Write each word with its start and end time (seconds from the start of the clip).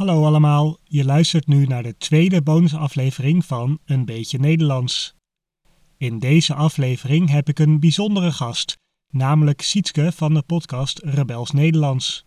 Hallo 0.00 0.24
allemaal, 0.24 0.78
je 0.84 1.04
luistert 1.04 1.46
nu 1.46 1.66
naar 1.66 1.82
de 1.82 1.96
tweede 1.96 2.42
bonusaflevering 2.42 3.44
van 3.44 3.78
Een 3.84 4.04
beetje 4.04 4.38
Nederlands. 4.38 5.14
In 5.96 6.18
deze 6.18 6.54
aflevering 6.54 7.30
heb 7.30 7.48
ik 7.48 7.58
een 7.58 7.80
bijzondere 7.80 8.32
gast, 8.32 8.78
namelijk 9.12 9.60
Sietske 9.60 10.12
van 10.12 10.34
de 10.34 10.42
podcast 10.42 10.98
Rebels 10.98 11.50
Nederlands. 11.50 12.24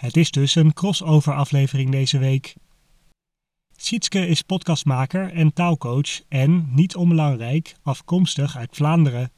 Het 0.00 0.16
is 0.16 0.30
dus 0.30 0.54
een 0.54 0.72
crossover 0.72 1.34
aflevering 1.34 1.90
deze 1.90 2.18
week. 2.18 2.54
Sietske 3.76 4.26
is 4.26 4.42
podcastmaker 4.42 5.32
en 5.32 5.52
taalcoach 5.52 6.20
en, 6.28 6.74
niet 6.74 6.96
onbelangrijk, 6.96 7.76
afkomstig 7.82 8.56
uit 8.56 8.76
Vlaanderen. 8.76 9.32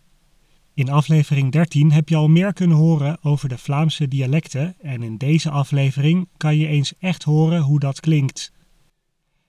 In 0.77 0.91
aflevering 0.91 1.53
13 1.53 1.93
heb 1.93 2.09
je 2.09 2.17
al 2.17 2.29
meer 2.29 2.53
kunnen 2.53 2.77
horen 2.77 3.19
over 3.23 3.49
de 3.49 3.59
Vlaamse 3.59 4.09
dialecten 4.09 4.75
en 4.81 5.03
in 5.03 5.17
deze 5.17 5.51
aflevering 5.51 6.29
kan 6.37 6.57
je 6.57 6.67
eens 6.67 6.95
echt 6.99 7.23
horen 7.23 7.61
hoe 7.61 7.81
dat 7.81 8.01
klinkt. 8.01 8.53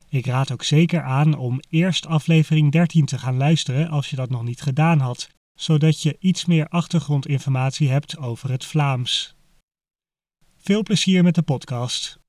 Ik 0.09 0.25
raad 0.25 0.51
ook 0.51 0.63
zeker 0.63 1.01
aan 1.01 1.37
om 1.37 1.59
eerst 1.69 2.05
aflevering 2.05 2.71
13 2.71 3.05
te 3.05 3.17
gaan 3.17 3.37
luisteren 3.37 3.89
als 3.89 4.09
je 4.09 4.15
dat 4.15 4.29
nog 4.29 4.43
niet 4.43 4.61
gedaan 4.61 4.99
had, 4.99 5.29
zodat 5.53 6.01
je 6.01 6.17
iets 6.19 6.45
meer 6.45 6.67
achtergrondinformatie 6.67 7.89
hebt 7.89 8.17
over 8.17 8.49
het 8.51 8.65
Vlaams. 8.65 9.35
Veel 10.57 10.83
plezier 10.83 11.23
met 11.23 11.35
de 11.35 11.43
podcast. 11.43 12.19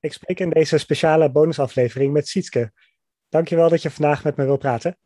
Ik 0.00 0.12
spreek 0.12 0.40
in 0.40 0.50
deze 0.50 0.78
speciale 0.78 1.30
bonusaflevering 1.30 2.12
met 2.12 2.28
Sietske. 2.28 2.72
Dankjewel 3.28 3.68
dat 3.68 3.82
je 3.82 3.90
vandaag 3.90 4.24
met 4.24 4.36
me 4.36 4.44
wil 4.44 4.56
praten. 4.56 4.96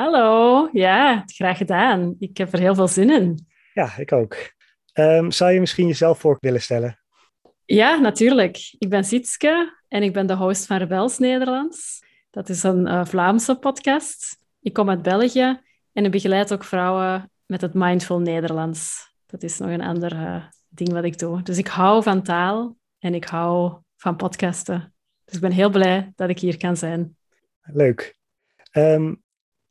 Hallo, 0.00 0.68
ja, 0.72 1.22
graag 1.26 1.56
gedaan. 1.56 2.16
Ik 2.18 2.36
heb 2.36 2.52
er 2.52 2.58
heel 2.58 2.74
veel 2.74 2.88
zin 2.88 3.10
in. 3.10 3.46
Ja, 3.74 3.96
ik 3.96 4.12
ook. 4.12 4.36
Um, 4.94 5.30
zou 5.30 5.52
je 5.52 5.60
misschien 5.60 5.86
jezelf 5.86 6.18
voor 6.18 6.36
willen 6.40 6.62
stellen? 6.62 7.00
Ja, 7.64 7.96
natuurlijk. 7.96 8.76
Ik 8.78 8.88
ben 8.88 9.04
Sietske 9.04 9.78
en 9.88 10.02
ik 10.02 10.12
ben 10.12 10.26
de 10.26 10.36
host 10.36 10.66
van 10.66 10.76
Rebels 10.76 11.18
Nederlands. 11.18 12.04
Dat 12.30 12.48
is 12.48 12.62
een 12.62 12.86
uh, 12.86 13.04
Vlaamse 13.04 13.58
podcast. 13.58 14.38
Ik 14.60 14.72
kom 14.72 14.88
uit 14.88 15.02
België 15.02 15.60
en 15.92 16.04
ik 16.04 16.10
begeleid 16.10 16.52
ook 16.52 16.64
vrouwen 16.64 17.30
met 17.46 17.60
het 17.60 17.74
Mindful 17.74 18.20
Nederlands. 18.20 19.12
Dat 19.26 19.42
is 19.42 19.58
nog 19.58 19.70
een 19.70 19.82
ander 19.82 20.12
uh, 20.12 20.44
ding 20.68 20.92
wat 20.92 21.04
ik 21.04 21.18
doe. 21.18 21.42
Dus 21.42 21.58
ik 21.58 21.68
hou 21.68 22.02
van 22.02 22.22
taal 22.22 22.76
en 22.98 23.14
ik 23.14 23.24
hou 23.24 23.74
van 23.96 24.16
podcasten. 24.16 24.94
Dus 25.24 25.34
ik 25.34 25.40
ben 25.40 25.52
heel 25.52 25.70
blij 25.70 26.12
dat 26.16 26.28
ik 26.28 26.38
hier 26.38 26.56
kan 26.56 26.76
zijn. 26.76 27.16
Leuk. 27.62 28.18
Um, 28.72 29.22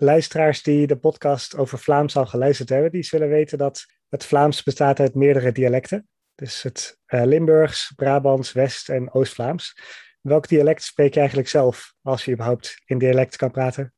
luisteraars 0.02 0.64
die 0.64 0.88
de 0.88 0.98
podcast 0.98 1.58
over 1.58 1.80
Vlaams 1.80 2.18
al 2.18 2.26
geluisterd 2.26 2.70
hebben, 2.70 2.92
die 2.92 3.04
zullen 3.04 3.30
weten 3.30 3.58
dat 3.58 3.86
het 4.10 4.26
Vlaams 4.26 4.64
bestaat 4.64 5.00
uit 5.00 5.16
meerdere 5.16 5.52
dialecten. 5.52 6.08
Dus 6.36 6.62
het 6.62 6.98
uh, 7.08 7.24
Limburgs, 7.26 7.92
Brabants, 7.96 8.52
West- 8.52 8.90
en 8.90 9.14
Oost-Vlaams. 9.14 9.78
Welk 10.22 10.48
dialect 10.48 10.84
spreek 10.84 11.14
je 11.14 11.20
eigenlijk 11.20 11.50
zelf, 11.50 11.94
als 12.02 12.26
je 12.26 12.32
überhaupt 12.32 12.82
in 12.86 12.98
dialect 12.98 13.36
kan 13.36 13.52
praten? 13.52 13.94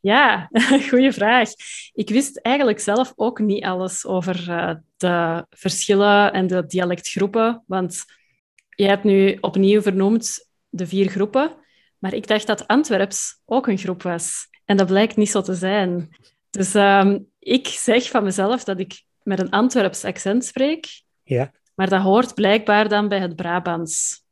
Ja, 0.00 0.50
goede 0.90 1.12
vraag. 1.12 1.50
Ik 1.92 2.08
wist 2.08 2.38
eigenlijk 2.38 2.80
zelf 2.80 3.12
ook 3.16 3.38
niet 3.38 3.64
alles 3.64 4.06
over 4.06 4.48
uh, 4.48 4.74
de 4.96 5.46
verschillen 5.50 6.32
en 6.32 6.46
de 6.46 6.66
dialectgroepen, 6.66 7.62
want 7.66 8.04
je 8.68 8.86
hebt 8.86 9.04
nu 9.04 9.38
opnieuw 9.40 9.82
vernoemd 9.82 10.48
de 10.68 10.86
vier 10.86 11.08
groepen, 11.08 11.56
maar 11.98 12.14
ik 12.14 12.26
dacht 12.26 12.46
dat 12.46 12.66
Antwerps 12.66 13.40
ook 13.44 13.66
een 13.66 13.78
groep 13.78 14.02
was. 14.02 14.48
En 14.66 14.76
dat 14.76 14.86
blijkt 14.86 15.16
niet 15.16 15.30
zo 15.30 15.40
te 15.40 15.54
zijn. 15.54 16.16
Dus 16.50 16.74
um, 16.74 17.30
ik 17.38 17.66
zeg 17.66 18.08
van 18.08 18.24
mezelf 18.24 18.64
dat 18.64 18.80
ik 18.80 19.02
met 19.22 19.38
een 19.38 19.50
Antwerps 19.50 20.04
accent 20.04 20.44
spreek. 20.44 21.02
Ja. 21.22 21.52
Maar 21.74 21.88
dat 21.88 22.02
hoort 22.02 22.34
blijkbaar 22.34 22.88
dan 22.88 23.08
bij 23.08 23.18
het 23.18 23.36
Brabants, 23.36 24.22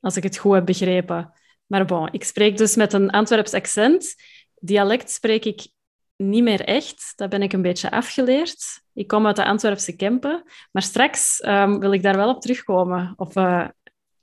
als 0.00 0.16
ik 0.16 0.22
het 0.22 0.36
goed 0.36 0.54
heb 0.54 0.66
begrepen. 0.66 1.32
Maar 1.66 1.84
bon, 1.84 2.08
ik 2.12 2.24
spreek 2.24 2.56
dus 2.56 2.76
met 2.76 2.92
een 2.92 3.10
Antwerps 3.10 3.52
accent. 3.52 4.14
Dialect 4.54 5.10
spreek 5.10 5.44
ik 5.44 5.68
niet 6.16 6.42
meer 6.42 6.60
echt. 6.60 7.12
Dat 7.16 7.28
ben 7.28 7.42
ik 7.42 7.52
een 7.52 7.62
beetje 7.62 7.90
afgeleerd. 7.90 8.82
Ik 8.92 9.06
kom 9.06 9.26
uit 9.26 9.36
de 9.36 9.44
Antwerpse 9.44 9.96
Kempen. 9.96 10.42
Maar 10.72 10.82
straks 10.82 11.42
um, 11.44 11.78
wil 11.78 11.92
ik 11.92 12.02
daar 12.02 12.16
wel 12.16 12.34
op 12.34 12.40
terugkomen. 12.40 13.12
Op 13.16 13.36
uh, 13.36 13.68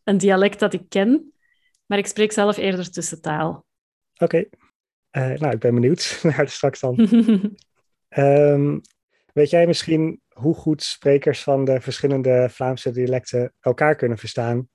een 0.03 0.17
dialect 0.17 0.59
dat 0.59 0.73
ik 0.73 0.89
ken. 0.89 1.33
Maar 1.85 1.97
ik 1.97 2.07
spreek 2.07 2.31
zelf 2.31 2.57
eerder 2.57 2.91
tussentaal. 2.91 3.65
Oké. 4.13 4.23
Okay. 4.23 4.49
Uh, 5.17 5.33
nou, 5.33 5.53
ik 5.53 5.59
ben 5.59 5.73
benieuwd 5.73 6.19
naar 6.23 6.45
de 6.45 6.51
straks 6.51 6.79
dan. 6.79 6.99
um, 8.17 8.81
weet 9.33 9.49
jij 9.49 9.67
misschien 9.67 10.21
hoe 10.29 10.55
goed 10.55 10.83
sprekers 10.83 11.43
van 11.43 11.65
de 11.65 11.81
verschillende 11.81 12.47
Vlaamse 12.51 12.91
dialecten 12.91 13.53
elkaar 13.59 13.95
kunnen 13.95 14.17
verstaan? 14.17 14.67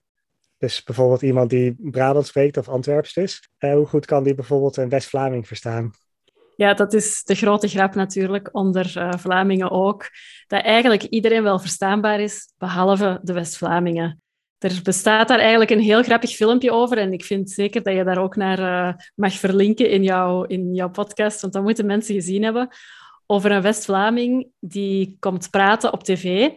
Dus 0.59 0.83
bijvoorbeeld 0.83 1.23
iemand 1.23 1.51
die 1.51 1.77
Brabant 1.79 2.27
spreekt 2.27 2.57
of 2.57 2.69
Antwerps 2.69 3.17
is. 3.17 3.49
Uh, 3.59 3.73
hoe 3.73 3.87
goed 3.87 4.07
kan 4.07 4.23
die 4.23 4.35
bijvoorbeeld 4.35 4.77
een 4.77 4.89
West-Vlaming 4.89 5.47
verstaan? 5.47 5.91
Ja, 6.57 6.75
dat 6.75 6.93
is 6.93 7.25
de 7.25 7.35
grote 7.35 7.69
grap 7.69 7.95
natuurlijk, 7.95 8.49
onder 8.53 8.95
uh, 8.97 9.13
Vlamingen 9.13 9.71
ook. 9.71 10.09
Dat 10.47 10.63
eigenlijk 10.63 11.03
iedereen 11.03 11.43
wel 11.43 11.59
verstaanbaar 11.59 12.21
is, 12.21 12.53
behalve 12.57 13.19
de 13.23 13.33
West-Vlamingen. 13.33 14.23
Er 14.59 14.81
bestaat 14.83 15.29
daar 15.29 15.39
eigenlijk 15.39 15.71
een 15.71 15.81
heel 15.81 16.03
grappig 16.03 16.31
filmpje 16.31 16.73
over 16.73 16.99
en 16.99 17.13
ik 17.13 17.25
vind 17.25 17.51
zeker 17.51 17.83
dat 17.83 17.95
je 17.95 18.05
daar 18.05 18.23
ook 18.23 18.37
naar 18.37 18.59
uh, 18.59 18.95
mag 19.15 19.33
verlinken 19.33 19.91
in, 19.91 20.03
jouw 20.03 20.45
in 20.45 20.75
jouw 20.75 20.91
podcast, 20.91 21.41
want 21.41 21.53
dat 21.53 21.63
moeten 21.63 21.87
mensen 21.87 22.15
gezien 22.15 22.43
hebben, 22.43 22.69
over 23.27 23.51
een 23.51 23.63
West-Vlaming 23.63 24.49
die 24.59 25.17
komt 25.19 25.51
praten 25.51 25.93
op 25.93 26.05
tv. 26.05 26.51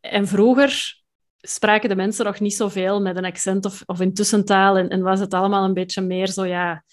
En 0.00 0.26
vroeger 0.26 0.98
spraken 1.40 1.88
de 1.88 1.96
mensen 1.96 2.24
nog 2.24 2.40
niet 2.40 2.54
zoveel 2.54 3.00
met 3.00 3.16
een 3.16 3.24
accent 3.24 3.64
of, 3.64 3.82
of 3.86 4.00
in 4.00 4.14
tussentaal 4.14 4.76
en, 4.76 4.88
en 4.88 5.02
was 5.02 5.20
het 5.20 5.34
allemaal 5.34 5.64
een 5.64 5.74
beetje 5.74 6.00
meer 6.00 6.28
zo, 6.28 6.44
ja, 6.44 6.84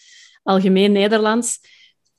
algemeen 0.44 0.91
Nederlands. 0.91 1.59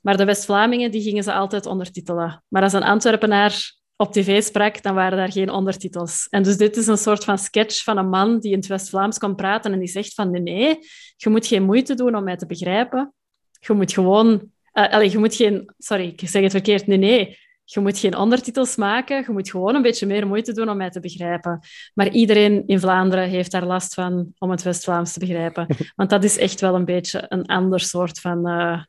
Maar 0.01 0.17
de 0.17 0.25
West-Vlamingen 0.25 0.91
die 0.91 1.01
gingen 1.01 1.23
ze 1.23 1.33
altijd 1.33 1.65
ondertitelen. 1.65 2.43
Maar 2.47 2.63
als 2.63 2.73
een 2.73 2.83
Antwerpenaar 2.83 3.78
op 4.01 4.11
tv 4.13 4.43
sprak, 4.43 4.83
dan 4.83 4.95
waren 4.95 5.17
daar 5.17 5.31
geen 5.31 5.49
ondertitels. 5.49 6.27
En 6.29 6.43
dus 6.43 6.57
dit 6.57 6.77
is 6.77 6.87
een 6.87 6.97
soort 6.97 7.23
van 7.23 7.37
sketch 7.37 7.83
van 7.83 7.97
een 7.97 8.09
man 8.09 8.39
die 8.39 8.51
in 8.51 8.57
het 8.57 8.67
West-Vlaams 8.67 9.17
kon 9.17 9.35
praten 9.35 9.73
en 9.73 9.79
die 9.79 9.87
zegt 9.87 10.13
van 10.13 10.31
nee, 10.31 10.41
nee, 10.41 10.79
je 11.15 11.29
moet 11.29 11.47
geen 11.47 11.63
moeite 11.63 11.93
doen 11.93 12.15
om 12.15 12.23
mij 12.23 12.37
te 12.37 12.45
begrijpen. 12.45 13.13
Je 13.59 13.73
moet 13.73 13.93
gewoon... 13.93 14.51
Uh, 14.73 14.89
allez, 14.89 15.11
je 15.11 15.17
moet 15.17 15.35
geen... 15.35 15.73
Sorry, 15.77 16.07
ik 16.17 16.29
zeg 16.29 16.41
het 16.41 16.51
verkeerd. 16.51 16.87
Nee, 16.87 16.97
nee. 16.97 17.37
Je 17.63 17.79
moet 17.79 17.97
geen 17.97 18.17
ondertitels 18.17 18.75
maken. 18.75 19.23
Je 19.27 19.31
moet 19.31 19.49
gewoon 19.49 19.75
een 19.75 19.81
beetje 19.81 20.05
meer 20.05 20.27
moeite 20.27 20.53
doen 20.53 20.69
om 20.69 20.77
mij 20.77 20.89
te 20.89 20.99
begrijpen. 20.99 21.59
Maar 21.93 22.09
iedereen 22.09 22.63
in 22.67 22.79
Vlaanderen 22.79 23.29
heeft 23.29 23.51
daar 23.51 23.65
last 23.65 23.93
van 23.93 24.31
om 24.37 24.51
het 24.51 24.63
West-Vlaams 24.63 25.13
te 25.13 25.19
begrijpen. 25.19 25.67
Want 25.95 26.09
dat 26.09 26.23
is 26.23 26.37
echt 26.37 26.61
wel 26.61 26.75
een 26.75 26.85
beetje 26.85 27.25
een 27.27 27.45
ander 27.45 27.79
soort 27.79 28.19
van... 28.19 28.47
Uh, 28.47 28.83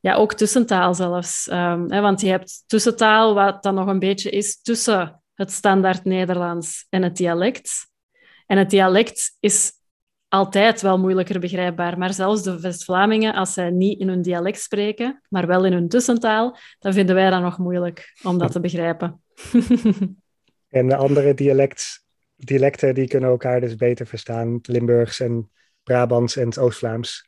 ja, 0.00 0.14
ook 0.14 0.34
tussentaal 0.34 0.94
zelfs. 0.94 1.48
Um, 1.50 1.92
hè, 1.92 2.00
want 2.00 2.20
je 2.20 2.28
hebt 2.28 2.64
tussentaal, 2.66 3.34
wat 3.34 3.62
dan 3.62 3.74
nog 3.74 3.86
een 3.86 3.98
beetje 3.98 4.30
is 4.30 4.62
tussen 4.62 5.22
het 5.34 5.52
standaard 5.52 6.04
Nederlands 6.04 6.86
en 6.88 7.02
het 7.02 7.16
dialect. 7.16 7.86
En 8.46 8.58
het 8.58 8.70
dialect 8.70 9.36
is 9.40 9.72
altijd 10.28 10.80
wel 10.80 10.98
moeilijker 10.98 11.40
begrijpbaar. 11.40 11.98
Maar 11.98 12.14
zelfs 12.14 12.42
de 12.42 12.60
West-Vlamingen, 12.60 13.34
als 13.34 13.52
zij 13.52 13.70
niet 13.70 14.00
in 14.00 14.08
hun 14.08 14.22
dialect 14.22 14.60
spreken, 14.60 15.22
maar 15.28 15.46
wel 15.46 15.64
in 15.64 15.72
hun 15.72 15.88
tussentaal, 15.88 16.56
dan 16.78 16.92
vinden 16.92 17.14
wij 17.14 17.30
dat 17.30 17.40
nog 17.40 17.58
moeilijk 17.58 18.18
om 18.22 18.38
dat 18.38 18.52
te 18.52 18.60
begrijpen. 18.60 19.22
en 20.68 20.88
de 20.88 20.96
andere 20.96 21.34
dialect, 21.34 22.04
dialecten 22.36 22.94
die 22.94 23.08
kunnen 23.08 23.30
elkaar 23.30 23.60
dus 23.60 23.76
beter 23.76 24.06
verstaan. 24.06 24.58
Limburgs 24.62 25.20
en 25.20 25.50
Brabants 25.82 26.36
en 26.36 26.56
Oost-Vlaams. 26.56 27.27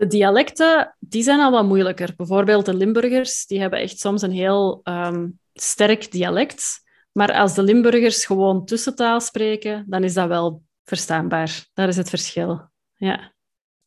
De 0.00 0.06
dialecten 0.06 0.96
die 0.98 1.22
zijn 1.22 1.40
al 1.40 1.50
wat 1.50 1.64
moeilijker. 1.64 2.12
Bijvoorbeeld 2.16 2.66
de 2.66 2.74
Limburgers 2.74 3.46
die 3.46 3.60
hebben 3.60 3.78
echt 3.78 3.98
soms 3.98 4.22
een 4.22 4.30
heel 4.30 4.80
um, 4.84 5.38
sterk 5.52 6.10
dialect. 6.10 6.82
Maar 7.12 7.32
als 7.32 7.54
de 7.54 7.62
Limburgers 7.62 8.24
gewoon 8.24 8.64
tussentaal 8.64 9.20
spreken, 9.20 9.84
dan 9.88 10.04
is 10.04 10.14
dat 10.14 10.28
wel 10.28 10.62
verstaanbaar. 10.84 11.66
Dat 11.74 11.88
is 11.88 11.96
het 11.96 12.08
verschil. 12.08 12.68
Ja. 12.94 13.32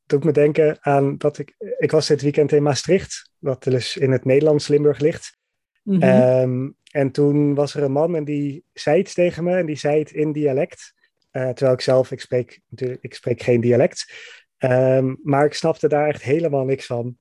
doet 0.06 0.24
me 0.24 0.32
denken 0.32 0.78
aan 0.80 1.18
dat 1.18 1.38
ik... 1.38 1.56
Ik 1.78 1.92
was 1.92 2.08
dit 2.08 2.22
weekend 2.22 2.52
in 2.52 2.64
Maastricht, 2.64 3.30
wat 3.38 3.64
dus 3.64 3.98
in 3.98 4.12
het 4.12 4.26
Nederlands 4.26 4.68
Limburg 4.68 5.00
ligt. 5.00 5.38
Mm 5.84 6.02
-hmm. 6.02 6.22
um, 6.22 6.76
en 6.92 7.12
toen 7.12 7.56
was 7.56 7.76
er 7.76 7.84
een 7.84 7.92
man 7.92 8.16
en 8.16 8.24
die 8.24 8.64
zei 8.74 9.00
iets 9.00 9.14
tegen 9.14 9.44
me 9.44 9.56
en 9.56 9.66
die 9.66 9.78
zei 9.78 10.00
het 10.00 10.12
in 10.12 10.32
dialect. 10.32 10.94
Uh, 11.32 11.50
terwijl 11.50 11.74
ik 11.74 11.82
zelf, 11.82 12.12
ik 12.12 12.22
spreek, 12.22 12.62
ik 13.02 13.14
spreek 13.14 13.42
geen 13.42 13.62
dialect. 13.62 14.06
Um, 14.64 15.20
maar 15.24 15.46
ik 15.46 15.54
snapte 15.54 15.88
daar 15.88 16.08
echt 16.08 16.22
helemaal 16.22 16.64
niks 16.66 16.86
van. 16.86 17.18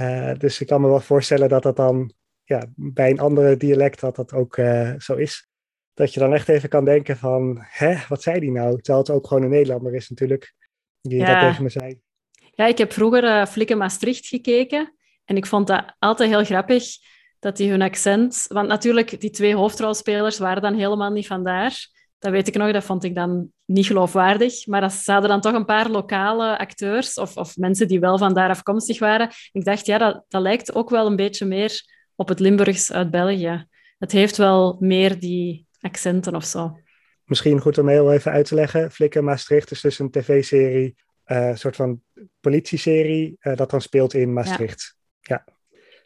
Uh, 0.00 0.34
dus 0.34 0.60
ik 0.60 0.66
kan 0.66 0.80
me 0.80 0.88
wel 0.88 1.00
voorstellen 1.00 1.48
dat 1.48 1.62
dat 1.62 1.76
dan 1.76 2.12
ja, 2.44 2.66
bij 2.74 3.10
een 3.10 3.20
andere 3.20 3.56
dialect 3.56 4.00
dat 4.00 4.16
dat 4.16 4.32
ook 4.32 4.56
uh, 4.56 4.92
zo 4.98 5.14
is. 5.14 5.48
Dat 5.94 6.14
je 6.14 6.20
dan 6.20 6.34
echt 6.34 6.48
even 6.48 6.68
kan 6.68 6.84
denken 6.84 7.16
van, 7.16 7.58
hè, 7.60 7.96
wat 8.08 8.22
zei 8.22 8.40
die 8.40 8.50
nou? 8.50 8.80
Terwijl 8.80 8.98
het 8.98 9.10
ook 9.10 9.26
gewoon 9.26 9.42
een 9.42 9.50
Nederlander 9.50 9.94
is 9.94 10.08
natuurlijk, 10.08 10.54
die 11.00 11.18
ja. 11.18 11.26
dat 11.26 11.48
tegen 11.48 11.62
me 11.62 11.68
zei. 11.68 12.00
Ja, 12.50 12.66
ik 12.66 12.78
heb 12.78 12.92
vroeger 12.92 13.24
uh, 13.24 13.46
Flikken 13.46 13.78
Maastricht 13.78 14.26
gekeken 14.26 14.94
en 15.24 15.36
ik 15.36 15.46
vond 15.46 15.66
dat 15.66 15.94
altijd 15.98 16.30
heel 16.30 16.44
grappig 16.44 16.84
dat 17.38 17.56
die 17.56 17.70
hun 17.70 17.82
accent... 17.82 18.44
Want 18.48 18.68
natuurlijk, 18.68 19.20
die 19.20 19.30
twee 19.30 19.54
hoofdrolspelers 19.54 20.38
waren 20.38 20.62
dan 20.62 20.74
helemaal 20.74 21.10
niet 21.10 21.26
vandaar. 21.26 21.86
Dat 22.22 22.32
weet 22.32 22.48
ik 22.48 22.54
nog, 22.54 22.72
dat 22.72 22.84
vond 22.84 23.04
ik 23.04 23.14
dan 23.14 23.52
niet 23.64 23.86
geloofwaardig. 23.86 24.66
Maar 24.66 24.82
als, 24.82 25.04
ze 25.04 25.12
hadden 25.12 25.30
dan 25.30 25.40
toch 25.40 25.52
een 25.52 25.64
paar 25.64 25.88
lokale 25.88 26.58
acteurs 26.58 27.18
of, 27.18 27.36
of 27.36 27.56
mensen 27.56 27.88
die 27.88 28.00
wel 28.00 28.18
van 28.18 28.34
daar 28.34 28.48
afkomstig 28.48 28.98
waren. 28.98 29.30
Ik 29.52 29.64
dacht, 29.64 29.86
ja, 29.86 29.98
dat, 29.98 30.24
dat 30.28 30.42
lijkt 30.42 30.74
ook 30.74 30.90
wel 30.90 31.06
een 31.06 31.16
beetje 31.16 31.46
meer 31.46 31.82
op 32.14 32.28
het 32.28 32.40
Limburgs 32.40 32.92
uit 32.92 33.10
België. 33.10 33.66
Het 33.98 34.12
heeft 34.12 34.36
wel 34.36 34.76
meer 34.80 35.18
die 35.18 35.66
accenten 35.80 36.34
of 36.34 36.44
zo. 36.44 36.78
Misschien 37.24 37.60
goed 37.60 37.78
om 37.78 37.88
heel 37.88 38.12
even 38.12 38.32
uit 38.32 38.46
te 38.46 38.54
leggen. 38.54 38.90
Flikken 38.90 39.24
Maastricht 39.24 39.70
is 39.70 39.80
dus 39.80 39.98
een 39.98 40.10
tv-serie, 40.10 40.94
eh, 41.24 41.48
een 41.48 41.58
soort 41.58 41.76
van 41.76 42.02
politieserie, 42.40 43.36
uh, 43.40 43.56
dat 43.56 43.70
dan 43.70 43.80
speelt 43.80 44.14
in 44.14 44.32
Maastricht. 44.32 44.96
Ja. 45.20 45.44
ja. 45.46 45.54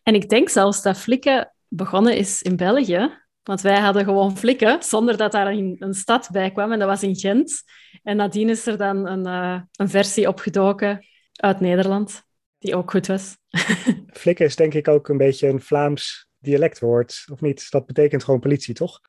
En 0.02 0.14
ik 0.14 0.28
denk 0.28 0.48
zelfs 0.48 0.82
dat 0.82 0.98
Flikken 0.98 1.52
begonnen 1.68 2.16
is 2.16 2.42
in 2.42 2.56
België. 2.56 3.24
Want 3.46 3.60
wij 3.60 3.80
hadden 3.80 4.04
gewoon 4.04 4.36
Flikken, 4.36 4.82
zonder 4.82 5.16
dat 5.16 5.32
daar 5.32 5.46
een, 5.46 5.76
een 5.78 5.94
stad 5.94 6.28
bij 6.32 6.50
kwam. 6.50 6.72
En 6.72 6.78
dat 6.78 6.88
was 6.88 7.02
in 7.02 7.16
Gent. 7.16 7.62
En 8.02 8.16
nadien 8.16 8.48
is 8.48 8.66
er 8.66 8.76
dan 8.76 9.06
een, 9.06 9.26
uh, 9.26 9.60
een 9.72 9.88
versie 9.88 10.28
opgedoken 10.28 11.06
uit 11.32 11.60
Nederland, 11.60 12.22
die 12.58 12.76
ook 12.76 12.90
goed 12.90 13.06
was. 13.06 13.36
Flikken 14.22 14.46
is 14.46 14.56
denk 14.56 14.74
ik 14.74 14.88
ook 14.88 15.08
een 15.08 15.16
beetje 15.16 15.48
een 15.48 15.60
Vlaams 15.60 16.28
dialectwoord, 16.38 17.24
of 17.32 17.40
niet? 17.40 17.70
Dat 17.70 17.86
betekent 17.86 18.24
gewoon 18.24 18.40
politie, 18.40 18.74
toch? 18.74 19.00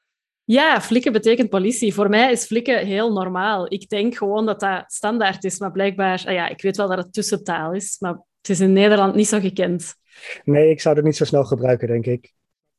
Ja, 0.44 0.82
flikken 0.82 1.12
betekent 1.12 1.50
politie. 1.50 1.94
Voor 1.94 2.10
mij 2.10 2.32
is 2.32 2.46
flikken 2.46 2.86
heel 2.86 3.14
normaal. 3.14 3.74
Ik 3.74 3.90
denk 3.90 4.16
gewoon 4.16 4.46
dat 4.46 4.60
dat 4.60 4.84
standaard 4.88 5.44
is, 5.44 5.60
maar 5.60 5.72
blijkbaar... 5.72 6.24
Ah 6.26 6.34
ja, 6.34 6.48
ik 6.48 6.62
weet 6.62 6.78
wel 6.78 6.88
dat 6.88 6.98
het 6.98 7.14
tussentaal 7.14 7.74
is, 7.74 7.96
maar 8.00 8.14
het 8.42 8.50
is 8.50 8.60
in 8.60 8.74
Nederland 8.74 9.16
niet 9.16 9.28
zo 9.28 9.40
gekend. 9.40 9.96
Nee, 10.44 10.70
ik 10.70 10.82
zou 10.82 10.96
het 10.96 11.06
niet 11.06 11.16
zo 11.16 11.26
snel 11.26 11.44
gebruiken, 11.44 11.88
denk 11.88 12.06
ik. 12.06 12.34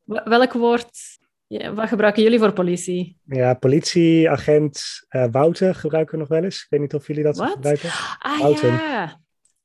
Welk 0.05 0.53
woord... 0.53 1.17
Ja, 1.49 1.75
wat 1.75 1.89
gebruiken 1.89 2.23
jullie 2.23 2.39
voor 2.39 2.53
politie? 2.53 3.17
Ja, 3.25 3.55
politieagent 3.55 5.07
uh, 5.11 5.25
Wouter 5.31 5.75
gebruiken 5.75 6.15
we 6.15 6.21
nog 6.21 6.29
wel 6.29 6.45
eens. 6.45 6.63
Ik 6.63 6.67
weet 6.69 6.81
niet 6.81 6.95
of 6.95 7.07
jullie 7.07 7.23
dat 7.23 7.37
What? 7.37 7.51
gebruiken. 7.51 7.91
Ah 8.19 8.41
Wouten. 8.41 8.73
ja, 8.73 9.21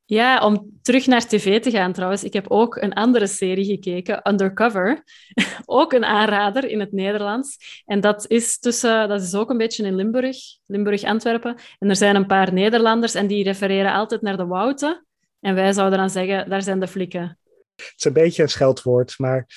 ja, 0.05 0.45
om 0.45 0.79
terug 0.81 1.07
naar 1.07 1.27
tv 1.27 1.61
te 1.61 1.71
gaan 1.71 1.93
trouwens. 1.93 2.23
Ik 2.23 2.33
heb 2.33 2.45
ook 2.47 2.75
een 2.75 2.93
andere 2.93 3.27
serie 3.27 3.65
gekeken, 3.65 4.29
Undercover. 4.29 5.03
ook 5.65 5.93
een 5.93 6.05
aanrader 6.05 6.65
in 6.69 6.79
het 6.79 6.91
Nederlands. 6.91 7.57
En 7.85 8.01
dat 8.01 8.25
is, 8.27 8.59
tussen, 8.59 9.07
dat 9.07 9.21
is 9.21 9.35
ook 9.35 9.49
een 9.49 9.57
beetje 9.57 9.83
in 9.83 9.95
Limburg, 9.95 10.37
Limburg-Antwerpen. 10.65 11.55
En 11.79 11.89
er 11.89 11.95
zijn 11.95 12.15
een 12.15 12.27
paar 12.27 12.53
Nederlanders 12.53 13.13
en 13.13 13.27
die 13.27 13.43
refereren 13.43 13.93
altijd 13.93 14.21
naar 14.21 14.37
de 14.37 14.45
Wouten. 14.45 15.05
En 15.39 15.55
wij 15.55 15.73
zouden 15.73 15.99
dan 15.99 16.09
zeggen, 16.09 16.49
daar 16.49 16.61
zijn 16.61 16.79
de 16.79 16.87
flikken. 16.87 17.37
Het 17.75 17.93
is 17.95 18.05
een 18.05 18.13
beetje 18.13 18.43
een 18.43 18.49
scheldwoord, 18.49 19.13
maar 19.17 19.47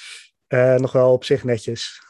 uh, 0.49 0.75
nog 0.75 0.93
wel 0.93 1.12
op 1.12 1.25
zich 1.25 1.44
netjes. 1.44 2.05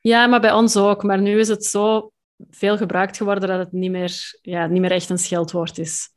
Ja, 0.00 0.26
maar 0.26 0.40
bij 0.40 0.52
ons 0.52 0.76
ook. 0.76 1.02
Maar 1.02 1.20
nu 1.20 1.38
is 1.38 1.48
het 1.48 1.64
zo 1.64 2.12
veel 2.50 2.76
gebruikt 2.76 3.16
geworden 3.16 3.48
dat 3.48 3.58
het 3.58 3.72
niet 3.72 3.90
meer, 3.90 4.38
ja, 4.42 4.66
niet 4.66 4.80
meer 4.80 4.92
echt 4.92 5.10
een 5.10 5.18
scheldwoord 5.18 5.78
is. 5.78 6.08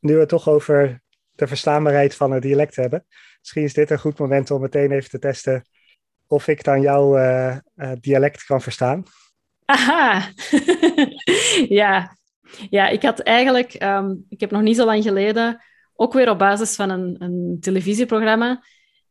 Nu 0.00 0.14
we 0.14 0.20
het 0.20 0.28
toch 0.28 0.48
over 0.48 1.02
de 1.32 1.46
verstaanbaarheid 1.46 2.14
van 2.14 2.30
het 2.30 2.42
dialect 2.42 2.76
hebben. 2.76 3.06
Misschien 3.38 3.62
is 3.62 3.74
dit 3.74 3.90
een 3.90 3.98
goed 3.98 4.18
moment 4.18 4.50
om 4.50 4.60
meteen 4.60 4.92
even 4.92 5.10
te 5.10 5.18
testen 5.18 5.68
of 6.26 6.48
ik 6.48 6.64
dan 6.64 6.80
jouw 6.80 7.18
uh, 7.18 7.56
uh, 7.76 7.92
dialect 8.00 8.44
kan 8.44 8.60
verstaan. 8.60 9.04
Aha, 9.64 10.32
ja. 11.80 12.16
ja, 12.70 12.88
ik 12.88 13.02
had 13.02 13.20
eigenlijk, 13.20 13.82
um, 13.82 14.26
ik 14.28 14.40
heb 14.40 14.50
nog 14.50 14.62
niet 14.62 14.76
zo 14.76 14.84
lang 14.84 15.02
geleden, 15.02 15.62
ook 15.94 16.12
weer 16.12 16.30
op 16.30 16.38
basis 16.38 16.74
van 16.74 16.90
een, 16.90 17.16
een 17.18 17.56
televisieprogramma, 17.60 18.62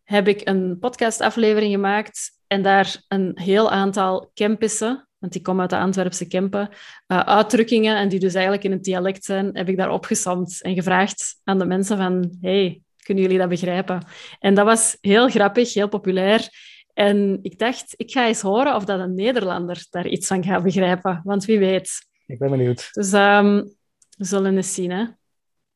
heb 0.04 0.28
ik 0.28 0.42
een 0.48 0.78
podcastaflevering 0.80 1.72
gemaakt 1.72 2.37
en 2.48 2.62
daar 2.62 3.04
een 3.08 3.32
heel 3.34 3.72
aantal 3.72 4.32
Kempissen, 4.34 5.08
want 5.18 5.34
die 5.34 5.42
komen 5.42 5.62
uit 5.62 5.70
de 5.70 5.78
Antwerpse 5.78 6.28
Kempen, 6.28 6.70
uh, 7.08 7.20
uitdrukkingen, 7.20 7.98
en 7.98 8.10
die 8.10 8.20
dus 8.20 8.34
eigenlijk 8.34 8.64
in 8.64 8.72
het 8.72 8.84
dialect 8.84 9.26
zijn, 9.26 9.58
heb 9.58 9.70
ik 9.70 9.78
daar 9.78 9.92
opgesomd 9.92 10.62
en 10.62 10.76
gevraagd 10.76 11.40
aan 11.44 11.60
de 11.60 11.66
mensen 11.66 11.98
van, 11.98 12.38
hey, 12.42 12.82
kunnen 13.04 13.24
jullie 13.24 13.40
dat 13.40 13.50
begrijpen? 13.50 14.02
En 14.40 14.54
dat 14.54 14.66
was 14.66 14.98
heel 15.02 15.30
grappig, 15.30 15.74
heel 15.74 15.88
populair. 15.88 16.50
En 16.94 17.40
ik 17.42 17.60
dacht, 17.60 17.94
ik 17.96 18.12
ga 18.12 18.28
eens 18.28 18.42
horen 18.42 18.76
of 18.76 18.86
dat 18.86 19.00
een 19.00 19.14
Nederlander 19.14 19.86
daar 19.90 20.08
iets 20.08 20.28
van 20.28 20.44
gaat 20.44 20.64
begrijpen, 20.64 21.22
want 21.24 21.46
wie 21.46 21.60
weet. 21.60 21.90
Ik 22.26 22.40
ben 22.40 22.50
benieuwd. 22.50 22.90
Dus 22.92 23.14
um, 23.14 23.76
we 24.18 24.26
zullen 24.26 24.56
eens 24.56 24.74
zien. 24.74 24.92
Hè? 24.92 25.06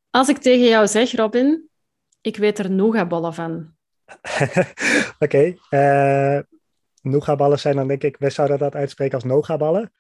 Als 0.10 0.30
ik 0.30 0.38
tegen 0.38 0.68
jou 0.68 0.88
zeg, 0.88 1.16
Robin, 1.16 1.70
ik 2.22 2.38
weet 2.38 2.60
er 2.60 2.72
nougatballen 2.72 3.34
van. 3.34 3.74
Oké. 5.20 5.56
Okay. 5.60 5.60
Uh, 5.70 6.40
nougatballen 7.02 7.60
zijn 7.60 7.76
dan 7.76 7.88
denk 7.88 8.04
ik, 8.04 8.18
we 8.20 8.30
zouden 8.30 8.58
dat 8.58 8.76
uitspreken 8.76 9.16
als 9.16 9.24
nogaballen. 9.24 9.92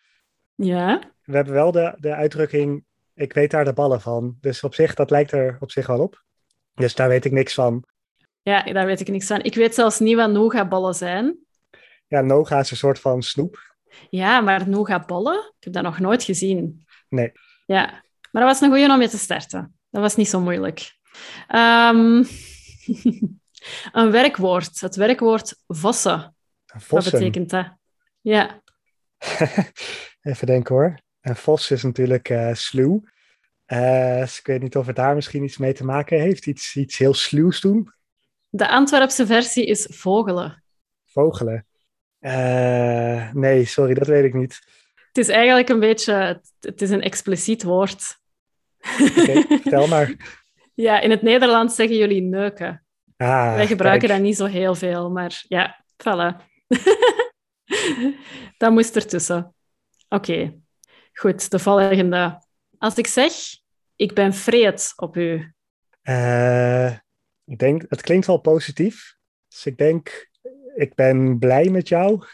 Ja. 0.55 1.01
We 1.23 1.35
hebben 1.35 1.53
wel 1.53 1.71
de, 1.71 1.95
de 1.99 2.13
uitdrukking, 2.13 2.85
ik 3.13 3.33
weet 3.33 3.51
daar 3.51 3.65
de 3.65 3.73
ballen 3.73 4.01
van. 4.01 4.37
Dus 4.39 4.63
op 4.63 4.73
zich, 4.73 4.93
dat 4.93 5.09
lijkt 5.09 5.31
er 5.31 5.57
op 5.59 5.71
zich 5.71 5.87
wel 5.87 5.99
op. 5.99 6.23
Dus 6.73 6.95
daar 6.95 7.07
weet 7.07 7.25
ik 7.25 7.31
niks 7.31 7.53
van. 7.53 7.85
Ja, 8.41 8.63
daar 8.63 8.85
weet 8.85 8.99
ik 8.99 9.07
niks 9.07 9.27
van. 9.27 9.41
Ik 9.41 9.55
weet 9.55 9.75
zelfs 9.75 9.99
niet 9.99 10.15
wat 10.15 10.31
nougatballen 10.31 10.93
zijn. 10.93 11.37
Ja, 12.07 12.21
noga 12.21 12.59
is 12.59 12.71
een 12.71 12.77
soort 12.77 12.99
van 12.99 13.21
snoep. 13.21 13.75
Ja, 14.09 14.41
maar 14.41 14.69
nougatballen? 14.69 15.53
Ik 15.57 15.63
heb 15.63 15.73
dat 15.73 15.83
nog 15.83 15.99
nooit 15.99 16.23
gezien. 16.23 16.85
Nee. 17.09 17.31
Ja, 17.65 17.85
maar 18.31 18.41
dat 18.41 18.51
was 18.51 18.61
een 18.61 18.69
goeie 18.69 18.89
om 18.89 18.97
mee 18.97 19.09
te 19.09 19.17
starten. 19.17 19.79
Dat 19.89 20.01
was 20.01 20.15
niet 20.15 20.29
zo 20.29 20.39
moeilijk. 20.39 20.97
Um, 21.55 22.27
een 23.99 24.11
werkwoord. 24.11 24.79
Het 24.79 24.95
werkwoord 24.95 25.55
vossen. 25.67 26.35
Vossen. 26.77 27.11
Wat 27.11 27.19
betekent 27.19 27.49
dat? 27.49 27.77
Ja. 28.21 28.61
Even 30.21 30.47
denken 30.47 30.75
hoor. 30.75 30.99
En 31.21 31.35
vos 31.35 31.71
is 31.71 31.83
natuurlijk 31.83 32.29
uh, 32.29 32.53
sluw. 32.53 33.03
Uh, 33.67 34.19
dus 34.19 34.39
ik 34.39 34.45
weet 34.45 34.61
niet 34.61 34.75
of 34.75 34.85
het 34.85 34.95
daar 34.95 35.15
misschien 35.15 35.43
iets 35.43 35.57
mee 35.57 35.73
te 35.73 35.85
maken 35.85 36.19
heeft. 36.19 36.45
Iets, 36.45 36.75
iets 36.75 36.97
heel 36.97 37.13
sluws 37.13 37.61
doen. 37.61 37.91
De 38.49 38.67
Antwerpse 38.67 39.25
versie 39.25 39.65
is 39.65 39.87
vogelen. 39.89 40.63
Vogelen? 41.05 41.65
Uh, 42.19 43.33
nee, 43.33 43.65
sorry, 43.65 43.93
dat 43.93 44.07
weet 44.07 44.23
ik 44.23 44.33
niet. 44.33 44.59
Het 45.07 45.17
is 45.17 45.27
eigenlijk 45.27 45.69
een 45.69 45.79
beetje... 45.79 46.41
Het 46.59 46.81
is 46.81 46.89
een 46.89 47.01
expliciet 47.01 47.63
woord. 47.63 48.19
Okay, 49.01 49.45
vertel 49.47 49.87
maar. 49.87 50.13
Ja, 50.73 50.99
in 50.99 51.09
het 51.09 51.21
Nederlands 51.21 51.75
zeggen 51.75 51.97
jullie 51.97 52.21
neuken. 52.21 52.83
Ah, 53.17 53.55
Wij 53.55 53.67
gebruiken 53.67 54.07
kijk. 54.07 54.19
dat 54.19 54.27
niet 54.27 54.37
zo 54.37 54.45
heel 54.45 54.75
veel, 54.75 55.11
maar 55.11 55.43
ja, 55.47 55.83
voilà. 55.97 56.50
dat 58.57 58.71
moest 58.71 58.95
ertussen. 58.95 59.55
Oké, 60.09 60.31
okay. 60.31 60.59
goed, 61.13 61.51
de 61.51 61.59
volgende. 61.59 62.41
Als 62.77 62.95
ik 62.95 63.07
zeg, 63.07 63.33
ik 63.95 64.13
ben 64.13 64.33
vreed 64.33 64.93
op 64.95 65.15
u. 65.17 65.53
Uh, 66.03 66.91
ik 67.45 67.57
denk, 67.57 67.85
het 67.89 68.01
klinkt 68.01 68.27
wel 68.27 68.37
positief. 68.37 69.15
Dus 69.47 69.65
ik 69.65 69.77
denk, 69.77 70.29
ik 70.75 70.95
ben 70.95 71.39
blij 71.39 71.69
met 71.69 71.87
jou. 71.87 72.25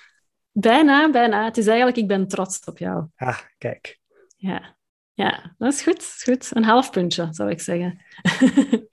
Bijna, 0.51 1.09
bijna. 1.09 1.45
Het 1.45 1.57
is 1.57 1.67
eigenlijk, 1.67 1.97
ik 1.97 2.07
ben 2.07 2.27
trots 2.27 2.63
op 2.65 2.77
jou. 2.77 3.05
Ah, 3.15 3.39
kijk. 3.57 3.99
Ja, 4.35 4.77
ja 5.13 5.55
dat 5.57 5.73
is 5.73 5.81
goed. 5.81 5.97
Dat 5.97 6.03
is 6.03 6.23
goed. 6.23 6.55
Een 6.55 6.63
half 6.63 6.91
puntje, 6.91 7.27
zou 7.31 7.49
ik 7.49 7.61
zeggen. 7.61 8.01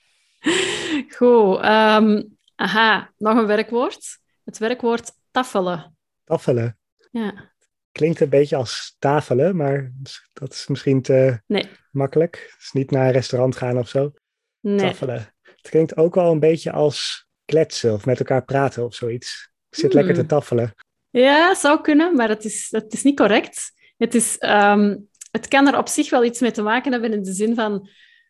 goed. 1.16 1.56
Um, 1.64 2.36
aha, 2.54 3.12
nog 3.16 3.38
een 3.38 3.46
werkwoord. 3.46 4.18
Het 4.44 4.58
werkwoord 4.58 5.12
tafelen. 5.34 5.96
Tafelen? 6.24 6.78
Ja. 7.10 7.52
Klinkt 7.92 8.20
een 8.20 8.28
beetje 8.28 8.56
als 8.56 8.96
tafelen, 8.98 9.56
maar 9.56 9.92
dat 10.32 10.52
is 10.52 10.66
misschien 10.66 11.02
te 11.02 11.42
nee. 11.46 11.68
makkelijk. 11.90 12.54
Dus 12.58 12.72
niet 12.72 12.90
naar 12.90 13.06
een 13.06 13.12
restaurant 13.12 13.56
gaan 13.56 13.78
of 13.78 13.88
zo. 13.88 14.12
Nee. 14.60 14.78
Tafelen. 14.78 15.34
Het 15.42 15.68
klinkt 15.68 15.96
ook 15.96 16.14
wel 16.14 16.32
een 16.32 16.40
beetje 16.40 16.72
als 16.72 17.26
kletsen 17.44 17.92
of 17.92 18.06
met 18.06 18.18
elkaar 18.18 18.44
praten 18.44 18.84
of 18.84 18.94
zoiets. 18.94 19.52
Ik 19.70 19.78
zit 19.78 19.92
Hmm. 19.92 20.00
lekker 20.00 20.22
te 20.22 20.26
tafelen. 20.26 20.74
Ja, 21.10 21.54
zou 21.54 21.80
kunnen, 21.80 22.16
maar 22.16 22.28
het 22.28 22.44
is, 22.44 22.66
het 22.70 22.92
is 22.92 23.02
niet 23.02 23.16
correct. 23.16 23.72
Het, 23.96 24.14
is, 24.14 24.36
um, 24.40 25.08
het 25.30 25.48
kan 25.48 25.66
er 25.66 25.78
op 25.78 25.88
zich 25.88 26.10
wel 26.10 26.24
iets 26.24 26.40
mee 26.40 26.50
te 26.50 26.62
maken 26.62 26.92
hebben 26.92 27.12
in 27.12 27.22
de 27.22 27.32
zin 27.32 27.54
van 27.54 27.88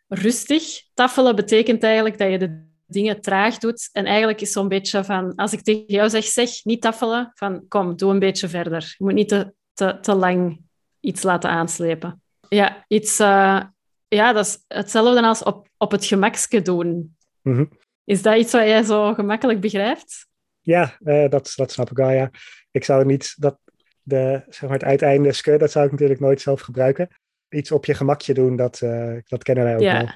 rustig. 0.09 0.65
Tafelen 0.95 1.37
betekent 1.37 1.83
eigenlijk 1.83 2.19
dat 2.19 2.31
je 2.31 2.39
de 2.39 2.73
dingen 2.87 3.21
traag 3.21 3.59
doet. 3.59 3.89
En 3.93 4.05
eigenlijk 4.05 4.41
is 4.41 4.53
zo'n 4.53 4.69
beetje 4.69 5.05
van, 5.05 5.35
als 5.35 5.53
ik 5.53 5.63
tegen 5.63 5.85
jou 5.87 6.11
zeg, 6.11 6.25
zeg, 6.25 6.65
niet 6.65 6.83
tafelen, 6.83 7.33
van 7.35 7.69
kom, 7.69 7.97
doe 7.97 8.11
een 8.11 8.19
beetje 8.19 8.49
verder. 8.49 8.95
Je 8.99 9.05
moet 9.05 9.15
niet 9.15 9.29
te, 9.29 9.53
te, 9.73 9.99
te 10.01 10.15
lang 10.15 10.61
iets 11.01 11.23
laten 11.23 11.51
aanslepen. 11.51 12.23
Ja, 12.49 12.85
iets, 12.89 13.21
uh, 13.21 13.63
ja, 14.09 14.33
dat 14.33 14.47
is 14.47 14.65
hetzelfde 14.69 15.23
als 15.23 15.43
op, 15.43 15.69
op 15.77 15.91
het 15.91 16.05
gemakske 16.05 16.63
doen. 16.63 17.17
Mm 17.43 17.55
-hmm. 17.55 17.71
Is 18.05 18.23
dat 18.23 18.37
iets 18.37 18.53
wat 18.53 18.67
jij 18.67 18.83
zo 18.83 19.15
gemakkelijk 19.15 19.61
begrijpt? 19.61 20.27
Ja, 20.61 20.97
uh, 21.01 21.29
dat, 21.29 21.53
dat 21.57 21.73
snap 21.73 21.91
ik 21.91 21.97
wel, 21.97 22.11
ja. 22.11 22.31
Ik 22.71 22.85
zou 22.85 23.05
niet, 23.05 23.35
dat, 23.37 23.59
de, 24.03 24.43
zeg 24.49 24.63
maar 24.63 24.79
het 24.79 24.85
uiteinde 24.85 25.59
dat 25.59 25.71
zou 25.71 25.85
ik 25.85 25.91
natuurlijk 25.91 26.21
nooit 26.21 26.41
zelf 26.41 26.61
gebruiken. 26.61 27.09
Iets 27.49 27.73
op 27.73 27.85
je 27.85 27.95
gemakje 27.95 28.35
doen, 28.35 28.57
dat, 28.57 28.81
uh, 28.81 29.17
dat 29.25 29.43
kennen 29.43 29.65
wij 29.65 29.75
ook 29.75 29.81
ja. 29.81 29.99
wel. 29.99 30.09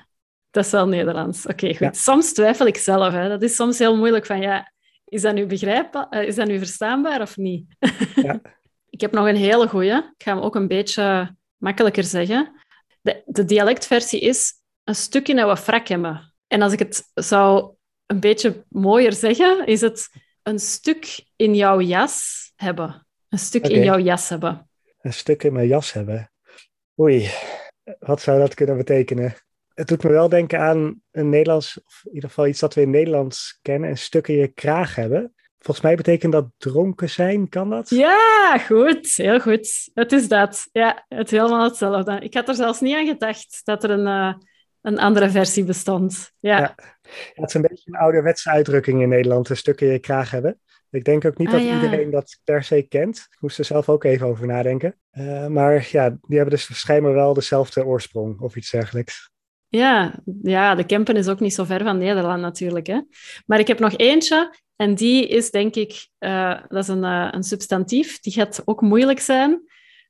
Dat 0.51 0.65
is 0.65 0.71
wel 0.71 0.89
Nederlands. 0.89 1.47
Oké, 1.47 1.53
okay, 1.53 1.71
goed. 1.71 1.79
Ja. 1.79 1.93
Soms 1.93 2.33
twijfel 2.33 2.67
ik 2.67 2.77
zelf. 2.77 3.13
Hè. 3.13 3.29
Dat 3.29 3.43
is 3.43 3.55
soms 3.55 3.79
heel 3.79 3.97
moeilijk 3.97 4.27
van, 4.27 4.41
ja, 4.41 4.73
is 5.05 5.23
dat 5.23 5.35
nu 5.35 5.47
begrijpbaar? 5.47 6.07
Uh, 6.11 6.23
is 6.23 6.35
dat 6.35 6.47
nu 6.47 6.59
verstaanbaar 6.59 7.21
of 7.21 7.37
niet? 7.37 7.77
Ja. 8.15 8.41
Ik 8.91 9.01
heb 9.01 9.13
nog 9.13 9.27
een 9.27 9.37
hele 9.37 9.69
goeie. 9.69 9.97
Ik 9.97 10.23
ga 10.23 10.35
hem 10.35 10.43
ook 10.43 10.55
een 10.55 10.69
beetje 10.69 11.37
makkelijker 11.57 12.05
zeggen. 12.05 12.61
De, 13.01 13.23
de 13.27 13.45
dialectversie 13.45 14.21
is 14.21 14.53
een 14.85 14.95
stuk 14.95 15.29
in 15.29 15.45
wat 15.45 15.59
frak 15.59 15.89
hebben. 15.89 16.33
En 16.47 16.63
als 16.63 16.73
ik 16.73 16.79
het 16.79 17.11
zou 17.15 17.75
een 18.07 18.21
beetje 18.21 18.65
mooier 18.69 19.13
zeggen, 19.13 19.67
is 19.67 19.81
het 19.81 20.09
een 20.43 20.59
stuk 20.59 21.25
in 21.37 21.55
jouw 21.55 21.81
jas 21.81 22.53
hebben. 22.57 23.07
Een 23.29 23.39
stuk 23.39 23.67
in 23.67 23.85
jouw 23.85 23.99
jas 23.99 24.29
hebben. 24.29 24.69
Een 25.01 25.13
stuk 25.13 25.43
in 25.43 25.53
mijn 25.53 25.67
jas 25.67 25.93
hebben. 25.93 26.31
Oei, 27.01 27.31
wat 27.99 28.21
zou 28.21 28.39
dat 28.39 28.55
kunnen 28.55 28.77
betekenen? 28.77 29.35
Het 29.79 29.89
doet 29.89 30.03
me 30.03 30.11
wel 30.11 30.29
denken 30.29 30.61
aan 30.61 31.03
een 31.11 31.29
Nederlands, 31.29 31.81
of 31.87 32.01
in 32.05 32.15
ieder 32.15 32.29
geval 32.29 32.47
iets 32.47 32.61
dat 32.61 32.75
we 32.75 32.81
in 32.81 32.91
Nederlands 32.91 33.59
kennen, 33.63 33.91
een 33.91 33.99
stuk 33.99 34.29
in 34.29 34.37
je 34.37 34.49
kraag 34.49 34.95
hebben. 34.95 35.35
Volgens 35.59 35.87
mij 35.87 35.97
betekent 35.97 36.33
dat 36.33 36.47
dronken 36.57 37.11
zijn, 37.11 37.49
kan 37.49 37.71
dat? 37.71 37.89
Ja, 37.89 38.59
goed. 38.59 39.07
Heel 39.17 39.41
goed. 39.41 39.91
Het 39.95 40.13
is 40.13 40.29
dat. 40.29 40.69
Ja, 40.73 41.05
het 41.09 41.33
is 41.33 41.39
helemaal 41.39 41.65
hetzelfde. 41.65 42.19
Ik 42.21 42.35
had 42.35 42.49
er 42.49 42.55
zelfs 42.55 42.81
niet 42.81 42.97
aan 42.97 43.07
gedacht 43.07 43.61
dat 43.65 43.85
er 43.85 43.91
een, 43.91 44.07
uh, 44.07 44.35
een 44.81 44.99
andere 44.99 45.31
versie 45.31 45.65
bestond. 45.65 46.33
Ja. 46.39 46.59
ja. 46.59 46.75
het 47.35 47.49
is 47.49 47.55
een 47.55 47.63
beetje 47.63 47.91
een 47.93 48.01
ouderwetse 48.01 48.51
uitdrukking 48.51 49.03
in 49.03 49.09
Nederland, 49.09 49.49
een 49.49 49.57
stuk 49.57 49.81
in 49.81 49.93
je 49.93 49.99
kraag 49.99 50.31
hebben. 50.31 50.61
Ik 50.91 51.05
denk 51.05 51.25
ook 51.25 51.39
niet 51.39 51.51
dat 51.51 51.61
ah, 51.61 51.75
iedereen 51.75 52.11
dat 52.11 52.41
per 52.45 52.65
se 52.65 52.83
kent. 52.83 53.27
Ik 53.31 53.41
moest 53.41 53.59
er 53.59 53.65
zelf 53.65 53.89
ook 53.89 54.05
even 54.05 54.27
over 54.27 54.47
nadenken. 54.47 54.99
Uh, 55.13 55.47
maar 55.47 55.89
ja, 55.91 56.09
die 56.09 56.37
hebben 56.37 56.55
dus 56.55 56.69
waarschijnlijk 56.69 57.15
wel 57.15 57.35
dezelfde 57.35 57.85
oorsprong 57.85 58.41
of 58.41 58.57
iets 58.57 58.71
dergelijks. 58.71 59.31
Ja, 59.69 60.23
ja, 60.43 60.75
de 60.75 60.85
Kempen 60.85 61.17
is 61.17 61.29
ook 61.29 61.41
niet 61.41 61.55
zo 61.55 61.65
ver 61.65 61.85
van 61.85 61.99
Nederland 61.99 62.41
natuurlijk. 62.41 62.87
Hè? 62.87 63.01
Maar 63.47 63.59
ik 63.59 63.67
heb 63.67 63.79
nog 63.79 63.97
eentje 63.97 64.55
en 64.77 64.95
die 64.95 65.29
is 65.29 65.51
denk 65.51 65.75
ik, 65.75 66.09
uh, 66.19 66.61
dat 66.69 66.83
is 66.83 66.89
een, 66.89 67.05
uh, 67.05 67.29
een 67.31 67.43
substantief, 67.43 68.21
die 68.21 68.33
gaat 68.33 68.63
ook 68.65 68.81
moeilijk 68.81 69.21
zijn. 69.21 69.63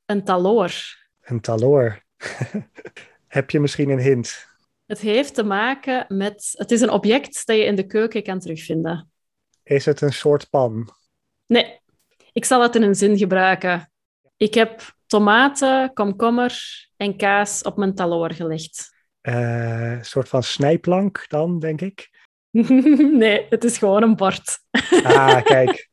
Een 0.07 0.25
taloor. 0.25 0.73
Een 1.21 1.41
taloor. 1.41 2.03
heb 3.27 3.51
je 3.51 3.61
misschien 3.61 3.91
een 3.91 4.01
hint? 4.01 4.47
Het 4.87 5.01
heeft 5.01 5.35
te 5.35 5.43
maken 5.43 6.05
met, 6.09 6.51
het 6.53 6.71
is 6.71 6.81
een 6.81 6.91
object 6.91 7.47
dat 7.47 7.57
je 7.57 7.65
in 7.65 7.75
de 7.75 7.87
keuken 7.87 8.23
kan 8.23 8.39
terugvinden. 8.39 9.11
Is 9.63 9.85
het 9.85 10.01
een 10.01 10.13
soort 10.13 10.51
pan? 10.51 10.89
Nee, 11.47 11.81
ik 12.33 12.45
zal 12.45 12.63
het 12.63 12.75
in 12.75 12.83
een 12.83 12.95
zin 12.95 13.19
gebruiken. 13.19 13.93
Ik 14.37 14.55
heb 14.55 14.95
tomaten, 15.07 15.93
komkommer 15.93 16.63
en 16.97 17.17
kaas 17.17 17.63
op 17.63 17.77
mijn 17.77 17.95
taloor 17.95 18.33
gelegd. 18.33 18.98
Een 19.21 20.05
soort 20.05 20.29
van 20.29 20.43
snijplank 20.43 21.25
dan, 21.29 21.59
denk 21.59 21.81
ik? 21.81 22.11
nee, 23.23 23.47
het 23.49 23.65
is 23.65 23.79
gewoon 23.79 24.03
een 24.03 24.17
bord. 24.17 24.59
ah, 25.03 25.43
kijk. 25.43 25.89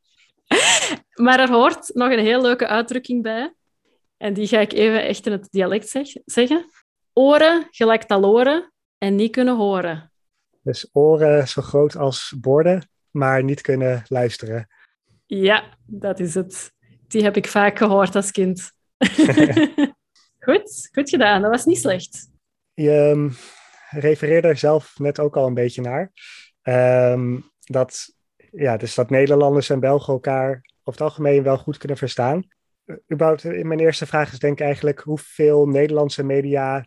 maar 1.26 1.40
er 1.40 1.50
hoort 1.50 1.94
nog 1.94 2.12
een 2.12 2.20
heel 2.20 2.42
leuke 2.42 2.68
uitdrukking 2.68 3.24
bij. 3.24 3.54
En 4.18 4.34
die 4.34 4.48
ga 4.48 4.60
ik 4.60 4.74
even 4.74 5.06
echt 5.06 5.26
in 5.26 5.32
het 5.32 5.48
dialect 5.52 5.90
zeg 5.90 6.08
zeggen. 6.26 6.66
Oren 7.14 7.68
gelijk 7.72 8.04
taloren 8.04 8.72
en 8.98 9.16
niet 9.16 9.32
kunnen 9.32 9.56
horen. 9.56 10.12
Dus 10.62 10.90
oren 10.92 11.48
zo 11.48 11.62
groot 11.62 11.96
als 11.96 12.34
borden, 12.42 12.90
maar 13.12 13.44
niet 13.44 13.62
kunnen 13.62 14.04
luisteren. 14.08 14.68
Ja, 15.26 15.78
dat 15.86 16.20
is 16.20 16.34
het. 16.34 16.74
Die 17.08 17.24
heb 17.24 17.36
ik 17.38 17.48
vaak 17.48 17.78
gehoord 17.78 18.16
als 18.16 18.32
kind. 18.32 18.72
goed, 20.46 20.90
goed 20.92 21.10
gedaan. 21.10 21.42
Dat 21.42 21.52
was 21.52 21.66
niet 21.66 21.80
slecht. 21.80 22.30
Je 22.76 22.92
um, 22.92 23.36
refereerde 23.90 24.48
er 24.48 24.58
zelf 24.58 24.94
net 25.00 25.20
ook 25.20 25.38
al 25.38 25.48
een 25.48 25.54
beetje 25.54 25.82
naar. 25.82 26.12
Um, 27.14 27.52
dat, 27.60 28.14
ja, 28.52 28.78
dus 28.78 28.96
dat 28.96 29.10
Nederlanders 29.10 29.70
en 29.70 29.80
Belgen 29.80 30.14
elkaar 30.14 30.50
over 30.84 31.02
het 31.02 31.02
algemeen 31.02 31.44
wel 31.44 31.58
goed 31.58 31.78
kunnen 31.78 31.98
verstaan. 31.98 32.48
In 33.42 33.68
mijn 33.68 33.80
eerste 33.80 34.06
vraag 34.06 34.32
is 34.32 34.40
denk 34.40 34.60
eigenlijk 34.60 35.00
hoeveel 35.00 35.68
Nederlandse 35.68 36.24
media 36.24 36.86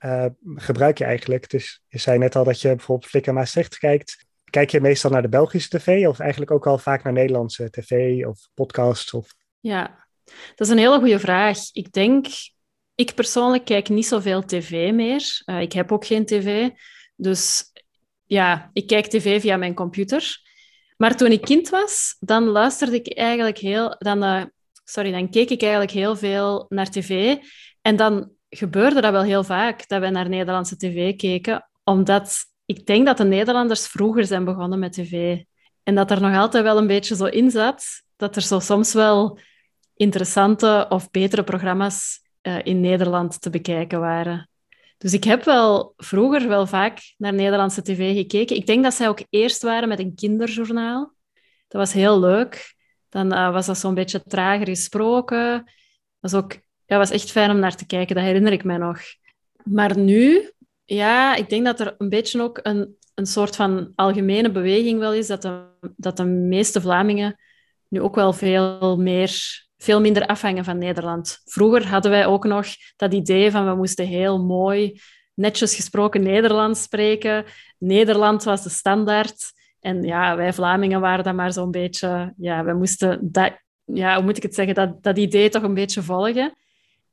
uh, 0.00 0.26
gebruik 0.54 0.98
je 0.98 1.04
eigenlijk? 1.04 1.50
Dus 1.50 1.82
je 1.88 1.98
zei 1.98 2.18
net 2.18 2.36
al 2.36 2.44
dat 2.44 2.60
je 2.60 2.68
bijvoorbeeld 2.68 3.10
Flickr 3.10 3.32
Maastricht 3.32 3.78
kijkt. 3.78 4.26
Kijk 4.50 4.70
je 4.70 4.80
meestal 4.80 5.10
naar 5.10 5.22
de 5.22 5.28
Belgische 5.28 5.78
tv 5.78 6.06
of 6.06 6.18
eigenlijk 6.18 6.50
ook 6.50 6.66
al 6.66 6.78
vaak 6.78 7.02
naar 7.02 7.12
Nederlandse 7.12 7.70
tv 7.70 8.24
of 8.26 8.48
podcasts? 8.54 9.12
Of... 9.12 9.34
Ja, 9.60 10.06
dat 10.24 10.66
is 10.66 10.68
een 10.68 10.78
hele 10.78 10.98
goede 10.98 11.18
vraag. 11.18 11.58
Ik 11.72 11.92
denk, 11.92 12.26
ik 12.96 13.14
persoonlijk 13.14 13.64
kijk 13.64 13.88
niet 13.88 14.06
zoveel 14.06 14.42
tv 14.42 14.92
meer. 14.92 15.42
Uh, 15.46 15.60
ik 15.60 15.72
heb 15.72 15.92
ook 15.92 16.06
geen 16.06 16.26
tv. 16.26 16.70
Dus 17.16 17.72
ja, 18.24 18.70
ik 18.72 18.86
kijk 18.86 19.06
tv 19.06 19.40
via 19.40 19.56
mijn 19.56 19.74
computer. 19.74 20.40
Maar 20.96 21.16
toen 21.16 21.30
ik 21.30 21.40
kind 21.40 21.68
was, 21.68 22.16
dan 22.20 22.44
luisterde 22.44 22.96
ik 22.96 23.16
eigenlijk 23.16 23.58
heel... 23.58 23.96
Dan, 23.98 24.24
uh, 24.24 24.42
sorry, 24.84 25.10
dan 25.10 25.30
keek 25.30 25.50
ik 25.50 25.62
eigenlijk 25.62 25.90
heel 25.90 26.16
veel 26.16 26.66
naar 26.68 26.90
tv. 26.90 27.36
En 27.82 27.96
dan 27.96 28.30
gebeurde 28.48 29.00
dat 29.00 29.12
wel 29.12 29.22
heel 29.22 29.44
vaak, 29.44 29.88
dat 29.88 30.00
wij 30.00 30.10
naar 30.10 30.28
Nederlandse 30.28 30.76
tv 30.76 31.16
keken, 31.16 31.68
omdat 31.84 32.36
ik 32.66 32.86
denk 32.86 33.06
dat 33.06 33.16
de 33.16 33.24
Nederlanders 33.24 33.86
vroeger 33.86 34.26
zijn 34.26 34.44
begonnen 34.44 34.78
met 34.78 34.92
tv. 34.92 35.42
En 35.82 35.94
dat 35.94 36.10
er 36.10 36.20
nog 36.20 36.36
altijd 36.36 36.64
wel 36.64 36.78
een 36.78 36.86
beetje 36.86 37.16
zo 37.16 37.24
in 37.24 37.50
zat, 37.50 37.84
dat 38.16 38.36
er 38.36 38.42
zo 38.42 38.58
soms 38.58 38.92
wel 38.92 39.38
interessante 39.96 40.86
of 40.88 41.10
betere 41.10 41.44
programma's 41.44 42.25
uh, 42.46 42.58
in 42.62 42.80
Nederland 42.80 43.40
te 43.40 43.50
bekijken 43.50 44.00
waren. 44.00 44.48
Dus 44.98 45.12
ik 45.12 45.24
heb 45.24 45.44
wel 45.44 45.94
vroeger 45.96 46.48
wel 46.48 46.66
vaak 46.66 47.14
naar 47.16 47.34
Nederlandse 47.34 47.82
tv 47.82 48.16
gekeken. 48.16 48.56
Ik 48.56 48.66
denk 48.66 48.82
dat 48.82 48.94
zij 48.94 49.08
ook 49.08 49.22
eerst 49.30 49.62
waren 49.62 49.88
met 49.88 49.98
een 49.98 50.14
kinderjournaal. 50.14 51.14
Dat 51.68 51.80
was 51.80 51.92
heel 51.92 52.20
leuk. 52.20 52.74
Dan 53.08 53.32
uh, 53.32 53.52
was 53.52 53.66
dat 53.66 53.78
zo'n 53.78 53.94
beetje 53.94 54.22
trager 54.22 54.66
gesproken. 54.66 55.52
Dat 56.20 56.32
was 56.32 56.34
ook 56.34 56.52
ja, 56.86 56.98
was 56.98 57.10
echt 57.10 57.30
fijn 57.30 57.50
om 57.50 57.58
naar 57.58 57.76
te 57.76 57.86
kijken. 57.86 58.14
Dat 58.14 58.24
herinner 58.24 58.52
ik 58.52 58.64
mij 58.64 58.76
nog. 58.76 59.00
Maar 59.64 59.98
nu, 59.98 60.50
ja, 60.84 61.34
ik 61.34 61.48
denk 61.48 61.64
dat 61.64 61.80
er 61.80 61.94
een 61.98 62.08
beetje 62.08 62.42
ook 62.42 62.60
een, 62.62 62.96
een 63.14 63.26
soort 63.26 63.56
van 63.56 63.92
algemene 63.94 64.50
beweging 64.50 64.98
wel 64.98 65.12
is, 65.12 65.26
dat 65.26 65.42
de, 65.42 65.64
dat 65.96 66.16
de 66.16 66.24
meeste 66.24 66.80
Vlamingen 66.80 67.40
nu 67.88 68.00
ook 68.00 68.14
wel 68.14 68.32
veel, 68.32 68.96
meer, 68.96 69.65
veel 69.86 70.00
minder 70.00 70.26
afhangen 70.26 70.64
van 70.64 70.78
Nederland. 70.78 71.40
Vroeger 71.44 71.86
hadden 71.86 72.10
wij 72.10 72.26
ook 72.26 72.44
nog 72.44 72.66
dat 72.96 73.14
idee 73.14 73.50
van 73.50 73.66
we 73.66 73.74
moesten 73.74 74.06
heel 74.06 74.44
mooi, 74.44 75.00
netjes 75.34 75.74
gesproken 75.74 76.22
Nederlands 76.22 76.82
spreken. 76.82 77.44
Nederland 77.78 78.44
was 78.44 78.62
de 78.62 78.68
standaard. 78.68 79.52
En 79.80 80.02
ja, 80.02 80.36
wij 80.36 80.52
Vlamingen 80.52 81.00
waren 81.00 81.24
dan 81.24 81.34
maar 81.34 81.52
zo'n 81.52 81.70
beetje... 81.70 82.34
Ja, 82.36 82.64
we 82.64 82.72
moesten 82.72 83.18
dat... 83.22 83.52
Ja, 83.84 84.14
hoe 84.14 84.24
moet 84.24 84.36
ik 84.36 84.42
het 84.42 84.54
zeggen? 84.54 84.74
Dat, 84.74 85.02
dat 85.02 85.18
idee 85.18 85.48
toch 85.48 85.62
een 85.62 85.74
beetje 85.74 86.02
volgen. 86.02 86.56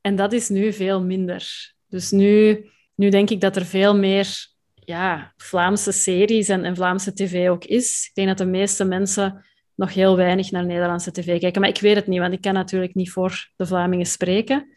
En 0.00 0.16
dat 0.16 0.32
is 0.32 0.48
nu 0.48 0.72
veel 0.72 1.02
minder. 1.02 1.72
Dus 1.88 2.10
nu, 2.10 2.64
nu 2.94 3.08
denk 3.08 3.30
ik 3.30 3.40
dat 3.40 3.56
er 3.56 3.64
veel 3.64 3.96
meer 3.96 4.46
ja, 4.74 5.32
Vlaamse 5.36 5.92
series 5.92 6.48
en, 6.48 6.64
en 6.64 6.76
Vlaamse 6.76 7.12
tv 7.12 7.48
ook 7.48 7.64
is. 7.64 8.06
Ik 8.08 8.14
denk 8.14 8.28
dat 8.28 8.38
de 8.38 8.46
meeste 8.46 8.84
mensen 8.84 9.44
nog 9.74 9.94
heel 9.94 10.16
weinig 10.16 10.50
naar 10.50 10.64
Nederlandse 10.64 11.12
tv 11.12 11.40
kijken. 11.40 11.60
Maar 11.60 11.70
ik 11.70 11.80
weet 11.80 11.96
het 11.96 12.06
niet, 12.06 12.20
want 12.20 12.32
ik 12.32 12.40
kan 12.40 12.54
natuurlijk 12.54 12.94
niet 12.94 13.10
voor 13.10 13.50
de 13.56 13.66
Vlamingen 13.66 14.06
spreken. 14.06 14.72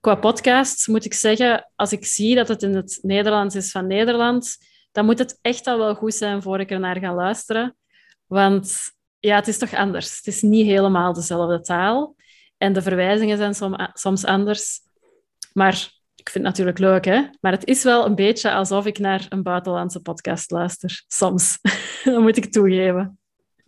Qua 0.00 0.14
podcasts 0.14 0.86
moet 0.86 1.04
ik 1.04 1.14
zeggen, 1.14 1.70
als 1.76 1.92
ik 1.92 2.04
zie 2.04 2.34
dat 2.34 2.48
het 2.48 2.62
in 2.62 2.74
het 2.74 2.98
Nederlands 3.02 3.54
is 3.54 3.70
van 3.70 3.86
Nederland, 3.86 4.56
dan 4.92 5.04
moet 5.04 5.18
het 5.18 5.38
echt 5.42 5.66
al 5.66 5.78
wel 5.78 5.94
goed 5.94 6.14
zijn 6.14 6.42
voor 6.42 6.60
ik 6.60 6.70
er 6.70 6.80
naar 6.80 6.98
ga 6.98 7.14
luisteren. 7.14 7.76
Want 8.26 8.76
ja, 9.18 9.36
het 9.36 9.48
is 9.48 9.58
toch 9.58 9.74
anders. 9.74 10.16
Het 10.16 10.26
is 10.26 10.42
niet 10.42 10.66
helemaal 10.66 11.12
dezelfde 11.12 11.60
taal. 11.60 12.16
En 12.56 12.72
de 12.72 12.82
verwijzingen 12.82 13.54
zijn 13.54 13.76
soms 13.92 14.24
anders. 14.24 14.80
Maar 15.52 15.90
ik 16.14 16.30
vind 16.30 16.44
het 16.44 16.56
natuurlijk 16.56 16.78
leuk, 16.78 17.04
hè? 17.04 17.22
Maar 17.40 17.52
het 17.52 17.66
is 17.66 17.82
wel 17.82 18.06
een 18.06 18.14
beetje 18.14 18.52
alsof 18.52 18.86
ik 18.86 18.98
naar 18.98 19.26
een 19.28 19.42
buitenlandse 19.42 20.00
podcast 20.00 20.50
luister. 20.50 21.04
Soms. 21.08 21.58
dat 22.04 22.20
moet 22.20 22.36
ik 22.36 22.52
toegeven. 22.52 23.18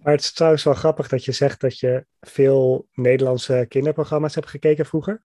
Maar 0.08 0.16
het 0.16 0.26
is 0.26 0.32
trouwens 0.32 0.64
wel 0.64 0.74
grappig 0.74 1.08
dat 1.08 1.24
je 1.24 1.32
zegt 1.32 1.60
dat 1.60 1.78
je 1.78 2.06
veel 2.20 2.88
Nederlandse 2.92 3.66
kinderprogramma's 3.68 4.34
hebt 4.34 4.48
gekeken 4.48 4.86
vroeger. 4.86 5.22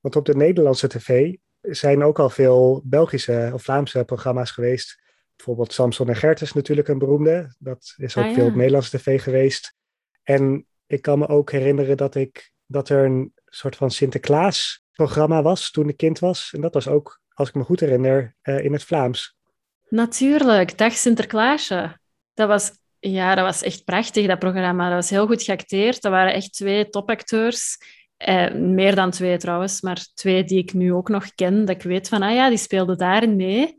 Want 0.00 0.16
op 0.16 0.26
de 0.26 0.36
Nederlandse 0.36 0.88
tv 0.88 1.34
zijn 1.60 2.02
ook 2.02 2.18
al 2.18 2.30
veel 2.30 2.82
Belgische 2.84 3.50
of 3.52 3.62
Vlaamse 3.62 4.04
programma's 4.04 4.50
geweest. 4.50 5.00
Bijvoorbeeld 5.36 5.72
Samson 5.72 6.08
en 6.08 6.16
Gert 6.16 6.40
is 6.40 6.52
natuurlijk 6.52 6.88
een 6.88 6.98
beroemde. 6.98 7.54
Dat 7.58 7.94
is 7.96 8.16
ook 8.16 8.24
ah, 8.24 8.34
veel 8.34 8.46
op 8.46 8.54
Nederlandse 8.54 8.98
tv 8.98 9.22
geweest. 9.22 9.74
En 10.22 10.66
ik 10.86 11.02
kan 11.02 11.18
me 11.18 11.28
ook 11.28 11.50
herinneren 11.50 11.96
dat 11.96 12.14
ik 12.14 12.52
dat 12.66 12.88
er 12.88 13.04
een 13.04 13.32
soort 13.46 13.76
van 13.76 13.90
Sinterklaas-programma 13.90 15.42
was 15.42 15.70
toen 15.70 15.88
ik 15.88 15.96
kind 15.96 16.18
was. 16.18 16.50
En 16.52 16.60
dat 16.60 16.74
was 16.74 16.88
ook, 16.88 17.20
als 17.28 17.48
ik 17.48 17.54
me 17.54 17.62
goed 17.62 17.80
herinner, 17.80 18.36
uh, 18.42 18.64
in 18.64 18.72
het 18.72 18.84
Vlaams. 18.84 19.36
Natuurlijk, 19.88 20.78
Dag 20.78 20.92
Sinterklaasje. 20.92 21.98
Dat 22.34 22.48
was, 22.48 22.72
ja, 23.00 23.34
dat 23.34 23.44
was 23.44 23.62
echt 23.62 23.84
prachtig, 23.84 24.26
dat 24.26 24.38
programma. 24.38 24.86
Dat 24.86 24.94
was 24.94 25.10
heel 25.10 25.26
goed 25.26 25.42
geacteerd. 25.42 26.02
Dat 26.02 26.12
waren 26.12 26.32
echt 26.32 26.52
twee 26.52 26.88
topacteurs. 26.88 27.78
Eh, 28.16 28.52
meer 28.54 28.94
dan 28.94 29.10
twee 29.10 29.36
trouwens, 29.36 29.80
maar 29.80 30.06
twee 30.14 30.44
die 30.44 30.58
ik 30.58 30.72
nu 30.72 30.92
ook 30.92 31.08
nog 31.08 31.34
ken. 31.34 31.64
Dat 31.64 31.76
ik 31.76 31.82
weet 31.82 32.08
van, 32.08 32.22
ah 32.22 32.34
ja, 32.34 32.48
die 32.48 32.58
speelden 32.58 32.98
daarin 32.98 33.36
mee. 33.36 33.76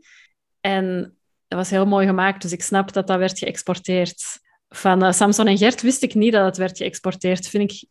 En 0.60 1.16
dat 1.48 1.58
was 1.58 1.70
heel 1.70 1.86
mooi 1.86 2.06
gemaakt, 2.06 2.42
dus 2.42 2.52
ik 2.52 2.62
snap 2.62 2.92
dat 2.92 3.06
dat 3.06 3.18
werd 3.18 3.38
geëxporteerd. 3.38 4.40
van 4.68 5.04
uh, 5.04 5.12
Samson 5.12 5.46
en 5.46 5.58
Gert 5.58 5.82
wist 5.82 6.02
ik 6.02 6.14
niet 6.14 6.32
dat 6.32 6.44
het 6.44 6.56
werd 6.56 6.76
geëxporteerd. 6.76 7.48
Vind 7.48 7.72
ik 7.72 7.88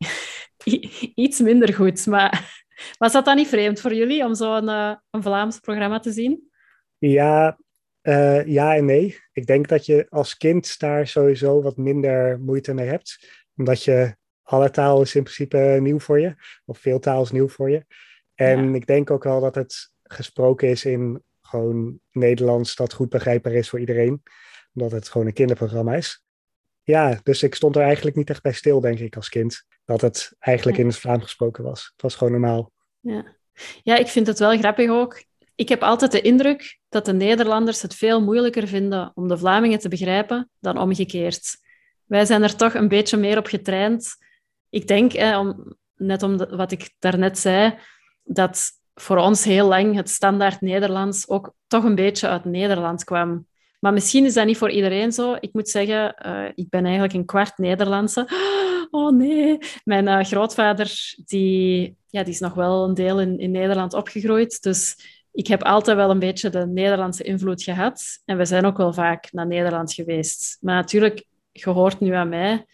iets 1.25 1.39
minder 1.39 1.73
goed. 1.73 2.05
Maar 2.05 2.63
was 2.97 3.11
dat 3.11 3.25
dan 3.25 3.35
niet 3.35 3.47
vreemd 3.47 3.81
voor 3.81 3.93
jullie 3.93 4.25
om 4.25 4.35
zo'n 4.35 4.69
uh, 4.69 4.93
een 5.09 5.23
Vlaams 5.23 5.59
programma 5.59 5.99
te 5.99 6.11
zien? 6.11 6.49
Ja, 6.97 7.57
uh, 8.03 8.45
ja 8.45 8.75
en 8.75 8.85
nee. 8.85 9.19
Ik 9.33 9.45
denk 9.45 9.67
dat 9.67 9.85
je 9.85 10.05
als 10.09 10.37
kind 10.37 10.79
daar 10.79 11.07
sowieso 11.07 11.61
wat 11.61 11.77
minder 11.77 12.39
moeite 12.39 12.73
mee 12.73 12.87
hebt. 12.87 13.27
Omdat 13.55 13.83
je 13.83 14.15
alle 14.41 14.69
taal 14.69 15.01
is 15.01 15.15
in 15.15 15.23
principe 15.23 15.77
nieuw 15.81 15.99
voor 15.99 16.19
je. 16.19 16.35
Of 16.65 16.79
veel 16.79 16.99
taal 16.99 17.21
is 17.21 17.31
nieuw 17.31 17.47
voor 17.47 17.69
je. 17.69 17.85
En 18.35 18.69
ja. 18.69 18.75
ik 18.75 18.85
denk 18.85 19.11
ook 19.11 19.23
wel 19.23 19.39
dat 19.39 19.55
het 19.55 19.91
gesproken 20.03 20.69
is 20.69 20.85
in 20.85 21.23
gewoon 21.41 21.99
Nederlands 22.11 22.75
dat 22.75 22.93
goed 22.93 23.09
begrijpbaar 23.09 23.53
is 23.53 23.69
voor 23.69 23.79
iedereen. 23.79 24.23
Omdat 24.73 24.91
het 24.91 25.09
gewoon 25.09 25.27
een 25.27 25.33
kinderprogramma 25.33 25.95
is. 25.95 26.23
Ja, 26.83 27.19
dus 27.23 27.43
ik 27.43 27.55
stond 27.55 27.75
er 27.75 27.81
eigenlijk 27.81 28.15
niet 28.15 28.29
echt 28.29 28.41
bij 28.41 28.53
stil, 28.53 28.79
denk 28.79 28.99
ik, 28.99 29.15
als 29.15 29.29
kind. 29.29 29.65
Dat 29.85 30.01
het 30.01 30.35
eigenlijk 30.39 30.77
ja. 30.77 30.83
in 30.83 30.89
het 30.89 30.99
Vlaams 30.99 31.23
gesproken 31.23 31.63
was. 31.63 31.89
Het 31.91 32.01
was 32.01 32.15
gewoon 32.15 32.31
normaal. 32.31 32.71
Ja. 32.99 33.35
ja, 33.83 33.97
ik 33.97 34.07
vind 34.07 34.27
het 34.27 34.39
wel 34.39 34.57
grappig 34.57 34.89
ook. 34.89 35.23
Ik 35.55 35.69
heb 35.69 35.81
altijd 35.81 36.11
de 36.11 36.21
indruk 36.21 36.79
dat 36.91 37.05
de 37.05 37.13
Nederlanders 37.13 37.81
het 37.81 37.95
veel 37.95 38.21
moeilijker 38.21 38.67
vinden 38.67 39.11
om 39.15 39.27
de 39.27 39.37
Vlamingen 39.37 39.79
te 39.79 39.89
begrijpen 39.89 40.49
dan 40.59 40.77
omgekeerd. 40.77 41.57
Wij 42.05 42.25
zijn 42.25 42.43
er 42.43 42.55
toch 42.55 42.73
een 42.73 42.87
beetje 42.87 43.17
meer 43.17 43.37
op 43.37 43.45
getraind. 43.45 44.15
Ik 44.69 44.87
denk, 44.87 45.13
eh, 45.13 45.49
net 45.95 46.23
om 46.23 46.37
wat 46.37 46.71
ik 46.71 46.93
daarnet 46.99 47.39
zei, 47.39 47.77
dat 48.23 48.69
voor 48.93 49.17
ons 49.17 49.43
heel 49.43 49.67
lang 49.67 49.95
het 49.95 50.09
standaard 50.09 50.61
Nederlands 50.61 51.29
ook 51.29 51.53
toch 51.67 51.83
een 51.83 51.95
beetje 51.95 52.27
uit 52.27 52.45
Nederland 52.45 53.03
kwam. 53.03 53.47
Maar 53.79 53.93
misschien 53.93 54.25
is 54.25 54.33
dat 54.33 54.45
niet 54.45 54.57
voor 54.57 54.71
iedereen 54.71 55.11
zo. 55.11 55.37
Ik 55.39 55.53
moet 55.53 55.69
zeggen, 55.69 56.15
uh, 56.25 56.45
ik 56.55 56.69
ben 56.69 56.83
eigenlijk 56.83 57.13
een 57.13 57.25
kwart 57.25 57.57
Nederlandse. 57.57 58.27
Oh 58.93 59.11
nee. 59.11 59.57
Mijn 59.83 60.07
uh, 60.07 60.19
grootvader 60.19 61.15
die, 61.25 61.95
ja, 62.07 62.23
die 62.23 62.33
is 62.33 62.39
nog 62.39 62.53
wel 62.53 62.83
een 62.83 62.93
deel 62.93 63.21
in, 63.21 63.39
in 63.39 63.51
Nederland 63.51 63.93
opgegroeid. 63.93 64.61
Dus 64.61 64.95
ik 65.31 65.47
heb 65.47 65.63
altijd 65.63 65.97
wel 65.97 66.09
een 66.09 66.19
beetje 66.19 66.49
de 66.49 66.67
Nederlandse 66.67 67.23
invloed 67.23 67.63
gehad. 67.63 68.21
En 68.25 68.37
we 68.37 68.45
zijn 68.45 68.65
ook 68.65 68.77
wel 68.77 68.93
vaak 68.93 69.31
naar 69.31 69.47
Nederland 69.47 69.93
geweest. 69.93 70.57
Maar 70.61 70.75
natuurlijk, 70.75 71.25
je 71.51 71.69
hoort 71.69 71.99
nu 71.99 72.13
aan 72.13 72.29
mij. 72.29 72.65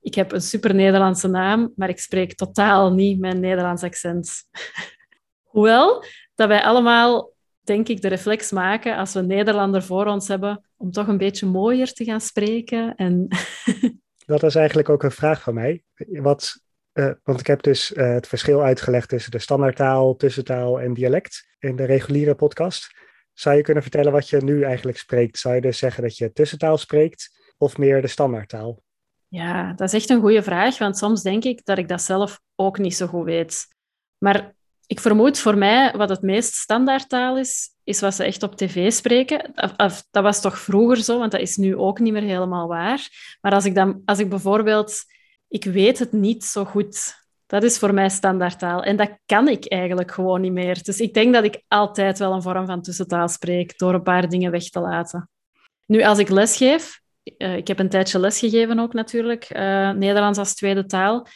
Ik 0.00 0.14
heb 0.14 0.32
een 0.32 0.40
super 0.40 0.74
Nederlandse 0.74 1.28
naam, 1.28 1.72
maar 1.76 1.88
ik 1.88 1.98
spreek 1.98 2.34
totaal 2.34 2.92
niet 2.92 3.20
mijn 3.20 3.40
Nederlands 3.40 3.82
accent. 3.82 4.42
Hoewel 5.52 6.04
dat 6.34 6.48
wij 6.48 6.62
allemaal, 6.62 7.32
denk 7.60 7.88
ik, 7.88 8.02
de 8.02 8.08
reflex 8.08 8.50
maken 8.50 8.96
als 8.96 9.12
we 9.12 9.20
Nederlander 9.20 9.82
voor 9.82 10.06
ons 10.06 10.28
hebben 10.28 10.68
om 10.76 10.90
toch 10.90 11.06
een 11.06 11.18
beetje 11.18 11.46
mooier 11.46 11.92
te 11.92 12.04
gaan 12.04 12.20
spreken. 12.20 12.94
En 12.94 13.28
dat 14.26 14.42
is 14.42 14.54
eigenlijk 14.54 14.88
ook 14.88 15.02
een 15.02 15.10
vraag 15.10 15.42
van 15.42 15.54
mij. 15.54 15.82
Wat, 15.96 16.60
uh, 17.00 17.10
want 17.22 17.40
ik 17.40 17.46
heb 17.46 17.62
dus 17.62 17.92
uh, 17.92 18.12
het 18.12 18.26
verschil 18.26 18.62
uitgelegd 18.62 19.08
tussen 19.08 19.30
de 19.30 19.38
standaardtaal, 19.38 20.16
tussentaal 20.16 20.80
en 20.80 20.94
dialect 20.94 21.48
in 21.58 21.76
de 21.76 21.84
reguliere 21.84 22.34
podcast. 22.34 22.98
Zou 23.32 23.56
je 23.56 23.62
kunnen 23.62 23.82
vertellen 23.82 24.12
wat 24.12 24.28
je 24.28 24.42
nu 24.42 24.62
eigenlijk 24.62 24.98
spreekt? 24.98 25.38
Zou 25.38 25.54
je 25.54 25.60
dus 25.60 25.78
zeggen 25.78 26.02
dat 26.02 26.16
je 26.16 26.32
tussentaal 26.32 26.78
spreekt 26.78 27.30
of 27.58 27.78
meer 27.78 28.02
de 28.02 28.08
standaardtaal? 28.08 28.82
Ja, 29.28 29.72
dat 29.72 29.88
is 29.88 29.94
echt 29.94 30.10
een 30.10 30.20
goede 30.20 30.42
vraag, 30.42 30.78
want 30.78 30.98
soms 30.98 31.22
denk 31.22 31.44
ik 31.44 31.64
dat 31.64 31.78
ik 31.78 31.88
dat 31.88 32.02
zelf 32.02 32.40
ook 32.54 32.78
niet 32.78 32.96
zo 32.96 33.06
goed 33.06 33.24
weet. 33.24 33.66
Maar 34.18 34.54
ik 34.86 35.00
vermoed 35.00 35.38
voor 35.38 35.58
mij 35.58 35.92
wat 35.96 36.08
het 36.08 36.22
meest 36.22 36.54
standaardtaal 36.54 37.38
is, 37.38 37.68
is 37.84 38.00
wat 38.00 38.14
ze 38.14 38.24
echt 38.24 38.42
op 38.42 38.56
tv 38.56 38.92
spreken. 38.92 39.52
Dat 40.10 40.22
was 40.22 40.40
toch 40.40 40.58
vroeger 40.58 40.96
zo, 40.96 41.18
want 41.18 41.32
dat 41.32 41.40
is 41.40 41.56
nu 41.56 41.76
ook 41.76 41.98
niet 41.98 42.12
meer 42.12 42.22
helemaal 42.22 42.68
waar. 42.68 43.08
Maar 43.40 43.52
als 43.52 43.64
ik, 43.64 43.74
dan, 43.74 44.02
als 44.04 44.18
ik 44.18 44.28
bijvoorbeeld... 44.28 45.18
Ik 45.50 45.64
weet 45.64 45.98
het 45.98 46.12
niet 46.12 46.44
zo 46.44 46.64
goed. 46.64 47.18
Dat 47.46 47.62
is 47.62 47.78
voor 47.78 47.94
mij 47.94 48.08
standaardtaal. 48.08 48.82
En 48.82 48.96
dat 48.96 49.10
kan 49.26 49.48
ik 49.48 49.66
eigenlijk 49.66 50.10
gewoon 50.10 50.40
niet 50.40 50.52
meer. 50.52 50.82
Dus 50.82 51.00
ik 51.00 51.14
denk 51.14 51.34
dat 51.34 51.44
ik 51.44 51.62
altijd 51.68 52.18
wel 52.18 52.32
een 52.32 52.42
vorm 52.42 52.66
van 52.66 52.82
tussentaal 52.82 53.28
spreek, 53.28 53.78
door 53.78 53.94
een 53.94 54.02
paar 54.02 54.28
dingen 54.28 54.50
weg 54.50 54.68
te 54.68 54.80
laten. 54.80 55.28
Nu, 55.86 56.02
als 56.02 56.18
ik 56.18 56.28
lesgeef... 56.28 57.00
Uh, 57.38 57.56
ik 57.56 57.68
heb 57.68 57.78
een 57.78 57.88
tijdje 57.88 58.18
lesgegeven 58.18 58.78
ook 58.78 58.92
natuurlijk, 58.92 59.56
uh, 59.56 59.90
Nederlands 59.90 60.38
als 60.38 60.54
tweede 60.54 60.86
taal 60.86 61.26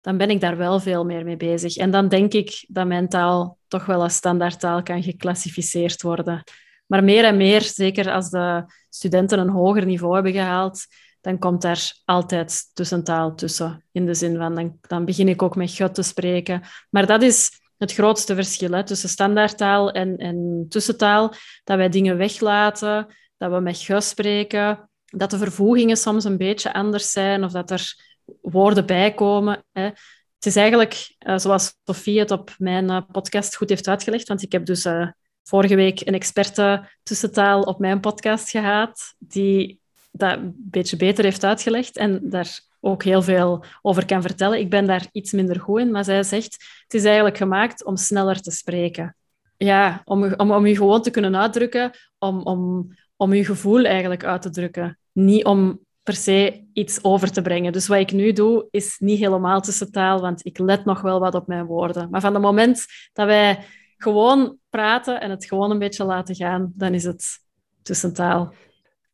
dan 0.00 0.16
ben 0.16 0.30
ik 0.30 0.40
daar 0.40 0.56
wel 0.56 0.80
veel 0.80 1.04
meer 1.04 1.24
mee 1.24 1.36
bezig. 1.36 1.76
En 1.76 1.90
dan 1.90 2.08
denk 2.08 2.32
ik 2.32 2.64
dat 2.68 2.86
mijn 2.86 3.08
taal 3.08 3.58
toch 3.68 3.86
wel 3.86 4.02
als 4.02 4.14
standaardtaal 4.14 4.82
kan 4.82 5.02
geclassificeerd 5.02 6.02
worden. 6.02 6.42
Maar 6.86 7.04
meer 7.04 7.24
en 7.24 7.36
meer, 7.36 7.62
zeker 7.62 8.10
als 8.10 8.30
de 8.30 8.64
studenten 8.90 9.38
een 9.38 9.48
hoger 9.48 9.86
niveau 9.86 10.14
hebben 10.14 10.32
gehaald, 10.32 10.86
dan 11.28 11.38
komt 11.38 11.62
daar 11.62 11.92
altijd 12.04 12.70
tussentaal 12.74 13.34
tussen. 13.34 13.84
In 13.92 14.06
de 14.06 14.14
zin 14.14 14.36
van, 14.36 14.54
dan, 14.54 14.78
dan 14.80 15.04
begin 15.04 15.28
ik 15.28 15.42
ook 15.42 15.56
met 15.56 15.70
gut 15.70 15.94
te 15.94 16.02
spreken. 16.02 16.62
Maar 16.90 17.06
dat 17.06 17.22
is 17.22 17.50
het 17.76 17.92
grootste 17.92 18.34
verschil 18.34 18.70
hè, 18.70 18.84
tussen 18.84 19.08
standaardtaal 19.08 19.90
en, 19.90 20.16
en 20.16 20.66
tussentaal. 20.68 21.32
Dat 21.64 21.76
wij 21.76 21.88
dingen 21.88 22.16
weglaten, 22.16 23.06
dat 23.36 23.50
we 23.50 23.60
met 23.60 23.78
gut 23.78 24.04
spreken, 24.04 24.90
dat 25.04 25.30
de 25.30 25.38
vervoegingen 25.38 25.96
soms 25.96 26.24
een 26.24 26.36
beetje 26.36 26.72
anders 26.72 27.12
zijn 27.12 27.44
of 27.44 27.52
dat 27.52 27.70
er 27.70 27.94
woorden 28.40 28.86
bijkomen. 28.86 29.64
Hè. 29.72 29.82
Het 29.82 30.46
is 30.46 30.56
eigenlijk, 30.56 31.16
uh, 31.26 31.38
zoals 31.38 31.74
Sofie 31.84 32.18
het 32.18 32.30
op 32.30 32.54
mijn 32.58 32.84
uh, 32.84 33.00
podcast 33.12 33.56
goed 33.56 33.68
heeft 33.68 33.88
uitgelegd, 33.88 34.28
want 34.28 34.42
ik 34.42 34.52
heb 34.52 34.66
dus 34.66 34.86
uh, 34.86 35.08
vorige 35.42 35.74
week 35.74 36.06
een 36.06 36.14
experte 36.14 36.88
tussentaal 37.02 37.62
op 37.62 37.78
mijn 37.78 38.00
podcast 38.00 38.50
gehad, 38.50 39.14
die 39.18 39.80
dat 40.10 40.38
een 40.38 40.54
beetje 40.56 40.96
beter 40.96 41.24
heeft 41.24 41.44
uitgelegd 41.44 41.96
en 41.96 42.20
daar 42.22 42.60
ook 42.80 43.02
heel 43.02 43.22
veel 43.22 43.64
over 43.82 44.06
kan 44.06 44.22
vertellen. 44.22 44.58
Ik 44.58 44.70
ben 44.70 44.86
daar 44.86 45.06
iets 45.12 45.32
minder 45.32 45.60
goed 45.60 45.80
in, 45.80 45.90
maar 45.90 46.04
zij 46.04 46.22
zegt, 46.22 46.52
het 46.82 46.94
is 46.94 47.04
eigenlijk 47.04 47.36
gemaakt 47.36 47.84
om 47.84 47.96
sneller 47.96 48.40
te 48.40 48.50
spreken. 48.50 49.16
Ja, 49.56 50.02
om, 50.04 50.34
om, 50.36 50.50
om 50.50 50.66
je 50.66 50.76
gewoon 50.76 51.02
te 51.02 51.10
kunnen 51.10 51.36
uitdrukken, 51.36 51.90
om, 52.18 52.42
om, 52.42 52.92
om 53.16 53.34
je 53.34 53.44
gevoel 53.44 53.84
eigenlijk 53.84 54.24
uit 54.24 54.42
te 54.42 54.50
drukken. 54.50 54.98
Niet 55.12 55.44
om 55.44 55.80
per 56.02 56.14
se 56.14 56.64
iets 56.72 57.04
over 57.04 57.32
te 57.32 57.42
brengen. 57.42 57.72
Dus 57.72 57.86
wat 57.86 57.98
ik 57.98 58.12
nu 58.12 58.32
doe, 58.32 58.66
is 58.70 58.96
niet 58.98 59.18
helemaal 59.18 59.60
tussentaal, 59.60 60.20
want 60.20 60.46
ik 60.46 60.58
let 60.58 60.84
nog 60.84 61.00
wel 61.00 61.20
wat 61.20 61.34
op 61.34 61.46
mijn 61.46 61.66
woorden. 61.66 62.10
Maar 62.10 62.20
van 62.20 62.32
het 62.34 62.42
moment 62.42 62.86
dat 63.12 63.26
wij 63.26 63.64
gewoon 63.96 64.58
praten 64.70 65.20
en 65.20 65.30
het 65.30 65.44
gewoon 65.44 65.70
een 65.70 65.78
beetje 65.78 66.04
laten 66.04 66.34
gaan, 66.34 66.72
dan 66.74 66.94
is 66.94 67.04
het 67.04 67.38
tussentaal. 67.82 68.52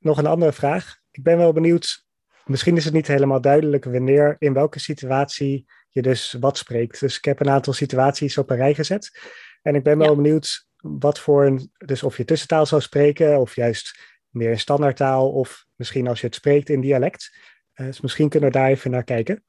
Nog 0.04 0.18
een 0.18 0.26
andere 0.26 0.52
vraag. 0.52 0.96
Ik 1.10 1.22
ben 1.22 1.36
wel 1.36 1.52
benieuwd, 1.52 2.06
misschien 2.44 2.76
is 2.76 2.84
het 2.84 2.94
niet 2.94 3.06
helemaal 3.06 3.40
duidelijk 3.40 3.84
wanneer, 3.84 4.36
in 4.38 4.52
welke 4.52 4.78
situatie 4.78 5.66
je 5.88 6.02
dus 6.02 6.36
wat 6.40 6.58
spreekt. 6.58 7.00
Dus 7.00 7.16
ik 7.16 7.24
heb 7.24 7.40
een 7.40 7.50
aantal 7.50 7.72
situaties 7.72 8.38
op 8.38 8.50
een 8.50 8.56
rij 8.56 8.74
gezet. 8.74 9.18
En 9.62 9.74
ik 9.74 9.82
ben 9.82 9.98
wel 9.98 10.10
ja. 10.10 10.14
benieuwd 10.14 10.66
wat 10.76 11.18
voor 11.18 11.46
een, 11.46 11.72
dus 11.78 12.02
of 12.02 12.16
je 12.16 12.24
tussentaal 12.24 12.66
zou 12.66 12.80
spreken 12.80 13.40
of 13.40 13.54
juist 13.54 13.98
meer 14.28 14.50
in 14.50 14.58
standaardtaal 14.58 15.30
of 15.30 15.66
misschien 15.74 16.08
als 16.08 16.20
je 16.20 16.26
het 16.26 16.34
spreekt 16.34 16.68
in 16.68 16.80
dialect. 16.80 17.38
Uh, 17.74 17.86
dus 17.86 18.00
misschien 18.00 18.28
kunnen 18.28 18.50
we 18.50 18.58
daar 18.58 18.68
even 18.68 18.90
naar 18.90 19.04
kijken. 19.04 19.44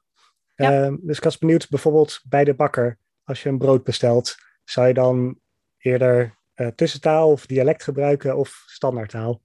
Ja. 0.54 0.86
Uh, 0.86 0.94
dus 1.00 1.16
ik 1.16 1.24
was 1.24 1.38
benieuwd, 1.38 1.68
bijvoorbeeld 1.68 2.20
bij 2.28 2.44
de 2.44 2.54
bakker, 2.54 2.98
als 3.24 3.42
je 3.42 3.48
een 3.48 3.58
brood 3.58 3.84
bestelt, 3.84 4.36
zou 4.64 4.86
je 4.86 4.94
dan 4.94 5.40
eerder 5.78 6.38
uh, 6.54 6.66
tussentaal 6.66 7.30
of 7.30 7.46
dialect 7.46 7.82
gebruiken 7.82 8.36
of 8.36 8.62
standaardtaal, 8.66 9.42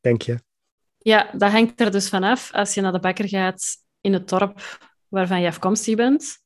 denk 0.00 0.22
je? 0.22 0.38
Ja, 1.04 1.30
dat 1.32 1.50
hangt 1.50 1.80
er 1.80 1.90
dus 1.90 2.08
vanaf. 2.08 2.52
Als 2.52 2.74
je 2.74 2.80
naar 2.80 2.92
de 2.92 3.00
bakker 3.00 3.28
gaat 3.28 3.76
in 4.00 4.12
het 4.12 4.28
dorp 4.28 4.78
waarvan 5.08 5.40
je 5.40 5.46
afkomstig 5.46 5.94
bent, 5.94 6.38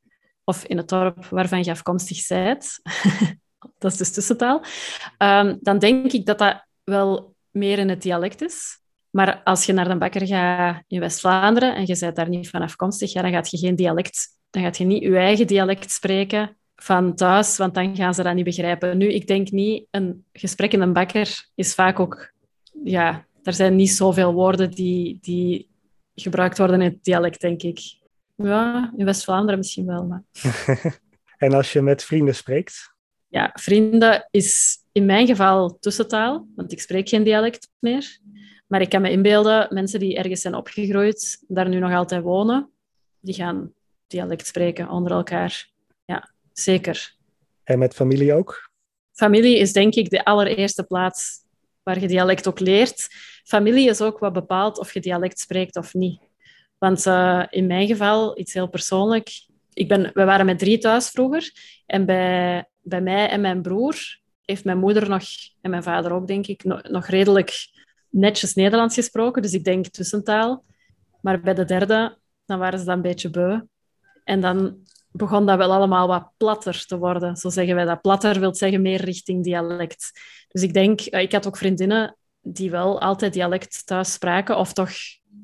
of 0.44 0.64
in 0.64 0.76
het 0.76 0.88
dorp 0.88 1.24
waarvan 1.24 1.64
je 1.64 1.70
afkomstig 1.70 2.26
bent, 2.26 2.80
dat 3.78 3.92
is 3.92 3.98
dus 3.98 4.12
tussentaal, 4.12 4.62
um, 5.18 5.58
dan 5.60 5.78
denk 5.78 6.12
ik 6.12 6.26
dat 6.26 6.38
dat 6.38 6.64
wel 6.84 7.34
meer 7.50 7.78
in 7.78 7.88
het 7.88 8.02
dialect 8.02 8.42
is. 8.42 8.80
Maar 9.10 9.40
als 9.44 9.64
je 9.64 9.72
naar 9.72 9.88
de 9.88 9.96
bakker 9.96 10.26
gaat 10.26 10.82
in 10.86 11.00
West-Vlaanderen 11.00 11.74
en 11.74 11.86
je 11.86 11.96
bent 11.98 12.16
daar 12.16 12.28
niet 12.28 12.50
van 12.50 12.62
afkomstig, 12.62 13.12
dan 13.12 13.30
gaat 13.30 13.50
je 13.50 13.58
geen 13.58 13.76
dialect, 13.76 14.28
dan 14.50 14.62
gaat 14.62 14.76
je 14.76 14.84
niet 14.84 15.02
je 15.02 15.16
eigen 15.16 15.46
dialect 15.46 15.90
spreken 15.90 16.56
van 16.76 17.14
thuis, 17.14 17.56
want 17.56 17.74
dan 17.74 17.96
gaan 17.96 18.14
ze 18.14 18.22
dat 18.22 18.34
niet 18.34 18.44
begrijpen. 18.44 18.98
Nu, 18.98 19.12
ik 19.12 19.26
denk 19.26 19.50
niet, 19.50 19.86
een 19.90 20.24
gesprek 20.32 20.72
in 20.72 20.80
een 20.80 20.92
bakker 20.92 21.48
is 21.54 21.74
vaak 21.74 22.00
ook, 22.00 22.32
ja, 22.84 23.26
er 23.48 23.54
zijn 23.54 23.76
niet 23.76 23.90
zoveel 23.90 24.32
woorden 24.32 24.70
die, 24.70 25.18
die 25.20 25.70
gebruikt 26.14 26.58
worden 26.58 26.80
in 26.80 26.90
het 26.90 27.04
dialect, 27.04 27.40
denk 27.40 27.62
ik. 27.62 27.80
Ja, 28.34 28.92
in 28.96 29.04
West-Vlaanderen 29.04 29.58
misschien 29.58 29.86
wel. 29.86 30.04
Maar... 30.04 30.22
en 31.44 31.52
als 31.52 31.72
je 31.72 31.82
met 31.82 32.04
vrienden 32.04 32.34
spreekt? 32.34 32.94
Ja, 33.28 33.50
vrienden 33.54 34.28
is 34.30 34.78
in 34.92 35.06
mijn 35.06 35.26
geval 35.26 35.78
tussentaal, 35.78 36.48
want 36.56 36.72
ik 36.72 36.80
spreek 36.80 37.08
geen 37.08 37.22
dialect 37.22 37.68
meer. 37.78 38.18
Maar 38.66 38.80
ik 38.80 38.88
kan 38.88 39.02
me 39.02 39.10
inbeelden, 39.10 39.66
mensen 39.70 40.00
die 40.00 40.16
ergens 40.16 40.40
zijn 40.40 40.54
opgegroeid, 40.54 41.44
daar 41.48 41.68
nu 41.68 41.78
nog 41.78 41.92
altijd 41.92 42.22
wonen, 42.22 42.70
die 43.20 43.34
gaan 43.34 43.72
dialect 44.06 44.46
spreken 44.46 44.88
onder 44.88 45.12
elkaar. 45.12 45.70
Ja, 46.04 46.30
zeker. 46.52 47.16
En 47.64 47.78
met 47.78 47.94
familie 47.94 48.32
ook? 48.32 48.70
Familie 49.12 49.58
is 49.58 49.72
denk 49.72 49.94
ik 49.94 50.10
de 50.10 50.24
allereerste 50.24 50.84
plaats 50.84 51.46
waar 51.88 52.00
je 52.00 52.08
dialect 52.08 52.48
ook 52.48 52.60
leert. 52.60 53.08
Familie 53.48 53.88
is 53.88 54.00
ook 54.00 54.18
wat 54.18 54.32
bepaalt 54.32 54.78
of 54.78 54.94
je 54.94 55.00
dialect 55.00 55.40
spreekt 55.40 55.76
of 55.76 55.94
niet. 55.94 56.20
Want 56.78 57.06
uh, 57.06 57.44
in 57.50 57.66
mijn 57.66 57.86
geval, 57.86 58.38
iets 58.38 58.52
heel 58.52 58.68
persoonlijk. 58.68 59.30
Ik 59.72 59.88
ben, 59.88 60.10
we 60.14 60.24
waren 60.24 60.46
met 60.46 60.58
drie 60.58 60.78
thuis 60.78 61.08
vroeger. 61.08 61.52
En 61.86 62.06
bij, 62.06 62.68
bij 62.82 63.00
mij 63.00 63.28
en 63.28 63.40
mijn 63.40 63.62
broer 63.62 64.20
heeft 64.44 64.64
mijn 64.64 64.78
moeder 64.78 65.08
nog, 65.08 65.22
en 65.60 65.70
mijn 65.70 65.82
vader 65.82 66.12
ook, 66.12 66.26
denk 66.26 66.46
ik, 66.46 66.64
nog, 66.64 67.06
redelijk 67.06 67.52
netjes 68.10 68.54
Nederlands 68.54 68.94
gesproken. 68.94 69.42
Dus 69.42 69.52
ik 69.52 69.64
denk 69.64 69.86
tussentaal. 69.86 70.64
Maar 71.20 71.40
bij 71.40 71.54
de 71.54 71.64
derde, 71.64 72.18
dan 72.44 72.58
waren 72.58 72.78
ze 72.78 72.84
dan 72.84 72.96
een 72.96 73.02
beetje 73.02 73.30
beu. 73.30 73.60
En 74.24 74.40
dan 74.40 74.76
begon 75.10 75.46
dat 75.46 75.58
wel 75.58 75.72
allemaal 75.72 76.08
wat 76.08 76.30
platter 76.36 76.86
te 76.86 76.98
worden. 76.98 77.36
Zo 77.36 77.48
zeggen 77.48 77.74
wij 77.74 77.84
dat. 77.84 78.00
Platter 78.00 78.40
wil 78.40 78.54
zeggen 78.54 78.82
meer 78.82 79.00
richting 79.00 79.44
dialect. 79.44 80.10
Dus 80.48 80.62
ik 80.62 80.72
denk, 80.72 81.00
eh, 81.00 81.20
ik 81.20 81.32
had 81.32 81.46
ook 81.46 81.56
vriendinnen 81.56 82.17
die 82.40 82.70
wel 82.70 83.00
altijd 83.00 83.32
dialect 83.32 83.86
thuis 83.86 84.12
spraken, 84.12 84.56
of 84.56 84.72
toch 84.72 84.90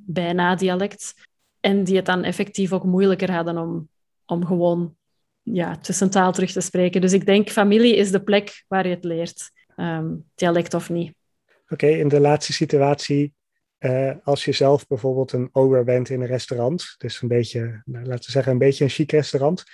bijna 0.07 0.55
dialect. 0.55 1.15
En 1.61 1.85
die 1.85 1.97
het 1.97 2.07
dan 2.07 2.25
effectief 2.25 2.73
ook 2.73 2.85
moeilijker 2.85 3.33
hadden 3.33 3.59
om, 3.59 3.89
om 4.27 4.47
gewoon 4.47 4.97
ja, 5.43 5.77
tussentaal 5.77 6.33
terug 6.33 6.53
te 6.53 6.61
spreken. 6.61 7.01
Dus 7.01 7.13
ik 7.13 7.27
denk, 7.27 7.51
familie 7.51 7.97
is 7.97 8.11
de 8.11 8.23
plek 8.23 8.65
waar 8.69 8.89
je 8.89 8.95
het 8.95 9.05
leert, 9.05 9.51
um, 9.77 10.25
dialect 10.35 10.75
of 10.75 10.91
niet. 10.91 11.15
Oké, 11.69 11.87
in 11.87 12.09
de 12.09 12.21
laatste 12.21 12.53
situatie, 12.53 13.35
uh, 13.79 14.13
als 14.25 14.45
je 14.45 14.53
zelf 14.53 14.87
bijvoorbeeld 14.87 15.33
een 15.33 15.49
ober 15.53 15.85
bent 15.85 16.09
in 16.09 16.21
een 16.21 16.27
restaurant, 16.27 16.95
dus 16.99 17.23
een 17.23 17.29
beetje, 17.29 17.83
nou, 17.85 18.05
laten 18.05 18.25
we 18.25 18.31
zeggen, 18.31 18.53
een 18.53 18.59
beetje 18.59 18.85
een 18.85 18.91
chic 18.91 19.11
restaurant, 19.11 19.65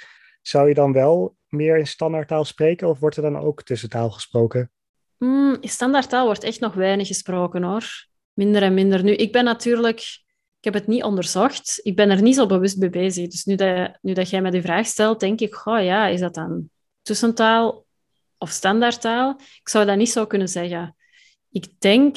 zou 0.42 0.68
je 0.68 0.74
dan 0.74 0.92
wel 0.92 1.37
meer 1.48 1.76
in 1.76 1.87
standaardtaal 1.87 2.44
spreken 2.44 2.88
of 2.88 2.98
wordt 2.98 3.16
er 3.16 3.22
dan 3.22 3.38
ook 3.38 3.62
tussentaal 3.62 4.11
gesproken? 4.11 4.70
Mm, 5.20 5.56
standaardtaal 5.61 6.24
wordt 6.24 6.44
echt 6.44 6.61
nog 6.61 6.74
weinig 6.74 7.06
gesproken 7.06 7.62
hoor. 7.62 7.85
Minder 8.33 8.62
en 8.62 8.74
minder. 8.74 9.04
Nu, 9.04 9.12
ik 9.12 9.33
ben 9.33 9.44
natuurlijk, 9.44 10.00
ik 10.59 10.64
heb 10.64 10.74
het 10.74 10.87
niet 10.87 11.02
onderzocht. 11.02 11.80
Ik 11.83 11.96
ben 11.96 12.11
er 12.11 12.22
niet 12.22 12.35
zo 12.35 12.46
bewust 12.46 12.78
mee 12.78 12.90
bezig. 12.90 13.28
Dus 13.28 13.44
nu 13.44 13.54
dat, 13.54 13.98
nu 14.00 14.12
dat 14.12 14.30
jij 14.30 14.42
me 14.42 14.50
die 14.50 14.62
vraag 14.62 14.87
stelt, 14.87 15.20
denk 15.20 15.40
ik, 15.40 15.66
oh 15.66 15.83
ja, 15.83 16.06
is 16.06 16.20
dat 16.20 16.35
dan 16.35 16.70
tussentaal 17.02 17.85
of 18.38 18.50
standaardtaal? 18.50 19.37
Ik 19.38 19.68
zou 19.68 19.87
dat 19.87 19.96
niet 19.96 20.11
zo 20.11 20.26
kunnen 20.26 20.48
zeggen. 20.48 20.96
Ik 21.50 21.66
denk, 21.78 22.16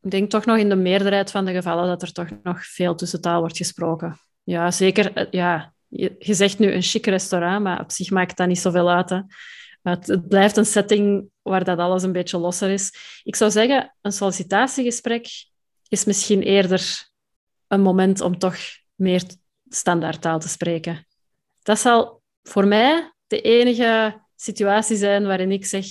ik 0.00 0.10
denk 0.10 0.30
toch 0.30 0.44
nog 0.44 0.56
in 0.56 0.68
de 0.68 0.76
meerderheid 0.76 1.30
van 1.30 1.44
de 1.44 1.52
gevallen 1.52 1.86
dat 1.86 2.02
er 2.02 2.12
toch 2.12 2.28
nog 2.42 2.66
veel 2.66 2.94
tussentaal 2.94 3.40
wordt 3.40 3.56
gesproken. 3.56 4.18
Ja, 4.42 4.70
zeker. 4.70 5.12
Eh, 5.12 5.26
ja, 5.30 5.72
je, 5.88 6.14
je 6.18 6.34
zegt 6.34 6.58
nu 6.58 6.72
een 6.72 6.82
chic 6.82 7.06
restaurant, 7.06 7.62
maar 7.62 7.80
op 7.80 7.90
zich 7.90 8.10
maakt 8.10 8.36
dat 8.36 8.48
niet 8.48 8.58
zoveel 8.58 8.90
uit. 8.90 9.10
Hè. 9.10 9.20
Het, 9.82 10.28
blijft 10.28 10.56
een 10.56 10.66
setting 10.66 11.28
waar 11.42 11.64
dat 11.64 11.78
alles 11.78 12.02
een 12.02 12.12
beetje 12.12 12.38
losser 12.38 12.70
is. 12.70 12.94
Ik 13.22 13.36
zou 13.36 13.50
zeggen, 13.50 13.94
een 14.00 14.12
sollicitatiegesprek 14.12 15.26
is 15.88 16.04
misschien 16.04 16.42
eerder 16.42 17.10
een 17.66 17.80
moment 17.80 18.20
om 18.20 18.38
toch 18.38 18.56
meer 18.94 19.22
standaardtaal 19.68 20.38
te 20.38 20.48
spreken. 20.48 21.06
Dat 21.62 21.78
zal 21.78 22.22
voor 22.42 22.66
mij 22.66 23.12
de 23.26 23.40
enige 23.40 24.20
situatie 24.36 24.96
zijn 24.96 25.26
waarin 25.26 25.52
ik 25.52 25.64
zeg, 25.64 25.86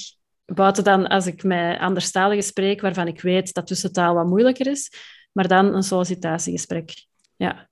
buiten 0.46 0.84
dan 0.84 1.08
als 1.08 1.26
ik 1.26 1.44
met 1.44 1.80
anderstaligen 1.80 2.44
spreek, 2.44 2.82
waarvan 2.82 3.08
ik 3.08 3.22
weet 3.22 3.54
dat 3.54 3.68
tussentaal 3.68 4.14
wat 4.14 4.28
moeilijker 4.28 4.68
is, 4.68 4.92
maar 5.32 5.48
dan 5.48 5.74
een 5.74 5.84
sollicitatiegesprek. 5.84 7.06
Ja. 7.36 7.70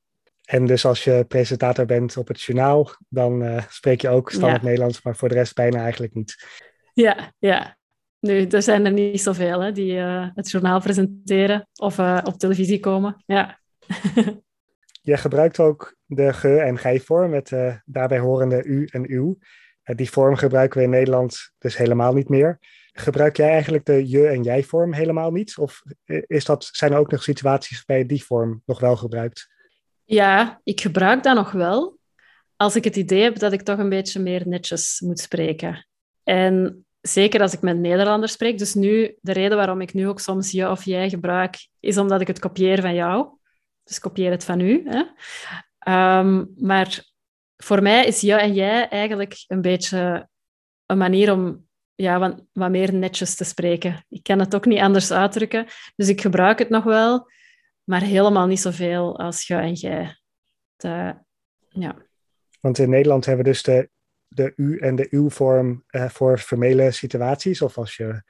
En 0.50 0.66
dus 0.66 0.86
als 0.86 1.04
je 1.04 1.26
presentator 1.28 1.86
bent 1.86 2.18
op 2.18 2.28
het 2.28 2.42
journaal, 2.42 2.96
dan 3.10 3.44
uh, 3.44 3.64
spreek 3.70 4.02
je 4.02 4.10
ook 4.10 4.32
standaard 4.32 4.62
Nederlands, 4.62 5.02
maar 5.02 5.16
voor 5.16 5.30
de 5.30 5.36
rest 5.36 5.56
bijna 5.56 5.82
eigenlijk 5.82 6.14
niet. 6.14 6.46
Ja, 6.94 7.34
ja. 7.38 7.78
Nu, 8.20 8.48
er 8.48 8.62
zijn 8.62 8.86
er 8.86 8.92
niet 8.92 9.22
zoveel 9.22 9.62
hè, 9.62 9.72
die 9.72 9.94
uh, 9.94 10.28
het 10.34 10.50
journaal 10.50 10.82
presenteren 10.82 11.68
of 11.76 11.98
uh, 11.98 12.20
op 12.24 12.38
televisie 12.38 12.80
komen. 12.80 13.24
Ja. 13.26 13.60
je 15.12 15.18
gebruikt 15.18 15.60
ook 15.60 15.96
de 16.06 16.34
ge- 16.34 16.60
en 16.60 16.78
gij-vorm 16.78 17.30
met 17.30 17.52
daarbij 17.86 18.20
horende 18.20 18.64
u 18.64 18.86
en 18.86 19.10
uw. 19.10 19.38
die 19.84 20.10
vorm 20.10 20.36
gebruiken 20.36 20.78
we 20.78 20.84
in 20.84 20.90
Nederland 20.90 21.52
dus 21.58 21.78
helemaal 21.78 22.14
niet 22.14 22.30
meer. 22.30 22.58
Gebruik 22.92 23.38
jij 23.38 23.50
eigenlijk 23.50 23.86
de 23.86 24.10
je- 24.10 24.28
en 24.28 24.44
jij-vorm 24.44 24.94
helemaal 24.94 25.32
niet? 25.32 25.58
Of 25.58 25.82
is 26.06 26.46
dat, 26.46 26.70
zijn 26.72 26.92
er 26.92 27.00
ook 27.00 27.12
nog 27.12 27.24
situaties 27.24 27.78
waarbij 27.78 27.98
je 27.98 28.06
die 28.06 28.24
vorm 28.24 28.62
nog 28.66 28.80
wel 28.80 28.96
gebruikt? 28.96 29.58
Ja, 30.10 30.62
ik 30.64 30.82
gebruik 30.82 31.24
dat 31.24 31.36
nog 31.36 31.52
wel. 31.52 31.98
Als 32.56 32.76
ik 32.76 32.84
het 32.84 32.96
idee 32.96 33.24
heb 33.24 33.40
dat 33.40 33.54
ik 33.54 33.62
toch 33.62 33.78
een 33.78 33.90
beetje 33.90 34.20
meer 34.20 34.48
netjes 34.48 35.00
moet 35.00 35.20
spreken. 35.20 35.88
En 36.24 36.86
zeker 37.02 37.42
als 37.42 37.54
ik 37.54 37.62
met 37.62 37.78
Nederlanders 37.78 38.32
spreek. 38.32 38.58
Dus 38.58 38.74
nu, 38.74 39.16
de 39.22 39.32
reden 39.32 39.58
waarom 39.58 39.82
ik 39.82 39.94
nu 39.94 40.08
ook 40.08 40.20
soms 40.20 40.52
je 40.52 40.70
of 40.70 40.84
jij 40.84 41.10
gebruik, 41.10 41.68
is 41.80 41.98
omdat 41.98 42.22
ik 42.22 42.28
het 42.28 42.40
kopieer 42.40 42.82
van 42.82 42.94
jou. 42.94 43.28
Dus 43.84 44.00
kopieer 44.00 44.32
het 44.32 44.44
van 44.44 44.60
u. 44.60 44.84
Hè? 44.86 45.04
Um, 46.20 46.54
maar 46.58 47.04
voor 47.58 47.82
mij 47.82 48.06
is 48.06 48.22
je 48.22 48.34
en 48.34 48.54
jij 48.54 48.88
eigenlijk 48.88 49.44
een 49.48 49.62
beetje 49.62 50.30
een 50.86 50.98
manier 50.98 51.34
om 51.34 51.68
ja, 51.96 52.38
wat 52.54 52.70
meer 52.70 52.94
netjes 52.94 53.36
te 53.36 53.44
spreken. 53.44 54.06
Ik 54.10 54.24
kan 54.24 54.40
het 54.40 54.56
ook 54.56 54.66
niet 54.66 54.80
anders 54.80 55.12
uitdrukken. 55.12 55.66
Dus 55.96 56.08
ik 56.08 56.22
gebruik 56.22 56.60
het 56.60 56.70
nog 56.70 56.84
wel 56.84 57.28
maar 57.90 58.02
helemaal 58.02 58.48
niet 58.48 58.60
zoveel 58.60 59.20
als 59.20 59.48
je 59.48 59.56
en 59.56 59.74
jij. 59.74 60.18
De, 60.76 61.16
ja. 61.70 61.96
Want 62.60 62.78
in 62.78 62.90
Nederland 62.90 63.26
hebben 63.26 63.46
we 63.46 63.52
dus 63.52 63.64
de, 63.64 63.90
de 64.28 64.54
u 64.56 64.78
en 64.78 64.96
de 64.96 65.08
uw-vorm 65.10 65.84
uh, 65.92 66.10
voor 66.10 66.38
formele 66.38 66.92
situaties. 66.92 67.62
Of 67.62 67.78
als 67.78 67.96
je 67.96 68.24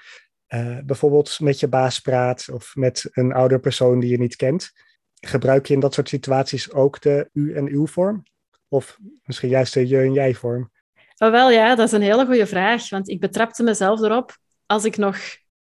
uh, 0.47 0.79
bijvoorbeeld 0.85 1.39
met 1.39 1.59
je 1.59 1.67
baas 1.67 1.99
praat 1.99 2.49
of 2.49 2.75
met 2.75 3.09
een 3.11 3.33
ouder 3.33 3.59
persoon 3.59 3.99
die 3.99 4.09
je 4.09 4.17
niet 4.17 4.35
kent. 4.35 4.71
Gebruik 5.19 5.65
je 5.65 5.73
in 5.73 5.79
dat 5.79 5.93
soort 5.93 6.09
situaties 6.09 6.71
ook 6.71 7.01
de 7.01 7.29
u 7.33 7.53
en 7.55 7.67
uw-vorm? 7.67 8.23
Of 8.67 8.97
misschien 9.23 9.49
juist 9.49 9.73
de 9.73 9.87
je 9.87 9.97
en 9.97 10.13
jij-vorm? 10.13 10.71
Oh, 11.17 11.31
wel 11.31 11.51
ja, 11.51 11.75
dat 11.75 11.87
is 11.87 11.93
een 11.93 12.01
hele 12.01 12.25
goede 12.25 12.47
vraag. 12.47 12.89
Want 12.89 13.09
ik 13.09 13.19
betrapte 13.19 13.63
mezelf 13.63 14.01
erop 14.01 14.37
als 14.65 14.85
ik 14.85 14.97
nog 14.97 15.17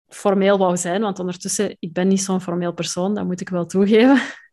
formeel 0.08 0.58
wou 0.58 0.76
zijn, 0.76 1.00
want 1.00 1.18
ondertussen, 1.18 1.76
ik 1.78 1.92
ben 1.92 2.08
niet 2.08 2.22
zo'n 2.22 2.40
formeel 2.40 2.72
persoon, 2.72 3.14
dat 3.14 3.24
moet 3.24 3.40
ik 3.40 3.48
wel 3.48 3.66
toegeven. 3.66 4.20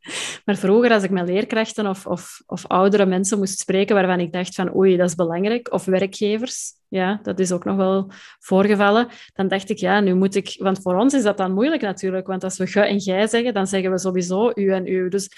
Maar 0.45 0.55
vroeger, 0.55 0.91
als 0.91 1.03
ik 1.03 1.09
met 1.09 1.27
leerkrachten 1.27 1.87
of, 1.87 2.05
of, 2.05 2.41
of 2.45 2.67
oudere 2.67 3.05
mensen 3.05 3.37
moest 3.37 3.59
spreken 3.59 3.95
waarvan 3.95 4.19
ik 4.19 4.31
dacht 4.31 4.55
van 4.55 4.75
oei, 4.75 4.97
dat 4.97 5.09
is 5.09 5.15
belangrijk, 5.15 5.73
of 5.73 5.85
werkgevers, 5.85 6.71
ja, 6.87 7.19
dat 7.23 7.39
is 7.39 7.51
ook 7.51 7.63
nog 7.63 7.75
wel 7.75 8.11
voorgevallen, 8.39 9.07
dan 9.33 9.47
dacht 9.47 9.69
ik, 9.69 9.77
ja, 9.77 9.99
nu 9.99 10.13
moet 10.13 10.35
ik... 10.35 10.55
Want 10.59 10.81
voor 10.81 10.95
ons 10.95 11.13
is 11.13 11.23
dat 11.23 11.37
dan 11.37 11.53
moeilijk 11.53 11.81
natuurlijk, 11.81 12.27
want 12.27 12.43
als 12.43 12.57
we 12.57 12.67
ge 12.67 12.79
en 12.79 12.97
jij 12.97 13.27
zeggen, 13.27 13.53
dan 13.53 13.67
zeggen 13.67 13.91
we 13.91 13.97
sowieso 13.97 14.51
u 14.55 14.71
en 14.71 14.87
u. 14.87 15.09
Dus 15.09 15.29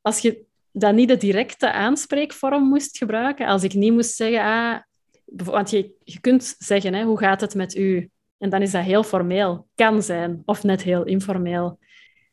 als 0.00 0.18
je 0.18 0.44
dan 0.72 0.94
niet 0.94 1.08
de 1.08 1.16
directe 1.16 1.72
aanspreekvorm 1.72 2.64
moest 2.68 2.98
gebruiken, 2.98 3.46
als 3.46 3.62
ik 3.62 3.74
niet 3.74 3.92
moest 3.92 4.14
zeggen, 4.14 4.40
ah, 4.40 4.76
want 5.24 5.70
je, 5.70 5.94
je 6.04 6.20
kunt 6.20 6.54
zeggen, 6.58 6.94
hè, 6.94 7.04
hoe 7.04 7.18
gaat 7.18 7.40
het 7.40 7.54
met 7.54 7.76
u? 7.76 8.10
En 8.38 8.50
dan 8.50 8.62
is 8.62 8.70
dat 8.70 8.82
heel 8.82 9.02
formeel. 9.02 9.68
Kan 9.74 10.02
zijn, 10.02 10.42
of 10.44 10.62
net 10.62 10.82
heel 10.82 11.04
informeel. 11.04 11.78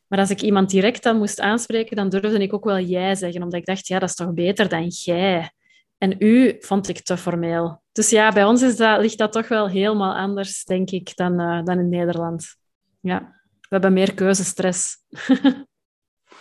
Maar 0.08 0.20
als 0.20 0.30
ik 0.30 0.42
iemand 0.42 0.70
direct 0.70 1.04
dan 1.04 1.18
moest 1.18 1.40
aanspreken, 1.40 1.96
dan 1.96 2.10
durfde 2.10 2.42
ik 2.42 2.54
ook 2.54 2.64
wel 2.64 2.80
jij 2.80 3.16
zeggen, 3.16 3.44
omdat 3.44 3.60
ik 3.60 3.66
dacht, 3.66 3.88
ja, 3.88 4.00
dat 4.00 4.10
is 4.10 4.16
toch 4.16 4.34
beter 4.34 4.70
dan 4.70 4.88
jij. 4.88 5.52
En 5.98 6.16
u 6.20 6.56
vond 6.60 6.88
ik 6.88 7.02
te 7.02 7.18
formeel. 7.18 7.82
Dus 7.92 8.10
ja, 8.10 8.32
bij 8.32 8.44
ons 8.44 8.62
is 8.62 8.78
dat, 8.78 9.02
ligt 9.02 9.18
dat 9.18 9.32
toch 9.32 9.48
wel 9.48 9.70
helemaal 9.70 10.16
anders, 10.16 10.64
denk 10.64 10.90
ik, 10.90 11.16
dan, 11.16 11.42
uh, 11.42 11.64
dan 11.64 11.80
in 11.80 11.90
Nederland. 11.90 12.56
Ja, 13.00 13.20
we 13.62 13.68
hebben 13.70 13.94
meer 13.94 14.14
keuzestress. 14.14 14.98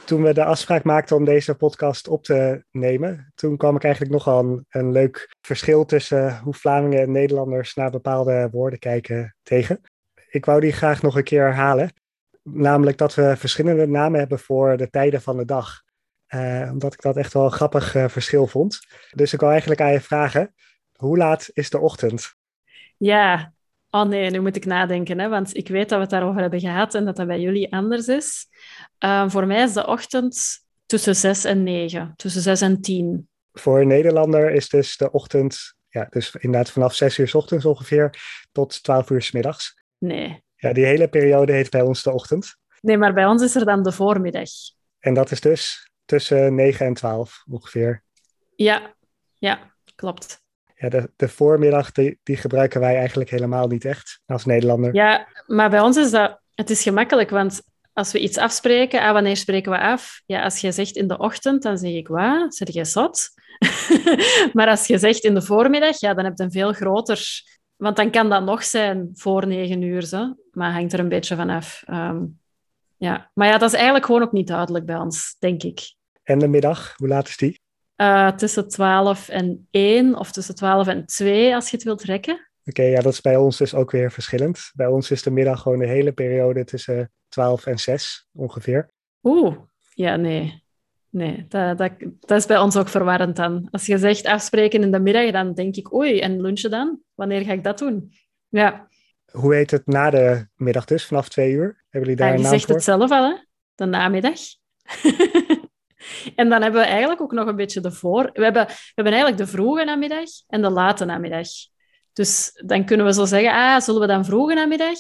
toen 0.04 0.22
we 0.22 0.34
de 0.34 0.44
afspraak 0.44 0.84
maakten 0.84 1.16
om 1.16 1.24
deze 1.24 1.54
podcast 1.54 2.08
op 2.08 2.24
te 2.24 2.64
nemen, 2.70 3.32
toen 3.34 3.56
kwam 3.56 3.76
ik 3.76 3.84
eigenlijk 3.84 4.14
nogal 4.14 4.44
een, 4.44 4.66
een 4.68 4.92
leuk 4.92 5.36
verschil 5.40 5.84
tussen 5.84 6.38
hoe 6.38 6.54
Vlamingen 6.54 7.00
en 7.00 7.12
Nederlanders 7.12 7.74
naar 7.74 7.90
bepaalde 7.90 8.48
woorden 8.52 8.78
kijken 8.78 9.36
tegen. 9.42 9.80
Ik 10.30 10.44
wou 10.44 10.60
die 10.60 10.72
graag 10.72 11.02
nog 11.02 11.16
een 11.16 11.24
keer 11.24 11.42
herhalen. 11.42 11.92
Namelijk 12.42 12.98
dat 12.98 13.14
we 13.14 13.36
verschillende 13.36 13.86
namen 13.86 14.18
hebben 14.18 14.38
voor 14.38 14.76
de 14.76 14.90
tijden 14.90 15.22
van 15.22 15.36
de 15.36 15.44
dag. 15.44 15.82
Uh, 16.34 16.68
omdat 16.72 16.92
ik 16.92 17.00
dat 17.00 17.16
echt 17.16 17.32
wel 17.32 17.44
een 17.44 17.52
grappig 17.52 17.94
uh, 17.94 18.08
verschil 18.08 18.46
vond. 18.46 18.80
Dus 19.10 19.32
ik 19.32 19.40
wil 19.40 19.50
eigenlijk 19.50 19.80
aan 19.80 19.92
je 19.92 20.00
vragen: 20.00 20.54
hoe 20.96 21.16
laat 21.16 21.50
is 21.52 21.70
de 21.70 21.78
ochtend? 21.78 22.34
Ja, 22.96 23.52
Oh 23.90 24.03
nee, 24.03 24.31
nu 24.31 24.40
moet 24.40 24.57
ik 24.57 24.64
nadenken, 24.64 25.18
hè, 25.18 25.29
want 25.29 25.57
ik 25.57 25.68
weet 25.68 25.88
dat 25.88 25.98
we 25.98 26.05
het 26.05 26.11
daarover 26.11 26.40
hebben 26.40 26.61
gehad 26.61 26.94
en 26.94 27.05
dat 27.05 27.16
dat 27.16 27.26
bij 27.26 27.40
jullie 27.40 27.72
anders 27.72 28.07
is. 28.07 28.46
Uh, 29.05 29.29
voor 29.29 29.46
mij 29.46 29.62
is 29.62 29.72
de 29.72 29.87
ochtend 29.87 30.64
tussen 30.87 31.16
6 31.16 31.44
en 31.44 31.62
9, 31.62 32.12
tussen 32.16 32.42
6 32.42 32.61
en 32.61 32.81
10. 32.81 33.29
Voor 33.53 33.81
een 33.81 33.88
Nederlander 33.88 34.50
is 34.50 34.68
dus 34.68 34.96
de 34.96 35.11
ochtend, 35.11 35.74
ja, 35.88 36.07
dus 36.11 36.35
inderdaad 36.35 36.70
vanaf 36.70 36.94
6 36.94 37.18
uur 37.18 37.29
s 37.29 37.35
ochtends 37.35 37.64
ongeveer 37.64 38.14
tot 38.53 38.83
12 38.83 39.11
uur 39.11 39.22
s 39.22 39.33
middags. 39.33 39.83
Nee. 39.98 40.42
Ja, 40.57 40.72
die 40.72 40.85
hele 40.85 41.09
periode 41.09 41.53
heet 41.53 41.70
bij 41.70 41.83
ons 41.83 42.03
de 42.03 42.12
ochtend. 42.12 42.57
Nee, 42.81 42.96
maar 42.96 43.12
bij 43.12 43.26
ons 43.26 43.42
is 43.42 43.55
er 43.55 43.64
dan 43.64 43.83
de 43.83 43.92
voormiddag. 43.92 44.48
En 44.98 45.14
dat 45.14 45.31
is 45.31 45.40
dus 45.40 45.90
tussen 46.05 46.55
9 46.55 46.87
en 46.87 46.94
12 46.94 47.44
ongeveer. 47.48 48.03
Ja, 48.57 48.94
ja, 49.38 49.74
klopt 49.94 50.42
ja, 50.80 50.88
de, 50.88 51.10
de 51.16 51.28
voormiddag, 51.28 51.92
die, 51.92 52.18
die 52.22 52.36
gebruiken 52.36 52.80
wij 52.80 52.96
eigenlijk 52.96 53.30
helemaal 53.30 53.66
niet 53.66 53.84
echt 53.84 54.20
als 54.26 54.44
Nederlander. 54.44 54.94
Ja, 54.94 55.28
maar 55.46 55.70
bij 55.70 55.80
ons 55.80 55.96
is 55.96 56.10
dat... 56.10 56.38
Het 56.54 56.70
is 56.70 56.82
gemakkelijk, 56.82 57.30
want 57.30 57.62
als 57.92 58.12
we 58.12 58.20
iets 58.20 58.38
afspreken, 58.38 59.00
ah, 59.00 59.12
wanneer 59.12 59.36
spreken 59.36 59.72
we 59.72 59.78
af? 59.78 60.22
Ja, 60.26 60.42
als 60.42 60.60
je 60.60 60.72
zegt 60.72 60.96
in 60.96 61.08
de 61.08 61.18
ochtend, 61.18 61.62
dan 61.62 61.78
zeg 61.78 61.92
ik, 61.92 62.08
wat? 62.08 62.54
Zet 62.54 62.72
je 62.72 62.84
zot? 62.84 63.28
maar 64.52 64.68
als 64.68 64.86
je 64.86 64.98
zegt 64.98 65.24
in 65.24 65.34
de 65.34 65.42
voormiddag, 65.42 66.00
ja, 66.00 66.14
dan 66.14 66.24
heb 66.24 66.32
je 66.36 66.44
een 66.44 66.52
veel 66.52 66.72
groter... 66.72 67.48
Want 67.76 67.96
dan 67.96 68.10
kan 68.10 68.30
dat 68.30 68.44
nog 68.44 68.64
zijn 68.64 69.10
voor 69.12 69.46
negen 69.46 69.82
uur, 69.82 70.02
zo. 70.02 70.34
maar 70.52 70.72
hangt 70.72 70.92
er 70.92 70.98
een 70.98 71.08
beetje 71.08 71.36
van 71.36 71.50
af. 71.50 71.82
Ehm, 71.86 72.24
ja. 72.96 73.30
Maar 73.34 73.46
ja, 73.46 73.58
dat 73.58 73.68
is 73.68 73.74
eigenlijk 73.74 74.06
gewoon 74.06 74.22
ook 74.22 74.32
niet 74.32 74.46
duidelijk 74.46 74.86
bij 74.86 74.96
ons, 74.96 75.36
denk 75.38 75.62
ik. 75.62 75.94
En 76.22 76.38
de 76.38 76.48
middag, 76.48 76.94
hoe 76.96 77.08
laat 77.08 77.28
is 77.28 77.36
die? 77.36 77.60
Uh, 78.00 78.30
tussen 78.30 78.68
12 78.68 79.28
en 79.28 79.66
1 79.70 80.14
of 80.14 80.32
tussen 80.32 80.54
12 80.54 80.86
en 80.86 81.06
2, 81.06 81.54
als 81.54 81.70
je 81.70 81.76
het 81.76 81.84
wilt 81.84 82.02
rekken. 82.02 82.50
Oké, 82.64 82.82
ja, 82.82 83.00
dat 83.00 83.12
is 83.12 83.20
bij 83.20 83.36
ons 83.36 83.56
dus 83.56 83.74
ook 83.74 83.90
weer 83.90 84.12
verschillend. 84.12 84.70
Bij 84.74 84.86
ons 84.86 85.10
is 85.10 85.22
de 85.22 85.30
middag 85.30 85.62
gewoon 85.62 85.78
de 85.78 85.86
hele 85.86 86.12
periode 86.12 86.64
tussen 86.64 87.12
12 87.28 87.66
en 87.66 87.78
6 87.78 88.28
ongeveer. 88.32 88.90
Oeh, 89.22 89.56
ja, 89.94 90.16
nee. 90.16 90.62
Nee, 91.10 91.46
dat, 91.48 91.78
dat, 91.78 91.92
dat 92.20 92.38
is 92.38 92.46
bij 92.46 92.58
ons 92.58 92.76
ook 92.76 92.88
verwarrend 92.88 93.36
dan. 93.36 93.68
Als 93.70 93.86
je 93.86 93.98
zegt 93.98 94.26
afspreken 94.26 94.82
in 94.82 94.90
de 94.90 95.00
middag, 95.00 95.30
dan 95.30 95.54
denk 95.54 95.76
ik, 95.76 95.92
oei, 95.94 96.20
en 96.20 96.40
lunchen 96.40 96.70
dan? 96.70 97.00
Wanneer 97.14 97.44
ga 97.44 97.52
ik 97.52 97.64
dat 97.64 97.78
doen? 97.78 98.12
Ja. 98.48 98.88
Hoe 99.30 99.54
heet 99.54 99.70
het 99.70 99.86
na 99.86 100.10
de 100.10 100.46
middag 100.54 100.84
dus, 100.84 101.06
vanaf 101.06 101.28
twee 101.28 101.52
uur? 101.52 101.84
Hebben 101.88 102.10
jullie 102.10 102.16
daar 102.16 102.26
ja, 102.26 102.32
een 102.32 102.38
je 102.38 102.44
naam 102.44 102.58
zegt 102.58 102.68
het 102.68 102.82
zelf 102.82 103.10
al, 103.10 103.30
hè? 103.30 103.36
De 103.74 103.84
namiddag. 103.84 104.38
en 106.36 106.48
dan 106.48 106.62
hebben 106.62 106.80
we 106.80 106.86
eigenlijk 106.86 107.20
ook 107.20 107.32
nog 107.32 107.46
een 107.46 107.56
beetje 107.56 107.80
de 107.80 107.92
voor... 107.92 108.30
We 108.32 108.42
hebben, 108.42 108.66
we 108.66 108.92
hebben 108.94 109.12
eigenlijk 109.12 109.42
de 109.42 109.50
vroege 109.50 109.84
namiddag 109.84 110.28
en 110.48 110.62
de 110.62 110.70
late 110.70 111.04
namiddag. 111.04 111.48
Dus 112.12 112.50
dan 112.66 112.84
kunnen 112.84 113.06
we 113.06 113.12
zo 113.12 113.24
zeggen, 113.24 113.52
ah, 113.52 113.80
zullen 113.80 114.00
we 114.00 114.06
dan 114.06 114.24
vroege 114.24 114.54
namiddag? 114.54 114.98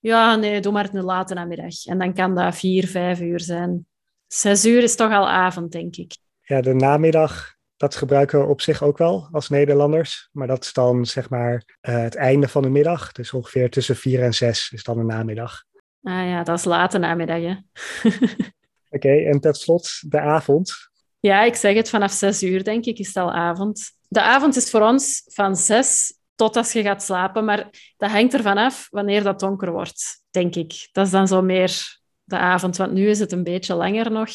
Ja, 0.00 0.36
nee, 0.36 0.60
doe 0.60 0.72
maar 0.72 0.88
een 0.92 1.04
late 1.04 1.34
namiddag. 1.34 1.84
En 1.84 1.98
dan 1.98 2.14
kan 2.14 2.34
dat 2.34 2.56
vier, 2.56 2.86
vijf 2.86 3.20
uur 3.20 3.40
zijn. 3.40 3.86
Zes 4.26 4.66
uur 4.66 4.82
is 4.82 4.96
toch 4.96 5.12
al 5.12 5.28
avond, 5.28 5.72
denk 5.72 5.96
ik. 5.96 6.16
Ja, 6.40 6.60
de 6.60 6.74
namiddag, 6.74 7.54
dat 7.76 7.94
gebruiken 7.94 8.40
we 8.40 8.46
op 8.46 8.60
zich 8.60 8.82
ook 8.82 8.98
wel 8.98 9.28
als 9.30 9.48
Nederlanders. 9.48 10.28
Maar 10.32 10.46
dat 10.46 10.64
is 10.64 10.72
dan 10.72 11.06
zeg 11.06 11.30
maar 11.30 11.52
uh, 11.54 11.96
het 11.96 12.14
einde 12.14 12.48
van 12.48 12.62
de 12.62 12.68
middag. 12.68 13.12
Dus 13.12 13.32
ongeveer 13.32 13.70
tussen 13.70 13.96
vier 13.96 14.22
en 14.22 14.34
zes 14.34 14.70
is 14.70 14.84
dan 14.84 14.96
de 14.96 15.04
namiddag. 15.04 15.64
Ah 16.02 16.28
ja, 16.28 16.42
dat 16.42 16.58
is 16.58 16.64
late 16.64 16.98
namiddag, 16.98 17.40
hè. 17.40 17.54
Oké, 18.92 19.06
okay, 19.06 19.26
en 19.26 19.40
tot 19.40 19.56
slot 19.56 20.10
de 20.10 20.20
avond. 20.20 20.90
Ja, 21.20 21.42
ik 21.42 21.54
zeg 21.54 21.74
het, 21.74 21.88
vanaf 21.88 22.12
zes 22.12 22.42
uur 22.42 22.64
denk 22.64 22.84
ik 22.84 22.98
is 22.98 23.06
het 23.06 23.16
al 23.16 23.32
avond. 23.32 23.92
De 24.08 24.22
avond 24.22 24.56
is 24.56 24.70
voor 24.70 24.80
ons 24.80 25.22
van 25.26 25.56
zes 25.56 26.18
tot 26.34 26.56
als 26.56 26.72
je 26.72 26.82
gaat 26.82 27.02
slapen, 27.02 27.44
maar 27.44 27.70
dat 27.96 28.10
hangt 28.10 28.34
ervan 28.34 28.58
af 28.58 28.86
wanneer 28.90 29.22
dat 29.22 29.40
donker 29.40 29.72
wordt, 29.72 30.22
denk 30.30 30.54
ik. 30.54 30.88
Dat 30.92 31.06
is 31.06 31.12
dan 31.12 31.28
zo 31.28 31.42
meer 31.42 32.00
de 32.24 32.36
avond, 32.38 32.76
want 32.76 32.92
nu 32.92 33.08
is 33.08 33.18
het 33.18 33.32
een 33.32 33.42
beetje 33.42 33.74
langer 33.74 34.10
nog, 34.10 34.30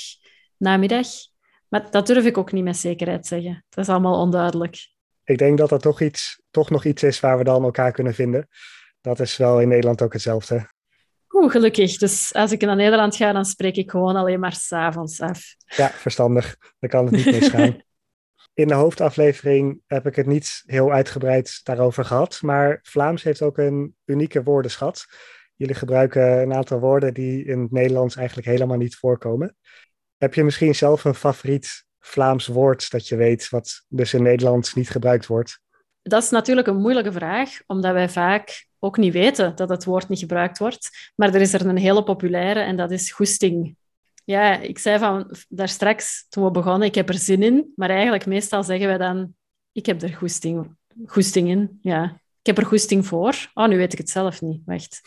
namiddag. 0.58 1.08
Maar 1.68 1.92
dat 1.92 2.08
durf 2.08 2.26
ik 2.26 2.38
ook 2.38 2.52
niet 2.52 2.64
met 2.64 2.78
zekerheid 2.78 3.28
zeggen. 3.28 3.66
Dat 3.70 3.84
is 3.84 3.90
allemaal 3.90 4.20
onduidelijk. 4.22 4.88
Ik 5.24 5.38
denk 5.38 5.58
dat 5.58 5.70
dat 5.70 5.82
toch, 5.82 6.02
iets, 6.02 6.42
toch 6.52 6.70
nog 6.70 6.86
iets 6.86 7.04
is 7.04 7.20
waar 7.20 7.38
we 7.38 7.44
dan 7.44 7.64
elkaar 7.64 7.92
kunnen 7.92 8.14
vinden. 8.14 8.48
Dat 9.02 9.20
is 9.20 9.38
wel 9.38 9.62
in 9.62 9.68
Nederland 9.68 10.02
ook 10.02 10.14
hetzelfde. 10.14 10.70
Oeh, 11.38 11.52
gelukkig. 11.52 11.98
Dus 11.98 12.34
als 12.34 12.52
ik 12.52 12.62
naar 12.62 12.76
Nederland 12.76 13.16
ga, 13.16 13.32
dan 13.32 13.46
spreek 13.46 13.76
ik 13.76 13.92
gewoon 13.92 14.16
alleen 14.16 14.40
maar 14.40 14.54
s'avonds 14.54 15.22
af. 15.22 15.56
Ja, 15.66 15.90
verstandig. 15.90 16.58
Dan 16.80 16.90
kan 16.90 17.06
het 17.06 17.14
niet 17.14 17.26
misgaan. 17.26 17.82
In 18.54 18.68
de 18.68 18.74
hoofdaflevering 18.74 19.82
heb 19.88 20.08
ik 20.08 20.16
het 20.16 20.26
niet 20.26 20.64
heel 20.66 20.92
uitgebreid 20.92 21.60
daarover 21.64 22.06
gehad, 22.06 22.42
maar 22.42 22.80
Vlaams 22.82 23.24
heeft 23.24 23.42
ook 23.42 23.58
een 23.58 23.96
unieke 24.06 24.44
woordenschat. 24.44 25.06
Jullie 25.56 25.76
gebruiken 25.76 26.42
een 26.42 26.54
aantal 26.54 26.80
woorden 26.80 27.14
die 27.14 27.46
in 27.46 27.62
het 27.62 27.72
Nederlands 27.72 28.16
eigenlijk 28.16 28.48
helemaal 28.48 28.78
niet 28.78 28.96
voorkomen. 28.96 29.56
Heb 30.18 30.34
je 30.34 30.44
misschien 30.44 30.76
zelf 30.76 31.04
een 31.04 31.16
favoriet 31.16 31.86
Vlaams 32.00 32.48
woord 32.48 32.92
dat 32.92 33.08
je 33.08 33.16
weet, 33.16 33.50
wat 33.50 33.86
dus 33.88 34.14
in 34.14 34.24
Nederland 34.24 34.76
niet 34.76 34.90
gebruikt 34.90 35.26
wordt? 35.26 35.60
Dat 36.08 36.24
is 36.24 36.30
natuurlijk 36.30 36.68
een 36.68 36.82
moeilijke 36.82 37.12
vraag, 37.12 37.60
omdat 37.66 37.94
wij 37.94 38.10
vaak 38.10 38.68
ook 38.80 38.98
niet 38.98 39.14
weten 39.14 39.56
dat 39.56 39.70
het 39.70 39.86
woord 39.86 40.10
niet 40.10 40.20
gebruikt 40.20 40.58
wordt. 40.58 41.12
Maar 41.16 41.34
er 41.34 41.42
is 41.42 41.54
er 41.54 41.66
een 41.66 41.78
hele 41.78 42.04
populaire 42.04 42.60
en 42.60 42.76
dat 42.76 42.92
is 42.92 43.12
goesting. 43.12 43.76
Ja, 44.26 44.60
ik 44.60 44.80
zei 44.80 45.00
van 45.00 45.36
daar 45.50 45.70
straks 45.70 46.26
toen 46.30 46.44
we 46.44 46.52
begonnen, 46.52 46.88
ik 46.88 46.96
heb 46.96 47.10
er 47.10 47.18
zin 47.18 47.44
in. 47.44 47.72
Maar 47.76 47.90
eigenlijk 47.90 48.26
meestal 48.26 48.64
zeggen 48.64 48.88
wij 48.88 48.98
dan, 48.98 49.36
ik 49.72 49.86
heb 49.86 50.02
er 50.02 50.14
goesting, 50.14 50.76
goesting 51.06 51.50
in. 51.50 51.80
Ja, 51.82 52.22
ik 52.40 52.46
heb 52.46 52.58
er 52.58 52.66
goesting 52.66 53.06
voor. 53.06 53.52
Oh, 53.54 53.68
nu 53.68 53.78
weet 53.78 53.92
ik 53.92 53.98
het 53.98 54.10
zelf 54.10 54.42
niet. 54.42 54.62
Wacht. 54.66 55.02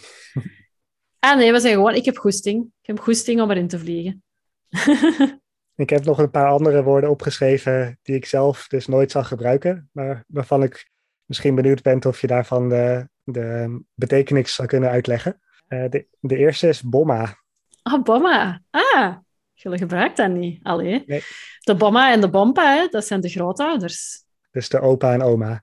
Ah 1.19 1.37
nee, 1.37 1.53
we 1.53 1.61
zeggen 1.61 1.79
gewoon, 1.79 1.95
ik 1.95 2.05
heb 2.05 2.17
goesting. 2.17 2.65
Ik 2.65 2.87
heb 2.87 3.01
goesting 3.01 3.41
om 3.41 3.51
erin 3.51 3.69
te 3.69 3.79
vliegen. 3.79 4.23
ik 5.81 5.91
heb 5.91 6.05
nog 6.05 6.19
een 6.19 6.31
paar 6.31 6.49
andere 6.49 6.83
woorden 6.83 7.11
opgeschreven 7.11 7.99
die 8.03 8.15
ik 8.15 8.27
zelf 8.27 8.67
dus 8.69 8.87
nooit 8.87 9.11
zal 9.11 9.25
gebruiken. 9.25 9.89
Maar 9.93 10.25
waarvan 10.27 10.63
ik 10.63 10.91
misschien 11.25 11.55
benieuwd 11.55 11.83
ben 11.83 12.05
of 12.05 12.21
je 12.21 12.27
daarvan 12.27 12.69
de, 12.69 13.09
de 13.25 13.81
betekenis 13.95 14.55
zou 14.55 14.69
kunnen 14.69 14.91
uitleggen. 14.91 15.41
Uh, 15.69 15.89
de, 15.89 16.07
de 16.21 16.37
eerste 16.37 16.69
is 16.69 16.83
bomma. 16.83 17.39
Ah, 17.83 18.03
bomma. 18.03 18.63
Ah, 18.71 19.17
jullie 19.53 19.79
gebruikt 19.79 20.17
dat 20.17 20.31
niet. 20.31 20.61
Allee. 20.63 21.03
Nee. 21.07 21.23
De 21.61 21.75
bomma 21.75 22.13
en 22.13 22.21
de 22.21 22.31
bompa, 22.31 22.75
hè, 22.75 22.87
dat 22.87 23.07
zijn 23.07 23.21
de 23.21 23.29
grootouders. 23.29 24.25
Dus 24.51 24.69
de 24.69 24.81
opa 24.81 25.13
en 25.13 25.23
oma. 25.23 25.63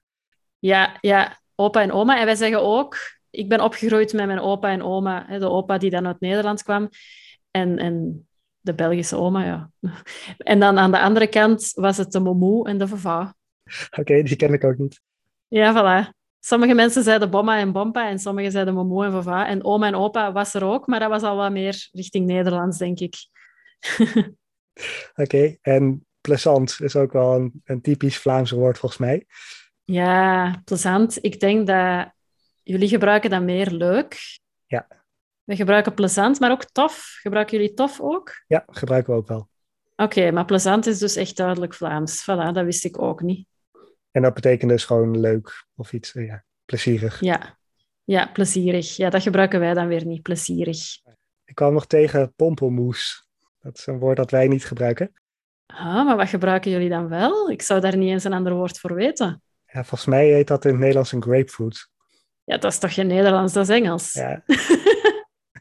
Ja, 0.59 0.97
ja, 1.01 1.39
opa 1.55 1.81
en 1.81 1.91
oma. 1.91 2.19
En 2.19 2.25
wij 2.25 2.35
zeggen 2.35 2.61
ook, 2.61 2.97
ik 3.29 3.49
ben 3.49 3.61
opgegroeid 3.61 4.13
met 4.13 4.25
mijn 4.25 4.39
opa 4.39 4.69
en 4.69 4.83
oma. 4.83 5.25
Hè, 5.27 5.39
de 5.39 5.49
opa 5.49 5.77
die 5.77 5.89
dan 5.89 6.07
uit 6.07 6.19
Nederland 6.19 6.63
kwam. 6.63 6.89
En, 7.51 7.77
en 7.77 8.26
de 8.67 8.73
Belgische 8.73 9.15
oma, 9.15 9.45
ja. 9.45 9.71
En 10.37 10.59
dan 10.59 10.77
aan 10.77 10.91
de 10.91 10.99
andere 10.99 11.27
kant 11.27 11.71
was 11.73 11.97
het 11.97 12.11
de 12.11 12.19
momoe 12.19 12.67
en 12.67 12.77
de 12.77 12.87
vava. 12.87 13.35
Oké, 13.97 14.23
die 14.23 14.35
ken 14.35 14.53
ik 14.53 14.63
ook 14.63 14.77
niet. 14.77 15.01
Ja, 15.47 15.73
voilà. 15.73 16.15
Sommige 16.39 16.73
mensen 16.73 17.03
zeiden 17.03 17.29
bomma 17.29 17.59
en 17.59 17.71
bompa 17.71 18.09
en 18.09 18.19
sommigen 18.19 18.51
zeiden 18.51 18.73
momo 18.73 19.03
en 19.03 19.11
vava. 19.11 19.47
En 19.47 19.63
oma 19.63 19.87
en 19.87 19.95
opa 19.95 20.31
was 20.31 20.53
er 20.53 20.63
ook, 20.63 20.87
maar 20.87 20.99
dat 20.99 21.09
was 21.09 21.21
al 21.21 21.35
wat 21.35 21.51
meer 21.51 21.89
richting 21.91 22.25
Nederlands, 22.25 22.77
denk 22.77 22.99
ik. 22.99 23.15
Oké, 25.23 25.57
en 25.61 26.05
plezant 26.21 26.77
is 26.81 26.95
ook 26.95 27.11
wel 27.11 27.35
een, 27.35 27.61
een 27.63 27.81
typisch 27.81 28.17
Vlaams 28.17 28.51
woord 28.51 28.77
volgens 28.77 29.01
mij. 29.01 29.25
Ja, 29.83 30.61
plezant. 30.65 31.23
Ik 31.23 31.39
denk 31.39 31.67
dat 31.67 32.11
jullie 32.63 32.87
gebruiken 32.87 33.29
dat 33.29 33.41
meer 33.41 33.71
leuk. 33.71 34.17
Ja. 34.65 34.87
We 35.47 35.55
gebruiken 35.55 35.93
plezant, 35.93 36.39
maar 36.39 36.51
ook 36.51 36.63
tof. 36.63 37.17
Gebruiken 37.21 37.57
jullie 37.57 37.73
tof 37.73 38.01
ook? 38.01 38.43
Ja, 38.47 38.63
gebruiken 38.67 39.13
we 39.13 39.19
ook 39.19 39.27
wel. 39.27 39.49
Oké, 39.95 40.31
maar 40.31 40.45
plezant 40.45 40.85
is 40.85 40.99
dus 40.99 41.15
echt 41.15 41.37
duidelijk 41.37 41.73
Vlaams. 41.73 42.21
Voilà, 42.21 42.51
dat 42.53 42.63
wist 42.63 42.85
ik 42.85 43.01
ook 43.01 43.21
niet. 43.21 43.47
En 44.11 44.21
dat 44.21 44.33
betekent 44.33 44.71
dus 44.71 44.85
gewoon 44.85 45.19
leuk 45.19 45.65
of 45.75 45.93
iets, 45.93 46.15
eh, 46.15 46.25
ja, 46.25 46.43
plezierig. 46.65 47.19
Ja. 47.21 47.57
ja, 48.03 48.29
plezierig. 48.33 48.95
Ja, 48.95 49.09
dat 49.09 49.21
gebruiken 49.21 49.59
wij 49.59 49.73
dan 49.73 49.87
weer 49.87 50.05
niet, 50.05 50.21
plezierig. 50.21 50.77
Ik 51.45 51.55
kwam 51.55 51.73
nog 51.73 51.87
tegen 51.87 52.33
pompelmoes. 52.35 53.27
Dat 53.59 53.77
is 53.77 53.85
een 53.85 53.99
woord 53.99 54.17
dat 54.17 54.31
wij 54.31 54.47
niet 54.47 54.65
gebruiken. 54.65 55.13
Ah, 55.65 56.05
maar 56.05 56.17
wat 56.17 56.29
gebruiken 56.29 56.71
jullie 56.71 56.89
dan 56.89 57.09
wel? 57.09 57.49
Ik 57.49 57.61
zou 57.61 57.79
daar 57.79 57.97
niet 57.97 58.09
eens 58.09 58.23
een 58.23 58.33
ander 58.33 58.53
woord 58.53 58.79
voor 58.79 58.93
weten. 58.93 59.41
Ja, 59.65 59.83
volgens 59.83 60.05
mij 60.05 60.27
heet 60.27 60.47
dat 60.47 60.65
in 60.65 60.71
het 60.71 60.79
Nederlands 60.79 61.11
een 61.11 61.23
grapefruit. 61.23 61.89
Ja, 62.43 62.57
dat 62.57 62.71
is 62.71 62.79
toch 62.79 62.93
geen 62.93 63.07
Nederlands, 63.07 63.53
dat 63.53 63.69
is 63.69 63.75
Engels. 63.75 64.13
Ja. 64.13 64.43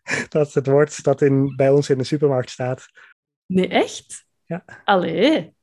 dat 0.29 0.47
is 0.47 0.55
het 0.55 0.67
woord 0.67 1.05
dat 1.05 1.23
in, 1.23 1.57
bij 1.57 1.71
ons 1.71 1.91
in 1.91 1.99
de 1.99 2.05
supermarkt 2.05 2.51
staat. 2.51 2.87
Nee, 3.47 3.69
echt? 3.69 4.25
Ja. 4.45 4.65
Allee. 4.85 5.55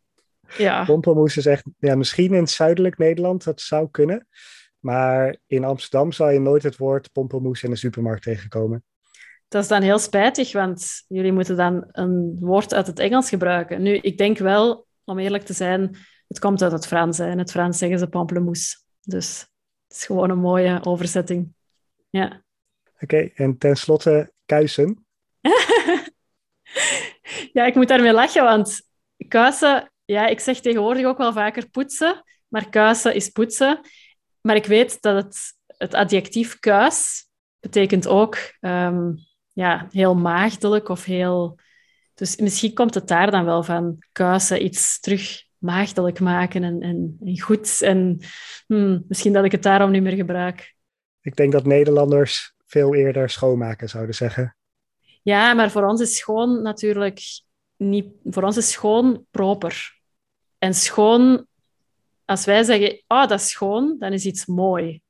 Ja. 0.58 0.86
Pompelmoes 0.86 1.38
is 1.38 1.45
echt, 1.45 1.63
ja, 1.77 1.95
misschien 1.95 2.34
in 2.34 2.47
zuidelijk 2.47 2.97
Nederland, 2.97 3.43
dat 3.43 3.62
zou 3.62 3.88
kunnen. 3.91 4.27
Maar 4.79 5.38
in 5.47 5.63
Amsterdam 5.63 6.12
zal 6.12 6.29
je 6.29 6.39
nooit 6.39 6.63
het 6.63 6.77
woord 6.77 7.12
pompelmoes 7.12 7.63
in 7.63 7.69
de 7.69 7.75
supermarkt 7.75 8.23
tegenkomen. 8.23 8.84
Dat 9.47 9.62
is 9.63 9.67
dan 9.67 9.82
heel 9.82 9.99
spijtig, 9.99 10.53
want 10.53 11.03
jullie 11.08 11.32
moeten 11.32 11.56
dan 11.56 11.86
een 11.91 12.38
woord 12.39 12.73
uit 12.73 12.88
het 12.88 12.99
Engels 12.99 13.29
gebruiken. 13.29 13.82
Nu, 13.82 13.97
ik 13.97 14.17
denk 14.17 14.38
wel, 14.38 14.88
om 15.03 15.19
eerlijk 15.19 15.43
te 15.43 15.53
zijn, 15.53 15.97
het 16.27 16.39
komt 16.39 16.62
uit 16.62 16.71
het 16.71 16.88
Frans. 16.88 17.17
Hè. 17.17 17.29
In 17.29 17.38
het 17.38 17.51
Frans 17.51 17.77
zeggen 17.77 17.99
ze 17.99 18.08
pamplemousse. 18.08 18.77
Dus 19.01 19.39
het 19.88 19.97
is 19.97 20.06
gewoon 20.06 20.29
een 20.29 20.39
mooie 20.39 20.86
overzetting. 20.86 21.53
Ja. 22.10 22.42
Oké, 23.04 23.30
en 23.36 23.58
tenslotte 23.58 24.34
kuisen. 24.46 25.06
ja, 27.54 27.66
ik 27.66 27.76
moet 27.76 27.88
daarmee 27.88 28.13
lachen, 28.13 28.44
want 28.44 28.82
kuisen 29.28 29.92
ja, 30.06 30.28
ik 30.28 30.39
zeg 30.39 30.60
tegenwoordig 30.60 31.06
ook 31.06 31.18
wel 31.18 31.34
vaker 31.34 31.70
poetsen, 31.70 32.24
maar 32.48 32.70
kuisen 32.70 33.16
is 33.16 33.30
poetsen. 33.30 33.80
Maar 34.42 34.56
ik 34.56 34.66
weet 34.66 35.02
dat 35.02 35.24
het, 35.24 35.38
het 35.78 35.94
adjectief 35.94 36.60
kuis 36.60 37.28
betekent 37.60 38.08
ook 38.08 38.38
um, 38.62 39.16
ja, 39.54 39.88
heel 39.92 40.16
maagdelijk 40.16 40.89
of 40.89 41.06
heel... 41.06 41.60
Dus 42.13 42.38
misschien 42.38 42.74
komt 42.74 42.94
het 42.94 43.08
daar 43.08 43.32
dan 43.32 43.46
wel 43.46 43.63
van 43.63 43.98
kuisen, 44.12 44.66
iets 44.66 45.00
terug 45.00 45.44
maagdelijk 45.58 46.20
maken 46.20 46.63
en, 46.63 46.82
en, 46.82 47.18
en 47.26 47.39
goed. 47.39 47.82
En 47.82 48.20
hmm, 48.68 49.06
misschien 49.08 49.34
dat 49.34 49.46
ik 49.46 49.52
het 49.52 49.63
daarom 49.63 49.92
niet 49.92 50.04
meer 50.04 50.16
gebruik. 50.16 50.76
Ik 51.22 51.36
denk 51.36 51.52
dat 51.52 51.66
Nederlanders 51.66 52.54
veel 52.74 52.96
eerder 52.96 53.30
schoonmaken 53.30 53.90
zouden 53.90 54.16
zeggen. 54.16 54.56
Ja, 55.22 55.54
maar 55.54 55.72
voor 55.72 55.86
ons 55.86 56.02
is 56.02 56.18
schoon 56.18 56.62
natuurlijk 56.62 57.22
niet... 57.78 58.06
Voor 58.24 58.44
ons 58.44 58.58
is 58.58 58.72
schoon 58.72 59.26
proper. 59.32 60.00
En 60.58 60.74
schoon, 60.74 61.46
als 62.26 62.46
wij 62.46 62.64
zeggen, 62.64 63.04
oh, 63.08 63.28
dat 63.28 63.40
is 63.40 63.50
schoon, 63.50 63.96
dan 64.00 64.14
is 64.14 64.26
iets 64.26 64.46
mooi. 64.46 65.02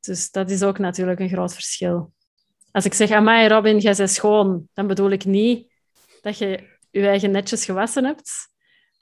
Dus 0.00 0.30
dat 0.30 0.50
is 0.50 0.62
ook 0.62 0.78
natuurlijk 0.78 1.20
een 1.20 1.28
groot 1.28 1.54
verschil. 1.54 2.12
Als 2.72 2.84
ik 2.84 2.94
zeg, 2.94 3.10
amai 3.10 3.48
Robin, 3.48 3.78
jij 3.78 3.94
bent 3.94 4.10
schoon, 4.10 4.68
dan 4.72 4.86
bedoel 4.86 5.10
ik 5.10 5.24
niet 5.24 5.72
dat 6.22 6.38
je 6.38 6.78
je 6.90 7.06
eigen 7.06 7.30
netjes 7.30 7.64
gewassen 7.64 8.04
hebt. 8.04 8.30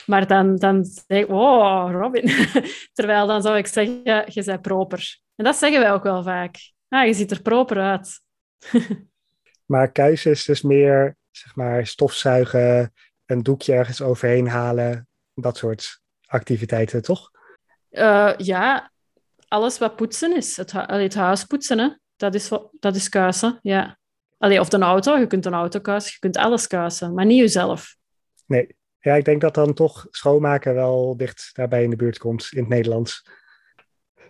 Maar 0.06 0.26
dan, 0.26 0.56
dan 0.56 0.84
zeg 0.84 1.22
ik, 1.22 1.28
oh, 1.28 1.88
Robin. 1.92 2.30
Terwijl 2.98 3.26
dan 3.26 3.42
zou 3.42 3.56
ik 3.56 3.66
zeggen, 3.66 4.02
je 4.32 4.42
bent 4.44 4.62
proper. 4.62 5.18
En 5.36 5.44
dat 5.44 5.56
zeggen 5.56 5.80
wij 5.80 5.92
ook 5.92 6.02
wel 6.02 6.22
vaak. 6.22 6.56
Ah, 6.88 7.06
je 7.06 7.14
ziet 7.14 7.30
er 7.30 7.42
proper 7.42 7.80
uit. 7.80 8.20
maar 9.72 9.92
kuisen 9.92 10.30
is 10.30 10.44
dus 10.44 10.62
meer, 10.62 11.16
zeg 11.30 11.56
maar, 11.56 11.86
stofzuigen, 11.86 12.92
een 13.26 13.42
doekje 13.42 13.72
ergens 13.72 14.02
overheen 14.02 14.48
halen, 14.48 15.08
dat 15.34 15.56
soort 15.56 16.00
activiteiten, 16.26 17.02
toch? 17.02 17.30
Uh, 17.90 18.34
ja, 18.36 18.92
alles 19.48 19.78
wat 19.78 19.96
poetsen 19.96 20.36
is. 20.36 20.56
Het, 20.56 20.72
het 20.72 21.14
huis 21.14 21.44
poetsen, 21.44 21.78
hè? 21.78 21.88
Dat, 22.16 22.34
is, 22.34 22.50
dat 22.72 22.96
is 22.96 23.08
kuisen, 23.08 23.58
ja. 23.62 23.98
Allee, 24.38 24.60
of 24.60 24.72
een 24.72 24.82
auto, 24.82 25.16
je 25.16 25.26
kunt 25.26 25.46
een 25.46 25.54
auto 25.54 25.80
kuisen, 25.80 26.12
je 26.12 26.18
kunt 26.18 26.36
alles 26.36 26.66
kuisen, 26.66 27.14
maar 27.14 27.26
niet 27.26 27.38
jezelf. 27.38 27.96
Nee, 28.46 28.76
ja, 29.00 29.14
ik 29.14 29.24
denk 29.24 29.40
dat 29.40 29.54
dan 29.54 29.74
toch 29.74 30.06
schoonmaken 30.10 30.74
wel 30.74 31.16
dicht 31.16 31.50
daarbij 31.52 31.82
in 31.82 31.90
de 31.90 31.96
buurt 31.96 32.18
komt 32.18 32.48
in 32.50 32.58
het 32.58 32.68
Nederlands. 32.68 33.28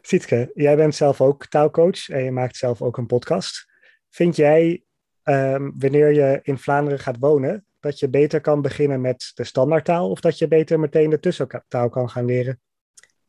Sietke, 0.03 0.51
jij 0.55 0.77
bent 0.77 0.95
zelf 0.95 1.21
ook 1.21 1.47
taalcoach 1.47 2.09
en 2.09 2.25
je 2.25 2.31
maakt 2.31 2.57
zelf 2.57 2.83
ook 2.83 2.97
een 2.97 3.07
podcast. 3.07 3.67
Vind 4.11 4.37
jij, 4.37 4.83
um, 5.25 5.73
wanneer 5.79 6.13
je 6.13 6.41
in 6.43 6.59
Vlaanderen 6.59 6.99
gaat 6.99 7.19
wonen, 7.19 7.65
dat 7.81 7.99
je 7.99 8.09
beter 8.09 8.41
kan 8.41 8.63
beginnen 8.63 9.01
met 9.01 9.31
de 9.35 9.45
standaardtaal 9.45 10.11
of 10.11 10.21
dat 10.21 10.39
je 10.39 10.49
beter 10.49 10.81
meteen 10.81 11.11
de 11.11 11.21
tussentaal 11.21 11.89
kan 11.89 12.11
gaan 12.11 12.25
leren? 12.25 12.61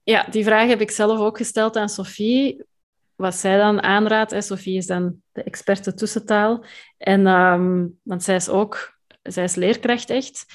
Ja, 0.03 0.27
die 0.31 0.43
vraag 0.43 0.67
heb 0.67 0.81
ik 0.81 0.91
zelf 0.91 1.19
ook 1.19 1.37
gesteld 1.37 1.75
aan 1.75 1.89
Sophie. 1.89 2.63
Wat 3.15 3.35
zij 3.35 3.57
dan 3.57 3.81
aanraadt, 3.81 4.31
hè, 4.31 4.41
Sophie 4.41 4.77
is 4.77 4.85
dan 4.85 5.21
de 5.31 5.43
experte 5.43 5.93
tussentaal. 5.93 6.63
En, 6.97 7.27
um, 7.27 7.99
want 8.03 8.23
zij 8.23 8.35
is 8.35 8.49
ook, 8.49 8.99
zij 9.21 9.43
is 9.43 9.55
leerkracht 9.55 10.09
echt. 10.09 10.45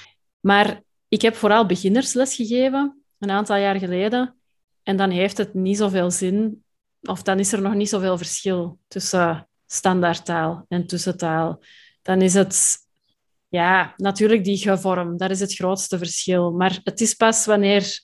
Maar 0.41 0.81
ik 1.09 1.23
heb 1.23 1.35
vooral 1.35 1.67
beginnersles 1.67 2.35
gegeven, 2.35 3.03
een 3.19 3.31
aantal 3.31 3.57
jaar 3.57 3.79
geleden. 3.79 4.37
En 4.85 4.97
dan 4.97 5.11
heeft 5.11 5.39
het 5.39 5.55
niet 5.55 5.77
zoveel 5.77 6.11
zin, 6.11 6.65
of 7.01 7.23
dan 7.23 7.39
is 7.39 7.53
er 7.53 7.61
nog 7.61 7.75
niet 7.75 7.89
zoveel 7.89 8.17
verschil 8.17 8.79
tussen 8.89 9.49
standaardtaal 9.67 10.65
en 10.69 10.87
tussentaal. 10.87 11.63
Dan 12.03 12.23
is 12.23 12.35
het, 12.35 12.77
ja, 13.49 13.95
natuurlijk 13.97 14.45
die 14.45 14.57
gevorm, 14.57 15.17
dat 15.17 15.31
is 15.31 15.41
het 15.41 15.55
grootste 15.55 15.99
verschil. 15.99 16.53
Maar 16.53 16.81
het 16.85 17.01
is 17.01 17.15
pas 17.15 17.47
wanneer, 17.47 18.01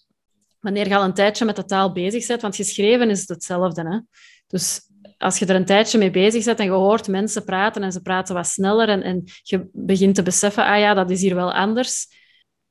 wanneer 0.61 0.89
je 0.89 0.97
al 0.97 1.05
een 1.05 1.15
tijdje 1.15 1.45
met 1.45 1.57
de 1.57 1.65
taal 1.65 1.93
bezig 1.93 2.27
bent, 2.27 2.43
want 2.43 2.57
geschreven 2.57 3.11
is 3.11 3.21
het 3.21 3.29
hetzelfde. 3.29 3.83
Hè? 3.83 3.99
Dus 4.47 4.81
als 5.19 5.39
je 5.39 5.47
er 5.47 5.55
een 5.55 5.65
tijdje 5.65 5.99
mee 5.99 6.11
bezig 6.11 6.45
bent 6.45 6.59
en 6.59 6.65
je 6.65 6.71
hoort 6.71 7.09
mensen 7.09 7.45
praten 7.45 7.83
en 7.83 7.93
ze 7.93 8.01
praten 8.01 8.35
wat 8.35 8.47
sneller 8.47 8.89
en, 8.89 9.03
en 9.03 9.25
je 9.43 9.69
begint 9.73 10.15
te 10.15 10.23
beseffen, 10.23 10.65
ah 10.65 10.79
ja, 10.79 10.95
dat 10.95 11.11
is 11.11 11.21
hier 11.21 11.35
wel 11.35 11.53
anders, 11.53 12.07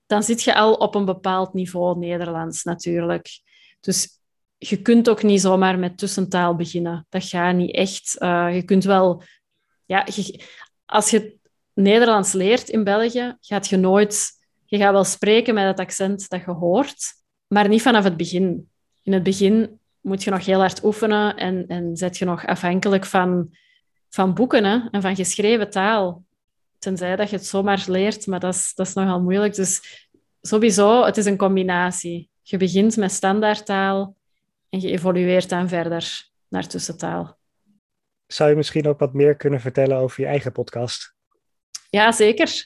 dan 0.06 0.24
zit 0.24 0.44
je 0.44 0.56
al 0.56 0.74
op 0.74 0.96
een 0.96 1.06
bepaald 1.06 1.54
niveau 1.54 2.00
Nederlands 2.00 2.64
natuurlijk. 2.64 3.28
Dus 3.80 4.20
je 4.58 4.82
kunt 4.82 5.10
ook 5.10 5.24
niet 5.24 5.42
zomaar 5.42 5.80
met 5.80 5.98
tussentaal 5.98 6.56
beginnen. 6.56 7.06
Dat 7.10 7.24
gaat 7.24 7.56
niet 7.56 7.76
echt. 7.76 8.16
Uh, 8.20 8.56
je 8.56 8.64
kunt 8.64 8.84
wel... 8.84 9.24
Ja, 9.86 10.08
als 10.86 11.10
je 11.10 11.38
Nederlands 11.74 12.34
leert 12.34 12.70
in 12.70 12.84
België, 12.84 13.38
gaat 13.42 13.68
je 13.68 13.78
nooit... 13.78 14.38
Je 14.66 14.78
gaat 14.78 14.92
wel 14.92 15.04
spreken 15.04 15.54
met 15.54 15.66
het 15.66 15.80
accent 15.80 16.30
dat 16.30 16.42
je 16.46 16.52
hoort, 16.52 17.14
maar 17.48 17.68
niet 17.68 17.82
vanaf 17.82 18.04
het 18.04 18.18
begin. 18.18 18.70
In 19.04 19.14
het 19.14 19.24
begin 19.24 19.80
moet 20.02 20.24
je 20.24 20.32
nog 20.32 20.46
heel 20.46 20.60
hard 20.60 20.84
oefenen 20.84 21.36
en, 21.36 21.68
en 21.68 21.98
zet 21.98 22.18
je 22.18 22.26
nog 22.26 22.46
afhankelijk 22.46 23.06
van, 23.06 23.58
van 24.10 24.34
boeken 24.34 24.90
en 24.92 25.02
van 25.02 25.16
geschreven 25.16 25.70
taal. 25.70 26.24
Tenzij 26.80 27.16
dat 27.16 27.30
je 27.30 27.36
het 27.36 27.46
zomaar 27.46 27.84
leert, 27.88 28.28
maar 28.28 28.40
dat 28.40 28.54
is, 28.54 28.74
dat 28.76 28.88
is 28.88 28.94
nogal 28.94 29.22
moeilijk. 29.22 29.56
Dus 29.56 30.08
sowieso, 30.42 31.06
het 31.06 31.18
is 31.18 31.26
een 31.26 31.38
combinatie. 31.38 32.29
Je 32.50 32.58
begint 32.58 32.98
met 32.98 33.12
standaardtaal 33.12 34.16
en 34.70 34.80
je 34.80 34.92
evolueert 34.92 35.50
dan 35.50 35.68
verder 35.68 36.30
naar 36.48 36.68
tussentaal. 36.68 37.38
Zou 38.28 38.50
je 38.50 38.56
misschien 38.56 38.88
ook 38.88 39.00
wat 39.00 39.14
meer 39.14 39.36
kunnen 39.36 39.60
vertellen 39.60 39.98
over 39.98 40.22
je 40.22 40.28
eigen 40.28 40.52
podcast? 40.52 41.14
Ja, 41.90 42.12
zeker. 42.12 42.66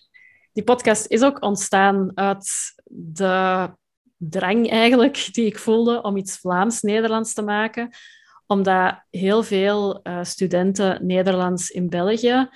Die 0.54 0.64
podcast 0.64 1.06
is 1.06 1.24
ook 1.24 1.42
ontstaan 1.42 2.12
uit 2.16 2.50
de 2.86 3.70
drang 4.18 4.70
eigenlijk 4.70 5.30
die 5.32 5.46
ik 5.46 5.60
voelde 5.60 6.02
om 6.02 6.18
iets 6.18 6.38
Vlaams-Nederlands 6.38 7.34
te 7.34 7.42
maken. 7.42 7.90
Omdat 8.48 9.04
heel 9.10 9.44
veel 9.44 10.00
uh, 10.04 10.24
studenten 10.24 11.06
Nederlands 11.06 11.70
in 11.70 11.90
België 11.90 12.50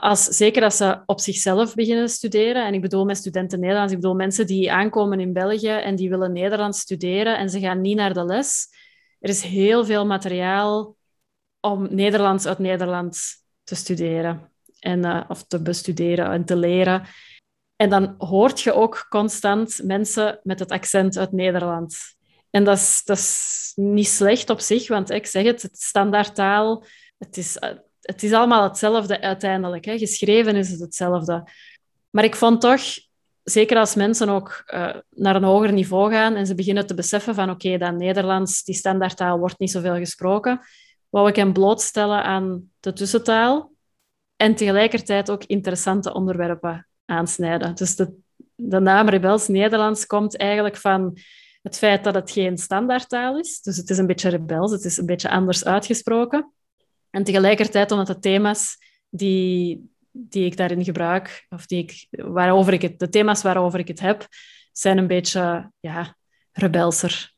als, 0.00 0.24
zeker 0.24 0.62
als 0.62 0.76
ze 0.76 1.02
op 1.06 1.20
zichzelf 1.20 1.74
beginnen 1.74 2.08
studeren, 2.08 2.66
en 2.66 2.74
ik 2.74 2.80
bedoel 2.80 3.04
met 3.04 3.16
studenten 3.16 3.60
Nederlands, 3.60 3.92
ik 3.92 4.00
bedoel 4.00 4.14
mensen 4.14 4.46
die 4.46 4.72
aankomen 4.72 5.20
in 5.20 5.32
België 5.32 5.68
en 5.68 5.96
die 5.96 6.08
willen 6.08 6.32
Nederlands 6.32 6.80
studeren 6.80 7.38
en 7.38 7.50
ze 7.50 7.60
gaan 7.60 7.80
niet 7.80 7.96
naar 7.96 8.14
de 8.14 8.24
les. 8.24 8.68
Er 9.20 9.28
is 9.28 9.42
heel 9.42 9.84
veel 9.84 10.06
materiaal 10.06 10.96
om 11.60 11.94
Nederlands 11.94 12.46
uit 12.46 12.58
Nederland 12.58 13.18
te 13.62 13.74
studeren 13.74 14.52
en, 14.78 15.04
uh, 15.04 15.24
of 15.28 15.44
te 15.46 15.62
bestuderen 15.62 16.30
en 16.30 16.44
te 16.44 16.56
leren. 16.56 17.02
En 17.76 17.90
dan 17.90 18.14
hoort 18.18 18.60
je 18.60 18.72
ook 18.72 19.06
constant 19.08 19.80
mensen 19.82 20.40
met 20.42 20.58
het 20.58 20.70
accent 20.70 21.16
uit 21.16 21.32
Nederland. 21.32 21.96
En 22.50 22.64
dat 22.64 22.76
is, 22.76 23.02
dat 23.04 23.18
is 23.18 23.72
niet 23.74 24.08
slecht 24.08 24.50
op 24.50 24.60
zich, 24.60 24.88
want 24.88 25.10
ik 25.10 25.26
zeg 25.26 25.44
het, 25.44 25.62
het 25.62 25.82
standaardtaal, 25.82 26.84
het 27.18 27.36
is, 27.36 27.58
eh, 27.58 27.70
het 28.04 28.22
is 28.22 28.32
allemaal 28.32 28.62
hetzelfde 28.62 29.20
uiteindelijk. 29.20 29.84
Hè. 29.84 29.98
Geschreven 29.98 30.56
is 30.56 30.70
het 30.70 30.80
hetzelfde. 30.80 31.44
Maar 32.10 32.24
ik 32.24 32.36
vond 32.36 32.60
toch, 32.60 32.82
zeker 33.42 33.78
als 33.78 33.94
mensen 33.94 34.28
ook 34.28 34.62
uh, 34.74 34.96
naar 35.10 35.36
een 35.36 35.42
hoger 35.44 35.72
niveau 35.72 36.12
gaan 36.12 36.34
en 36.34 36.46
ze 36.46 36.54
beginnen 36.54 36.86
te 36.86 36.94
beseffen 36.94 37.34
van 37.34 37.50
oké, 37.50 37.78
dat 37.78 37.94
Nederlands, 37.94 38.64
die 38.64 38.74
standaardtaal, 38.74 39.38
wordt 39.38 39.58
niet 39.58 39.70
zoveel 39.70 39.96
gesproken, 39.96 40.60
wou 41.08 41.28
ik 41.28 41.36
hen 41.36 41.52
blootstellen 41.52 42.24
aan 42.24 42.70
de 42.80 42.92
tussentaal 42.92 43.72
en 44.36 44.54
tegelijkertijd 44.54 45.30
ook 45.30 45.44
interessante 45.44 46.14
onderwerpen 46.14 46.86
aansnijden. 47.04 47.74
Dus 47.74 47.96
de, 47.96 48.14
de 48.54 48.80
naam 48.80 49.08
Rebels 49.08 49.48
Nederlands 49.48 50.06
komt 50.06 50.36
eigenlijk 50.36 50.76
van 50.76 51.18
het 51.62 51.78
feit 51.78 52.04
dat 52.04 52.14
het 52.14 52.30
geen 52.30 52.58
standaardtaal 52.58 53.38
is. 53.38 53.60
Dus 53.60 53.76
het 53.76 53.90
is 53.90 53.98
een 53.98 54.06
beetje 54.06 54.28
rebels, 54.28 54.72
het 54.72 54.84
is 54.84 54.96
een 54.96 55.06
beetje 55.06 55.30
anders 55.30 55.64
uitgesproken. 55.64 56.52
En 57.14 57.24
tegelijkertijd 57.24 57.90
omdat 57.90 58.06
de 58.06 58.18
thema's 58.18 58.76
die, 59.08 59.90
die 60.10 60.44
ik 60.44 60.56
daarin 60.56 60.84
gebruik, 60.84 61.46
of 61.48 61.66
die 61.66 61.82
ik, 61.82 62.06
waarover 62.10 62.72
ik 62.72 62.82
het, 62.82 62.98
de 62.98 63.08
thema's 63.08 63.42
waarover 63.42 63.78
ik 63.78 63.88
het 63.88 64.00
heb, 64.00 64.26
zijn 64.72 64.98
een 64.98 65.06
beetje 65.06 65.72
ja, 65.80 66.16
rebelser. 66.52 67.32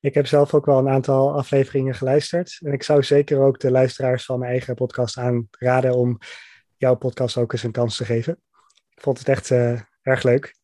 Ik 0.00 0.14
heb 0.14 0.26
zelf 0.26 0.54
ook 0.54 0.66
wel 0.66 0.78
een 0.78 0.88
aantal 0.88 1.34
afleveringen 1.34 1.94
geluisterd. 1.94 2.58
En 2.60 2.72
ik 2.72 2.82
zou 2.82 3.02
zeker 3.02 3.38
ook 3.38 3.60
de 3.60 3.70
luisteraars 3.70 4.24
van 4.24 4.38
mijn 4.38 4.50
eigen 4.50 4.74
podcast 4.74 5.18
aanraden 5.18 5.94
om 5.94 6.18
jouw 6.76 6.94
podcast 6.94 7.36
ook 7.36 7.52
eens 7.52 7.62
een 7.62 7.72
kans 7.72 7.96
te 7.96 8.04
geven. 8.04 8.40
Ik 8.88 9.02
vond 9.02 9.18
het 9.18 9.28
echt 9.28 9.50
uh, 9.50 9.80
erg 10.02 10.22
leuk. 10.22 10.54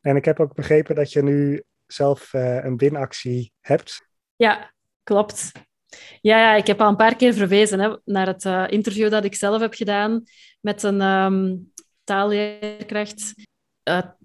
En 0.00 0.16
ik 0.16 0.24
heb 0.24 0.40
ook 0.40 0.54
begrepen 0.54 0.94
dat 0.94 1.12
je 1.12 1.22
nu 1.22 1.62
zelf 1.86 2.32
uh, 2.32 2.64
een 2.64 2.76
winactie 2.76 3.52
hebt. 3.60 4.08
Ja, 4.36 4.72
klopt. 5.02 5.52
Ja, 6.20 6.38
ja, 6.38 6.54
ik 6.54 6.66
heb 6.66 6.80
al 6.80 6.88
een 6.88 6.96
paar 6.96 7.16
keer 7.16 7.34
verwezen 7.34 7.80
hè, 7.80 7.96
naar 8.04 8.26
het 8.26 8.44
uh, 8.44 8.64
interview 8.68 9.10
dat 9.10 9.24
ik 9.24 9.34
zelf 9.34 9.60
heb 9.60 9.74
gedaan 9.74 10.22
met 10.60 10.82
een 10.82 11.00
um, 11.00 11.72
taalleerkracht. 12.04 13.34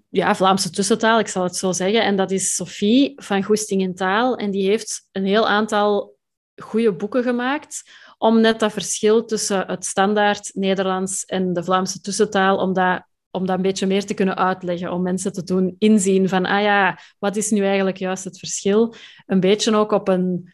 Ja, 0.08 0.34
Vlaamse 0.34 0.70
tussentaal, 0.70 1.18
ik 1.18 1.26
zal 1.28 1.42
het 1.42 1.56
zo 1.56 1.72
zeggen. 1.72 2.02
En 2.02 2.16
dat 2.16 2.30
is 2.30 2.54
Sophie 2.54 3.12
van 3.16 3.42
Goesting 3.42 3.80
in 3.80 3.94
Taal. 3.94 4.36
En 4.36 4.50
die 4.50 4.68
heeft 4.68 5.08
een 5.12 5.24
heel 5.24 5.48
aantal 5.48 6.16
goede 6.56 6.92
boeken 6.92 7.22
gemaakt 7.22 7.82
om 8.18 8.40
net 8.40 8.60
dat 8.60 8.72
verschil 8.72 9.24
tussen 9.24 9.66
het 9.66 9.84
standaard 9.84 10.50
Nederlands 10.54 11.24
en 11.24 11.52
de 11.52 11.64
Vlaamse 11.64 12.00
tussentaal, 12.00 12.56
om 12.56 12.72
dat, 12.72 13.02
om 13.30 13.46
dat 13.46 13.56
een 13.56 13.62
beetje 13.62 13.86
meer 13.86 14.06
te 14.06 14.14
kunnen 14.14 14.36
uitleggen, 14.36 14.92
om 14.92 15.02
mensen 15.02 15.32
te 15.32 15.42
doen 15.42 15.76
inzien 15.78 16.28
van, 16.28 16.46
ah 16.46 16.62
ja, 16.62 16.98
wat 17.18 17.36
is 17.36 17.50
nu 17.50 17.64
eigenlijk 17.64 17.96
juist 17.96 18.24
het 18.24 18.38
verschil? 18.38 18.94
Een 19.26 19.40
beetje 19.40 19.76
ook 19.76 19.92
op 19.92 20.08
een 20.08 20.52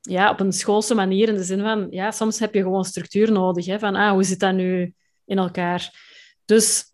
ja, 0.00 0.30
op 0.30 0.40
een 0.40 0.52
schoolse 0.52 0.94
manier, 0.94 1.28
in 1.28 1.34
de 1.34 1.44
zin 1.44 1.60
van, 1.60 1.86
ja, 1.90 2.10
soms 2.10 2.38
heb 2.38 2.54
je 2.54 2.62
gewoon 2.62 2.84
structuur 2.84 3.32
nodig, 3.32 3.66
hè, 3.66 3.78
van, 3.78 3.94
ah, 3.94 4.10
hoe 4.10 4.24
zit 4.24 4.40
dat 4.40 4.54
nu 4.54 4.94
in 5.24 5.38
elkaar? 5.38 5.90
Dus 6.44 6.84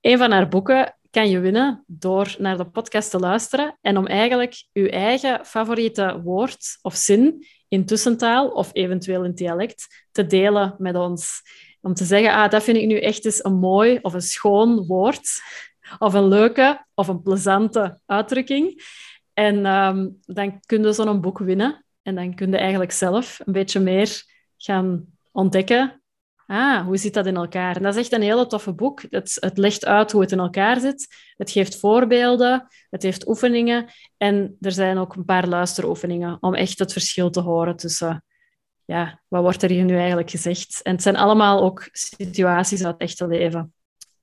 een 0.00 0.18
van 0.18 0.30
haar 0.30 0.48
boeken 0.48 0.98
kan 1.10 1.30
je 1.30 1.40
winnen 1.40 1.84
door 1.86 2.34
naar 2.38 2.56
de 2.56 2.70
podcast 2.70 3.10
te 3.10 3.18
luisteren 3.18 3.78
en 3.80 3.96
om 3.96 4.06
eigenlijk 4.06 4.64
je 4.72 4.90
eigen 4.90 5.46
favoriete 5.46 6.20
woord 6.22 6.78
of 6.82 6.94
zin 6.94 7.46
in 7.68 7.86
tussentaal 7.86 8.48
of 8.48 8.70
eventueel 8.72 9.24
in 9.24 9.34
dialect 9.34 10.06
te 10.12 10.26
delen 10.26 10.74
met 10.78 10.96
ons. 10.96 11.42
Om 11.80 11.94
te 11.94 12.04
zeggen, 12.04 12.32
ah, 12.32 12.50
dat 12.50 12.62
vind 12.62 12.76
ik 12.76 12.86
nu 12.86 13.00
echt 13.00 13.24
eens 13.24 13.44
een 13.44 13.58
mooi 13.58 13.98
of 14.02 14.12
een 14.12 14.22
schoon 14.22 14.86
woord. 14.86 15.30
Of 15.98 16.14
een 16.14 16.28
leuke 16.28 16.86
of 16.94 17.08
een 17.08 17.22
plezante 17.22 18.00
uitdrukking. 18.06 18.82
En 19.32 19.66
um, 19.66 20.18
dan 20.20 20.60
kun 20.66 20.82
je 20.82 20.92
zo'n 20.92 21.20
boek 21.20 21.38
winnen. 21.38 21.84
En 22.08 22.14
dan 22.14 22.34
kun 22.34 22.50
je 22.50 22.56
eigenlijk 22.56 22.92
zelf 22.92 23.40
een 23.44 23.52
beetje 23.52 23.80
meer 23.80 24.24
gaan 24.56 25.06
ontdekken. 25.32 26.02
Ah, 26.46 26.84
hoe 26.84 26.96
zit 26.96 27.14
dat 27.14 27.26
in 27.26 27.36
elkaar? 27.36 27.76
En 27.76 27.82
dat 27.82 27.94
is 27.94 28.00
echt 28.00 28.12
een 28.12 28.22
hele 28.22 28.46
toffe 28.46 28.72
boek. 28.72 29.02
Het, 29.10 29.36
het 29.40 29.58
legt 29.58 29.84
uit 29.84 30.12
hoe 30.12 30.20
het 30.20 30.32
in 30.32 30.38
elkaar 30.38 30.80
zit. 30.80 31.06
Het 31.36 31.50
geeft 31.50 31.78
voorbeelden. 31.78 32.66
Het 32.90 33.02
heeft 33.02 33.28
oefeningen. 33.28 33.86
En 34.16 34.56
er 34.60 34.72
zijn 34.72 34.98
ook 34.98 35.14
een 35.14 35.24
paar 35.24 35.48
luisteroefeningen 35.48 36.36
om 36.40 36.54
echt 36.54 36.78
het 36.78 36.92
verschil 36.92 37.30
te 37.30 37.40
horen 37.40 37.76
tussen... 37.76 38.24
Ja, 38.84 39.20
wat 39.28 39.42
wordt 39.42 39.62
er 39.62 39.70
hier 39.70 39.84
nu 39.84 39.96
eigenlijk 39.96 40.30
gezegd? 40.30 40.80
En 40.82 40.92
het 40.92 41.02
zijn 41.02 41.16
allemaal 41.16 41.62
ook 41.62 41.88
situaties 41.92 42.84
uit 42.84 42.92
het 42.92 43.02
echte 43.02 43.26
leven. 43.26 43.74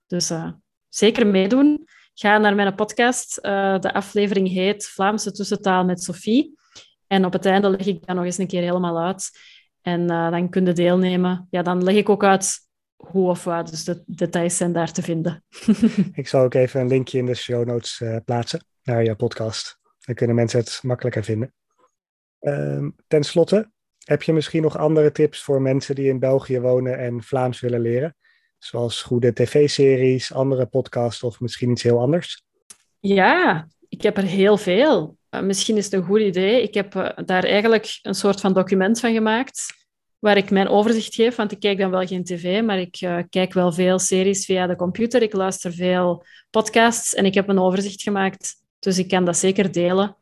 Dus 0.08 0.32
uh, 0.32 0.52
zeker 0.90 1.28
meedoen. 1.28 1.88
Ga 2.14 2.38
naar 2.38 2.56
mijn 2.56 2.76
podcast. 2.76 3.40
Uh, 3.42 3.80
de 3.80 3.94
aflevering 3.94 4.48
heet 4.48 4.88
Vlaamse 4.88 5.32
tussentaal 5.32 5.86
met 5.86 6.04
Sophie. 6.04 6.64
En 7.08 7.26
op 7.26 7.34
het 7.34 7.46
einde 7.46 7.70
leg 7.70 7.86
ik 7.86 8.06
dat 8.06 8.16
nog 8.16 8.26
eens 8.26 8.38
een 8.38 8.48
keer 8.48 8.62
helemaal 8.62 9.00
uit. 9.00 9.30
En 9.82 10.02
uh, 10.02 10.32
dan 10.32 10.50
kun 10.50 10.66
je 10.66 10.74
deelnemen. 10.74 11.48
Ja, 11.50 11.62
dan 11.62 11.84
leg 11.84 11.96
ik 11.96 12.10
ook 12.10 12.24
uit 12.24 12.60
hoe 12.96 13.30
of 13.30 13.44
wat. 13.44 13.68
Dus 13.68 13.84
de 13.84 14.04
details 14.06 14.58
zijn 14.58 14.74
daar 14.74 14.92
te 14.92 15.02
vinden. 15.02 15.44
ik 16.14 16.28
zal 16.28 16.44
ook 16.44 16.54
even 16.54 16.82
een 16.82 16.88
linkje 16.88 17.18
in 17.18 17.26
de 17.26 17.36
show 17.36 17.66
notes 17.66 18.00
uh, 18.00 18.18
plaatsen 18.26 18.66
naar 18.84 19.04
je 19.04 19.16
podcast. 19.16 19.80
Dan 20.00 20.16
kunnen 20.16 20.36
mensen 20.36 20.60
het 20.60 20.80
makkelijker 20.84 21.24
vinden. 21.24 21.54
Uh, 22.42 22.88
ten 23.08 23.24
slotte, 23.24 23.72
heb 24.04 24.24
je 24.24 24.34
misschien 24.34 24.62
nog 24.62 24.78
andere 24.78 25.12
tips 25.12 25.44
voor 25.44 25.62
mensen 25.62 25.96
die 25.96 26.10
in 26.10 26.20
België 26.20 26.60
wonen 26.60 26.98
en 26.98 27.24
Vlaams 27.24 27.60
willen 27.60 27.82
leren? 27.82 28.16
Zoals 28.58 29.02
goede 29.02 29.34
tv-series, 29.34 30.34
andere 30.34 30.66
podcasts 30.66 31.24
of 31.24 31.40
misschien 31.40 31.72
iets 31.72 31.84
heel 31.84 32.00
anders? 32.00 32.44
Ja, 33.00 33.68
ik 33.90 34.02
heb 34.02 34.18
er 34.18 34.24
heel 34.24 34.58
veel. 34.58 35.18
Uh, 35.36 35.42
misschien 35.42 35.78
is 35.78 35.84
het 35.84 35.94
een 35.94 36.04
goed 36.04 36.20
idee. 36.20 36.62
Ik 36.62 36.74
heb 36.74 36.96
uh, 36.96 37.10
daar 37.26 37.44
eigenlijk 37.44 38.00
een 38.02 38.16
soort 38.16 38.42
van 38.42 38.54
document 38.54 39.00
van 39.00 39.14
gemaakt, 39.14 39.74
waar 40.20 40.38
ik 40.38 40.50
mijn 40.50 40.68
overzicht 40.68 41.16
geef, 41.16 41.36
want 41.36 41.52
ik 41.52 41.60
kijk 41.60 41.78
dan 41.78 41.92
wel 41.92 42.06
geen 42.06 42.24
tv, 42.24 42.64
maar 42.64 42.80
ik 42.80 43.02
uh, 43.02 43.20
kijk 43.30 43.54
wel 43.54 43.72
veel 43.72 44.00
series 44.00 44.46
via 44.46 44.68
de 44.68 44.76
computer. 44.76 45.22
Ik 45.22 45.34
luister 45.34 45.74
veel 45.74 46.26
podcasts 46.50 47.14
en 47.14 47.26
ik 47.26 47.34
heb 47.34 47.48
een 47.48 47.60
overzicht 47.60 48.02
gemaakt. 48.02 48.56
Dus 48.80 48.98
ik 48.98 49.08
kan 49.08 49.26
dat 49.26 49.38
zeker 49.38 49.72
delen 49.72 50.18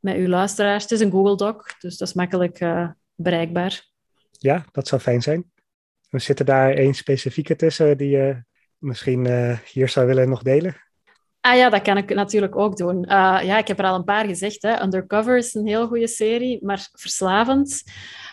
met 0.00 0.16
uw 0.16 0.28
luisteraars. 0.28 0.82
Het 0.82 0.92
is 0.92 1.00
een 1.00 1.10
Google 1.10 1.36
Doc, 1.36 1.78
dus 1.78 1.96
dat 1.96 2.08
is 2.08 2.14
makkelijk 2.14 2.66
bereikbaar. 3.14 3.88
Ja, 4.30 4.64
dat 4.72 4.88
zou 4.88 5.00
fijn 5.00 5.22
zijn. 5.22 5.52
We 6.08 6.18
zitten 6.18 6.46
daar 6.46 6.74
één 6.74 6.94
specifieke 6.94 7.56
tussen 7.56 7.96
die 7.96 8.08
je 8.08 8.42
misschien 8.78 9.26
hier 9.72 9.88
zou 9.88 10.06
willen 10.06 10.28
nog 10.28 10.42
delen? 10.42 10.76
Ah 11.44 11.56
ja, 11.56 11.70
dat 11.70 11.82
kan 11.82 11.96
ik 11.96 12.14
natuurlijk 12.14 12.56
ook 12.56 12.76
doen. 12.76 12.96
Uh, 12.96 13.40
ja, 13.42 13.58
ik 13.58 13.68
heb 13.68 13.78
er 13.78 13.84
al 13.84 13.94
een 13.94 14.04
paar 14.04 14.26
gezegd. 14.26 14.62
Hè. 14.62 14.82
Undercover 14.82 15.36
is 15.36 15.54
een 15.54 15.66
heel 15.66 15.86
goede 15.86 16.06
serie, 16.06 16.58
maar 16.62 16.88
verslavend. 16.92 17.82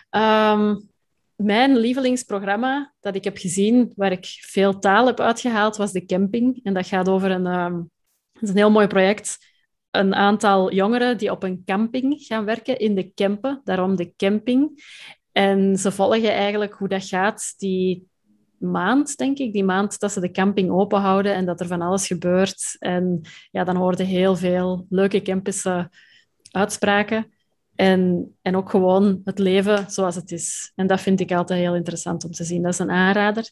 Um, 0.09 0.89
mijn 1.35 1.77
lievelingsprogramma 1.77 2.93
dat 2.99 3.15
ik 3.15 3.23
heb 3.23 3.37
gezien, 3.37 3.93
waar 3.95 4.11
ik 4.11 4.25
veel 4.25 4.79
taal 4.79 5.05
heb 5.05 5.19
uitgehaald, 5.19 5.77
was 5.77 5.91
De 5.91 6.05
Camping. 6.05 6.59
En 6.63 6.73
dat 6.73 6.87
gaat 6.87 7.09
over 7.09 7.31
een, 7.31 7.45
um, 7.45 7.89
is 8.39 8.49
een 8.49 8.55
heel 8.55 8.71
mooi 8.71 8.87
project. 8.87 9.37
Een 9.89 10.15
aantal 10.15 10.73
jongeren 10.73 11.17
die 11.17 11.31
op 11.31 11.43
een 11.43 11.61
camping 11.65 12.15
gaan 12.17 12.45
werken 12.45 12.79
in 12.79 12.95
de 12.95 13.11
Kempen, 13.13 13.61
daarom 13.63 13.95
de 13.95 14.13
camping. 14.15 14.83
En 15.31 15.77
ze 15.77 15.91
volgen 15.91 16.33
eigenlijk 16.33 16.73
hoe 16.73 16.87
dat 16.87 17.05
gaat 17.05 17.53
die 17.57 18.09
maand, 18.61 19.17
denk 19.17 19.37
ik. 19.37 19.53
Die 19.53 19.63
maand 19.63 19.99
dat 19.99 20.11
ze 20.11 20.19
de 20.19 20.31
camping 20.31 20.71
open 20.71 20.99
houden 20.99 21.33
en 21.33 21.45
dat 21.45 21.59
er 21.59 21.67
van 21.67 21.81
alles 21.81 22.07
gebeurt. 22.07 22.75
En 22.79 23.21
ja, 23.51 23.63
dan 23.63 23.75
hoorde 23.75 24.03
heel 24.03 24.35
veel 24.35 24.85
leuke 24.89 25.21
campische 25.21 25.89
uitspraken. 26.51 27.31
En, 27.75 28.31
en 28.41 28.55
ook 28.55 28.69
gewoon 28.69 29.21
het 29.25 29.39
leven 29.39 29.91
zoals 29.91 30.15
het 30.15 30.31
is. 30.31 30.71
En 30.75 30.87
dat 30.87 31.01
vind 31.01 31.19
ik 31.19 31.31
altijd 31.31 31.59
heel 31.59 31.75
interessant 31.75 32.23
om 32.23 32.31
te 32.31 32.43
zien. 32.43 32.61
Dat 32.61 32.73
is 32.73 32.79
een 32.79 32.91
aanrader. 32.91 33.49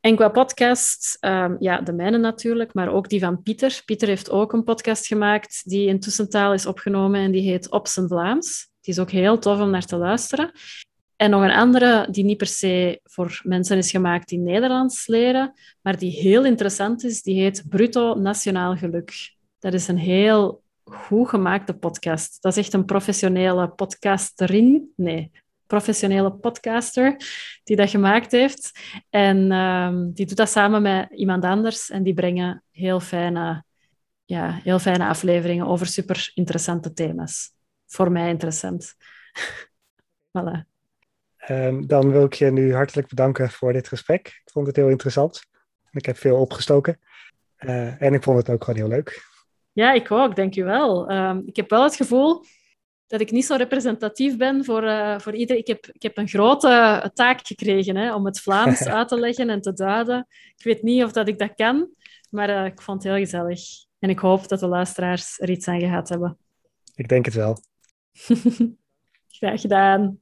En 0.00 0.16
qua 0.16 0.28
podcast, 0.28 1.16
um, 1.20 1.56
ja, 1.58 1.80
de 1.80 1.92
mijne 1.92 2.18
natuurlijk, 2.18 2.74
maar 2.74 2.92
ook 2.92 3.08
die 3.08 3.20
van 3.20 3.42
Pieter. 3.42 3.82
Pieter 3.84 4.08
heeft 4.08 4.30
ook 4.30 4.52
een 4.52 4.64
podcast 4.64 5.06
gemaakt 5.06 5.62
die 5.64 5.86
in 5.86 6.00
tussentaal 6.00 6.52
is 6.52 6.66
opgenomen 6.66 7.20
en 7.20 7.30
die 7.30 7.50
heet 7.50 7.70
Op 7.70 7.86
zijn 7.86 8.08
Vlaams. 8.08 8.68
Die 8.80 8.94
is 8.94 9.00
ook 9.00 9.10
heel 9.10 9.38
tof 9.38 9.60
om 9.60 9.70
naar 9.70 9.84
te 9.84 9.96
luisteren. 9.96 10.52
En 11.22 11.30
nog 11.30 11.42
een 11.42 11.50
andere 11.50 12.08
die 12.10 12.24
niet 12.24 12.36
per 12.36 12.46
se 12.46 13.00
voor 13.04 13.40
mensen 13.42 13.78
is 13.78 13.90
gemaakt 13.90 14.28
die 14.28 14.38
Nederlands 14.38 15.06
leren, 15.06 15.52
maar 15.80 15.98
die 15.98 16.10
heel 16.10 16.44
interessant 16.44 17.04
is, 17.04 17.22
die 17.22 17.40
heet 17.40 17.64
Bruto 17.68 18.14
Nationaal 18.14 18.76
Geluk. 18.76 19.34
Dat 19.58 19.72
is 19.72 19.88
een 19.88 19.98
heel 19.98 20.62
goed 20.84 21.28
gemaakte 21.28 21.74
podcast. 21.74 22.42
Dat 22.42 22.56
is 22.56 22.64
echt 22.64 22.72
een 22.72 22.84
professionele 22.84 23.68
podcasterin. 23.68 24.92
Nee, 24.96 25.30
professionele 25.66 26.32
podcaster 26.32 27.16
die 27.64 27.76
dat 27.76 27.90
gemaakt 27.90 28.32
heeft. 28.32 28.70
En 29.10 29.52
um, 29.52 30.12
die 30.12 30.26
doet 30.26 30.36
dat 30.36 30.50
samen 30.50 30.82
met 30.82 31.10
iemand 31.10 31.44
anders 31.44 31.90
en 31.90 32.02
die 32.02 32.14
brengen 32.14 32.62
heel 32.70 33.00
fijne, 33.00 33.64
ja, 34.24 34.60
heel 34.62 34.78
fijne 34.78 35.06
afleveringen 35.06 35.66
over 35.66 35.86
super 35.86 36.30
interessante 36.34 36.92
thema's. 36.92 37.50
Voor 37.86 38.12
mij 38.12 38.28
interessant. 38.28 38.94
voilà. 40.38 40.71
Um, 41.50 41.86
dan 41.86 42.10
wil 42.10 42.24
ik 42.24 42.34
je 42.34 42.50
nu 42.50 42.74
hartelijk 42.74 43.08
bedanken 43.08 43.50
voor 43.50 43.72
dit 43.72 43.88
gesprek. 43.88 44.26
Ik 44.26 44.50
vond 44.52 44.66
het 44.66 44.76
heel 44.76 44.88
interessant. 44.88 45.44
Ik 45.90 46.06
heb 46.06 46.16
veel 46.16 46.36
opgestoken. 46.36 47.00
Uh, 47.58 48.02
en 48.02 48.14
ik 48.14 48.22
vond 48.22 48.38
het 48.38 48.50
ook 48.50 48.64
gewoon 48.64 48.80
heel 48.80 48.88
leuk. 48.88 49.30
Ja, 49.72 49.92
ik 49.92 50.10
ook, 50.10 50.36
dankjewel. 50.36 51.12
Um, 51.12 51.42
ik 51.46 51.56
heb 51.56 51.70
wel 51.70 51.82
het 51.82 51.96
gevoel 51.96 52.44
dat 53.06 53.20
ik 53.20 53.30
niet 53.30 53.44
zo 53.44 53.54
representatief 53.54 54.36
ben 54.36 54.64
voor, 54.64 54.84
uh, 54.84 55.18
voor 55.18 55.34
iedereen. 55.34 55.60
Ik 55.60 55.66
heb, 55.66 55.86
ik 55.86 56.02
heb 56.02 56.16
een 56.16 56.28
grote 56.28 57.10
taak 57.14 57.46
gekregen 57.46 57.96
hè, 57.96 58.14
om 58.14 58.24
het 58.24 58.40
Vlaams 58.40 58.86
uit 58.98 59.08
te 59.08 59.18
leggen 59.18 59.50
en 59.50 59.60
te 59.60 59.72
duiden. 59.72 60.26
Ik 60.56 60.64
weet 60.64 60.82
niet 60.82 61.04
of 61.04 61.12
dat 61.12 61.28
ik 61.28 61.38
dat 61.38 61.54
kan, 61.54 61.88
maar 62.30 62.48
uh, 62.48 62.64
ik 62.64 62.82
vond 62.82 63.02
het 63.02 63.12
heel 63.12 63.22
gezellig. 63.22 63.60
En 63.98 64.10
ik 64.10 64.18
hoop 64.18 64.48
dat 64.48 64.60
de 64.60 64.66
luisteraars 64.66 65.40
er 65.40 65.50
iets 65.50 65.68
aan 65.68 65.80
gehad 65.80 66.08
hebben. 66.08 66.38
Ik 66.94 67.08
denk 67.08 67.24
het 67.24 67.34
wel. 67.34 67.58
Graag 69.38 69.60
gedaan. 69.60 70.18